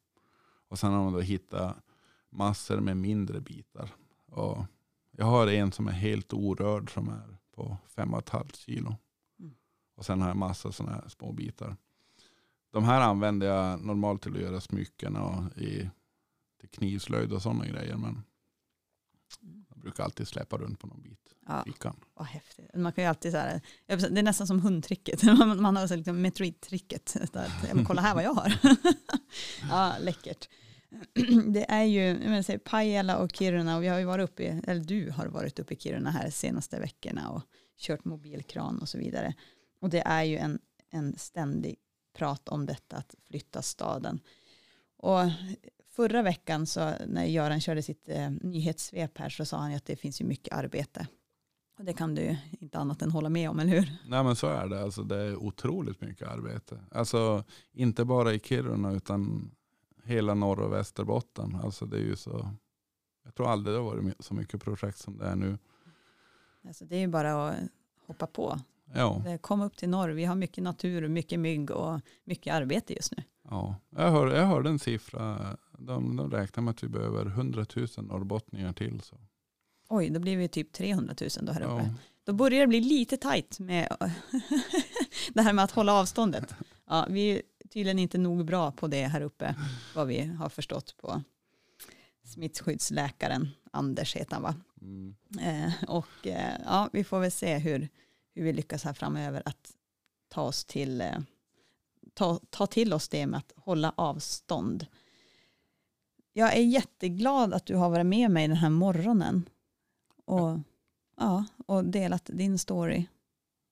Och 0.68 0.80
sen 0.80 0.92
har 0.92 1.04
de 1.04 1.14
då 1.14 1.20
hittat 1.20 1.78
massor 2.30 2.80
med 2.80 2.98
mindre 2.98 3.42
bitar. 3.42 3.90
Och 4.26 4.66
jag 5.12 5.26
har 5.26 5.48
en 5.48 5.72
som 5.72 5.88
är 5.88 5.92
helt 5.92 6.34
orörd 6.34 6.94
som 6.94 7.10
är 7.10 7.38
på 7.56 7.78
5,5 7.96 8.56
kilo. 8.56 8.96
Mm. 9.40 9.56
Och 9.96 10.06
sen 10.06 10.22
har 10.22 10.28
jag 10.28 10.38
massa 10.38 10.72
sådana 10.72 10.96
här 10.96 11.08
små 11.08 11.32
bitar. 11.32 11.76
De 12.72 12.84
här 12.84 13.02
använder 13.02 13.48
jag 13.48 13.86
normalt 13.86 14.22
till 14.22 14.36
att 14.36 14.42
göra 14.42 14.62
smycken 14.62 15.16
och 15.16 15.58
i, 15.58 15.90
till 16.60 16.70
knivslöjd 16.70 17.34
och 17.34 17.42
sådana 17.42 17.66
grejer. 17.66 17.98
Men 17.98 18.24
jag 19.70 19.80
brukar 19.80 20.04
alltid 20.04 20.28
släppa 20.28 20.58
runt 20.58 20.80
på 20.80 20.88
någon 20.88 21.02
bit 21.02 21.36
ja. 21.48 21.64
fickan. 21.66 21.96
Vad 22.14 22.28
häftigt. 22.28 22.76
Man 22.76 22.94
kan 22.94 23.04
ju 23.04 23.10
alltid 23.10 23.32
så 23.32 23.38
här, 23.38 23.62
det 23.86 24.20
är 24.20 24.24
nästan 24.24 24.48
som 24.48 24.62
hundtricket. 24.62 25.24
Man, 25.38 25.62
man 25.62 25.76
har 25.76 25.88
så 25.88 25.96
liksom 25.96 26.26
Metroid-tricket. 26.26 27.16
Kolla 27.88 28.02
här 28.02 28.16
vad 28.16 28.24
jag 28.24 28.34
har. 28.34 28.54
ja, 29.70 29.96
läckert. 30.00 30.50
Det 31.54 31.72
är 31.72 31.84
ju, 31.84 32.34
jag 32.34 32.46
säger, 32.46 32.60
Pajala 32.60 33.18
och 33.18 33.32
Kiruna 33.36 33.78
och 33.78 33.84
vi 33.84 33.88
har 33.88 34.00
ju 34.00 34.06
varit 34.06 34.30
uppe, 34.30 34.62
eller 34.68 34.82
du 34.82 35.12
har 35.12 35.28
varit 35.28 35.60
uppe 35.60 35.74
i 35.74 35.78
Kiruna 35.78 36.12
här 36.12 36.30
senaste 36.30 36.80
veckorna 36.80 37.30
och 37.30 37.42
kört 37.78 38.06
mobilkran 38.06 38.80
och 38.80 38.90
så 38.90 38.98
vidare. 38.98 39.34
Och 39.82 39.90
det 39.90 40.00
är 40.00 40.24
ju 40.24 40.38
en, 40.38 40.60
en 40.90 41.18
ständig 41.18 41.76
prat 42.18 42.50
om 42.50 42.66
detta 42.66 42.98
att 42.98 43.16
flytta 43.28 43.62
staden. 43.62 44.20
Och 44.98 45.20
förra 45.98 46.22
veckan 46.22 46.66
så 46.66 46.94
när 47.08 47.26
Göran 47.26 47.62
körde 47.62 47.82
sitt 47.82 48.10
eh, 48.10 48.30
nyhetssvep 48.30 49.18
här 49.18 49.30
så 49.30 49.46
sa 49.46 49.58
han 49.58 49.76
att 49.76 49.86
det 49.86 49.96
finns 49.96 50.22
ju 50.22 50.26
mycket 50.26 50.54
arbete. 50.54 51.08
Och 51.80 51.86
det 51.86 51.94
kan 51.94 52.16
du 52.16 52.38
inte 52.60 52.78
annat 52.78 53.02
än 53.02 53.12
hålla 53.12 53.30
med 53.30 53.50
om, 53.50 53.60
eller 53.60 53.72
hur? 53.72 53.92
Nej 54.08 54.24
men 54.24 54.36
så 54.36 54.48
är 54.48 54.68
det. 54.68 54.84
Alltså, 54.84 55.04
det 55.04 55.16
är 55.16 55.36
otroligt 55.36 56.02
mycket 56.02 56.28
arbete. 56.28 56.80
Alltså 56.92 57.44
inte 57.74 58.06
bara 58.06 58.34
i 58.34 58.40
Kiruna 58.40 58.92
utan 58.92 59.52
hela 60.04 60.34
norr 60.34 60.60
och 60.60 60.74
Västerbotten. 60.74 61.56
Alltså, 61.64 61.86
det 61.86 61.98
är 61.98 62.02
ju 62.02 62.16
så, 62.16 62.50
jag 63.24 63.36
tror 63.36 63.50
aldrig 63.50 63.76
det 63.76 63.80
har 63.80 63.86
varit 63.86 64.16
så 64.20 64.34
mycket 64.34 64.64
projekt 64.64 64.98
som 64.98 65.18
det 65.18 65.26
är 65.26 65.36
nu. 65.36 65.58
Alltså, 66.68 66.86
det 66.86 66.96
är 66.96 67.00
ju 67.00 67.08
bara 67.08 67.50
att 67.50 67.56
hoppa 68.08 68.28
på. 68.28 68.60
Ja. 68.94 69.38
Kom 69.42 69.62
upp 69.62 69.78
till 69.78 69.90
norr. 69.90 70.10
Vi 70.10 70.26
har 70.26 70.36
mycket 70.36 70.64
natur, 70.64 71.08
mycket 71.08 71.40
mygg 71.40 71.72
och 71.72 72.02
mycket 72.24 72.54
arbete 72.54 72.94
just 72.94 73.18
nu. 73.18 73.24
Ja, 73.50 73.76
jag, 73.90 74.12
hör, 74.12 74.28
jag 74.28 74.46
hörde 74.46 74.70
en 74.70 74.80
siffra 74.80 75.58
de, 75.78 76.16
de 76.16 76.32
räknar 76.32 76.64
med 76.64 76.72
att 76.72 76.84
vi 76.84 76.88
behöver 76.88 77.26
100 77.26 77.66
000 77.76 77.88
norrbottningar 77.98 78.74
till. 78.74 79.02
Så. 79.02 79.18
Oj, 79.90 80.10
då 80.10 80.20
blir 80.20 80.38
vi 80.38 80.48
typ 80.48 80.74
300 80.74 81.16
000 81.22 81.30
då 81.42 81.52
här 81.52 81.62
uppe. 81.62 81.84
Ja. 81.84 81.94
Då 82.24 82.34
börjar 82.34 82.62
det 82.62 82.68
bli 82.68 82.80
lite 82.80 83.18
tajt 83.18 83.60
med 83.60 83.98
det 85.34 85.42
här 85.42 85.54
med 85.54 85.64
att 85.64 85.72
hålla 85.72 85.94
avståndet. 85.94 86.56
Ja, 86.90 87.08
vi 87.10 87.30
är 87.30 87.42
tydligen 87.70 88.00
inte 88.00 88.18
nog 88.18 88.46
bra 88.46 88.72
på 88.72 88.88
det 88.88 89.08
här 89.08 89.22
uppe, 89.22 89.56
vad 89.96 90.08
vi 90.08 90.26
har 90.26 90.50
förstått 90.50 90.98
på 90.98 91.22
smittskyddsläkaren 92.24 93.50
Anders 93.72 94.16
heter 94.16 94.34
han 94.34 94.44
va? 94.44 94.56
Mm. 94.82 95.16
Eh, 95.40 95.74
och 95.88 96.28
eh, 96.28 96.54
ja, 96.66 96.90
vi 96.94 97.04
får 97.04 97.20
väl 97.20 97.32
se 97.32 97.58
hur, 97.58 97.90
hur 98.36 98.44
vi 98.44 98.54
lyckas 98.54 98.84
här 98.84 98.94
framöver 98.94 99.42
att 99.46 99.72
ta 100.30 100.42
oss 100.42 100.66
till 100.66 101.02
eh, 101.02 101.18
ta, 102.14 102.40
ta 102.50 102.68
till 102.68 102.94
oss 102.94 103.10
det 103.10 103.28
med 103.28 103.38
att 103.38 103.54
hålla 103.56 103.94
avstånd. 103.98 104.86
Jag 106.38 106.58
är 106.58 106.62
jätteglad 106.62 107.54
att 107.54 107.66
du 107.66 107.76
har 107.76 107.90
varit 107.90 108.06
med 108.06 108.32
mig 108.32 108.48
den 108.48 108.58
här 108.58 108.70
morgonen 108.70 109.50
och, 110.26 110.60
ja, 111.18 111.46
och 111.66 111.86
delat 111.86 112.30
din 112.34 112.60
story. 112.60 113.06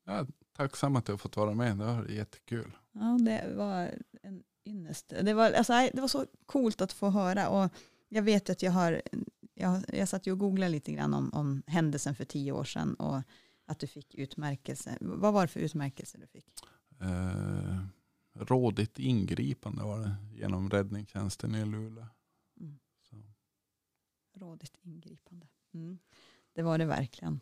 Ja, 0.06 0.26
tacksam 0.58 0.96
att 0.96 1.06
du 1.06 1.12
har 1.14 1.18
fått 1.18 1.38
vara 1.38 1.54
med. 1.54 1.78
Det 1.78 1.86
var 1.86 2.06
jättekul. 2.06 2.78
Ja, 2.92 3.18
det 3.20 3.54
var 3.56 3.92
en 4.22 4.44
ynnest. 4.66 5.14
Det 5.22 5.34
var, 5.34 5.52
alltså, 5.52 5.74
det 5.94 6.02
var 6.02 6.08
så 6.08 6.26
coolt 6.46 6.82
att 6.82 6.94
få 6.94 7.10
höra. 7.10 7.50
Och 7.50 7.72
jag 8.10 8.24
vet 8.24 8.50
att 8.50 8.62
jag 8.62 8.72
har, 8.72 9.02
jag, 9.54 9.84
jag 9.94 10.10
satt 10.10 10.28
ju 10.28 10.32
och 10.32 10.40
googlade 10.40 10.72
lite 10.72 10.92
grann 10.92 11.14
om, 11.14 11.30
om 11.34 11.64
händelsen 11.68 12.16
för 12.16 12.26
tio 12.26 12.52
år 12.52 12.64
sedan 12.64 12.94
och 12.94 13.22
att 13.66 13.80
du 13.80 13.88
fick 13.88 14.16
utmärkelse. 14.16 14.98
Vad 15.02 15.34
var 15.34 15.42
det 15.42 15.48
för 15.48 15.60
utmärkelse 15.60 16.18
du 16.18 16.28
fick? 16.28 16.48
Eh, 17.02 17.80
rådigt 18.34 19.00
ingripande 19.00 19.84
var 19.84 20.00
det 20.00 20.16
genom 20.34 20.70
räddningstjänsten 20.70 21.56
i 21.56 21.66
Luleå. 21.66 22.06
Rådigt 24.36 24.78
ingripande. 24.82 25.48
Mm. 25.74 26.00
Det 26.54 26.62
var 26.62 26.78
det 26.78 26.86
verkligen. 26.86 27.40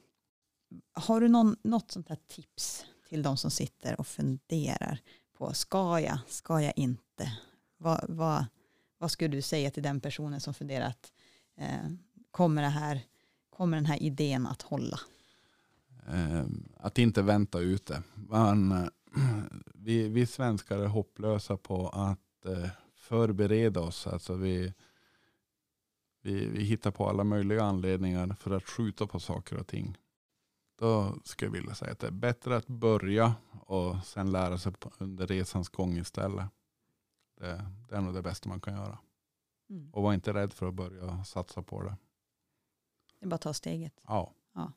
Har 0.94 1.22
du 1.22 1.28
någon, 1.28 1.56
något 1.64 1.91
sånt 1.91 2.10
här 2.10 2.20
tips 2.28 2.86
till 3.10 3.24
de 3.24 3.38
som 3.38 3.52
sitter 3.52 4.00
och 4.00 4.08
funderar 4.08 5.00
på 5.34 5.54
ska 5.54 6.00
jag, 6.00 6.20
ska 6.28 6.62
jag 6.62 6.74
inte? 6.76 7.38
Vad, 7.78 8.06
vad, 8.10 8.46
vad 8.98 9.12
skulle 9.12 9.36
du 9.36 9.41
säga 9.41 9.72
till 9.72 9.84
den 9.84 10.02
personen 10.02 10.41
som 10.41 10.54
funderar 10.54 10.86
att 10.86 11.14
eh, 11.58 11.89
kommer 12.32 12.62
det 12.62 12.68
här 12.68 13.02
kommer 13.58 13.78
den 13.78 13.86
här 13.86 14.04
idén 14.04 14.48
att 14.48 14.62
hålla? 14.62 15.00
Eh, 16.08 16.46
att 16.78 16.98
inte 16.98 17.22
vänta 17.22 17.60
ute. 17.60 18.04
Man, 18.14 18.89
vi, 19.74 20.08
vi 20.08 20.26
svenskar 20.26 20.78
är 20.78 20.88
hopplösa 20.88 21.58
på 21.58 21.89
att 21.89 22.46
eh, 22.46 22.70
förbereda 22.96 23.80
oss. 23.80 24.08
Alltså 24.08 24.34
vi, 24.34 24.74
vi, 26.24 26.46
vi 26.46 26.64
hittar 26.64 26.92
på 26.92 27.10
alla 27.10 27.24
möjliga 27.24 27.64
anledningar 27.64 28.36
för 28.40 28.52
att 28.52 28.64
skjuta 28.64 29.08
på 29.08 29.20
saker 29.20 29.58
och 29.58 29.68
ting. 29.68 29.98
Då 30.80 31.16
skulle 31.24 31.48
jag 31.48 31.54
vilja 31.54 31.76
säga 31.76 31.92
att 31.92 32.00
det 32.00 32.08
är 32.08 32.12
bättre 32.12 32.56
att 32.56 32.68
börja 32.68 33.36
och 33.52 33.96
sen 34.06 34.32
lära 34.32 34.58
sig 34.58 34.74
under 34.98 35.28
resans 35.28 35.70
gång 35.70 35.98
istället. 35.98 36.46
Det, 37.40 37.66
det 37.90 37.96
är 37.96 38.02
nog 38.02 38.14
det 38.14 38.22
bästa 38.22 38.50
man 38.50 38.60
kan 38.60 38.74
göra. 38.74 39.00
Mm. 39.70 39.94
Och 39.94 40.04
var 40.04 40.14
inte 40.14 40.34
rädd 40.34 40.54
för 40.54 40.68
att 40.68 40.74
börja 40.74 41.24
satsa 41.24 41.64
på 41.64 41.84
det. 41.84 41.96
Det 43.20 43.26
är 43.26 43.30
bara 43.30 43.36
att 43.36 43.42
ta 43.42 43.54
steget. 43.54 44.02
Ja. 44.08 44.34
ja. 44.54 44.72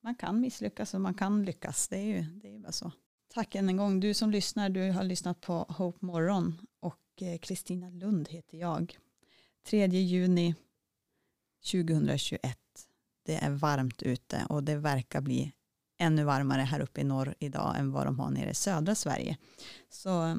Man 0.00 0.14
kan 0.14 0.40
misslyckas 0.40 0.94
och 0.94 1.00
man 1.00 1.14
kan 1.14 1.44
lyckas. 1.44 1.88
Det 1.88 1.96
är 1.96 2.04
ju 2.04 2.22
det 2.22 2.54
är 2.54 2.58
bara 2.58 2.72
så. 2.72 2.92
Tack 3.28 3.54
än 3.54 3.68
en 3.68 3.76
gång. 3.76 4.00
Du 4.00 4.14
som 4.14 4.30
lyssnar, 4.30 4.68
du 4.68 4.90
har 4.90 5.04
lyssnat 5.04 5.40
på 5.40 5.54
Hope 5.54 6.06
Morgon 6.06 6.66
och 6.80 7.00
eh, 7.16 7.38
Kristina 7.38 7.90
Lund 7.90 8.28
heter 8.28 8.58
jag. 8.58 8.98
3 9.66 9.86
juni 9.86 10.54
2021. 11.72 12.58
Det 13.22 13.34
är 13.34 13.50
varmt 13.50 14.02
ute 14.02 14.46
och 14.48 14.64
det 14.64 14.76
verkar 14.76 15.20
bli 15.20 15.52
ännu 15.98 16.24
varmare 16.24 16.62
här 16.62 16.80
uppe 16.80 17.00
i 17.00 17.04
norr 17.04 17.34
idag 17.38 17.78
än 17.78 17.92
vad 17.92 18.06
de 18.06 18.18
har 18.18 18.30
nere 18.30 18.50
i 18.50 18.54
södra 18.54 18.94
Sverige. 18.94 19.36
Så 19.88 20.38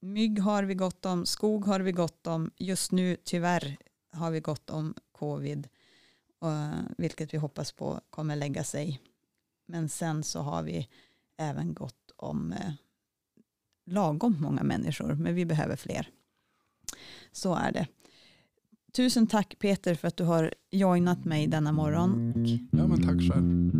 mygg 0.00 0.38
har 0.38 0.62
vi 0.64 0.74
gott 0.74 1.06
om, 1.06 1.26
skog 1.26 1.66
har 1.66 1.80
vi 1.80 1.92
gott 1.92 2.26
om. 2.26 2.50
Just 2.56 2.92
nu 2.92 3.16
tyvärr 3.24 3.76
har 4.12 4.30
vi 4.30 4.40
gott 4.40 4.70
om 4.70 4.94
covid, 5.12 5.68
vilket 6.98 7.34
vi 7.34 7.38
hoppas 7.38 7.72
på 7.72 8.00
kommer 8.10 8.36
lägga 8.36 8.64
sig. 8.64 9.00
Men 9.66 9.88
sen 9.88 10.22
så 10.22 10.40
har 10.40 10.62
vi 10.62 10.88
även 11.36 11.74
gott 11.74 12.12
om 12.16 12.52
eh, 12.52 12.72
lagom 13.86 14.36
många 14.40 14.62
människor, 14.62 15.14
men 15.14 15.34
vi 15.34 15.44
behöver 15.44 15.76
fler. 15.76 16.10
Så 17.32 17.54
är 17.54 17.72
det. 17.72 17.86
Tusen 18.96 19.26
tack 19.26 19.58
Peter 19.58 19.94
för 19.94 20.08
att 20.08 20.16
du 20.16 20.24
har 20.24 20.54
joinat 20.70 21.24
mig 21.24 21.46
denna 21.46 21.72
morgon. 21.72 22.32
Ja, 22.72 22.86
men 22.86 23.02
tack 23.02 23.32
själv. 23.32 23.73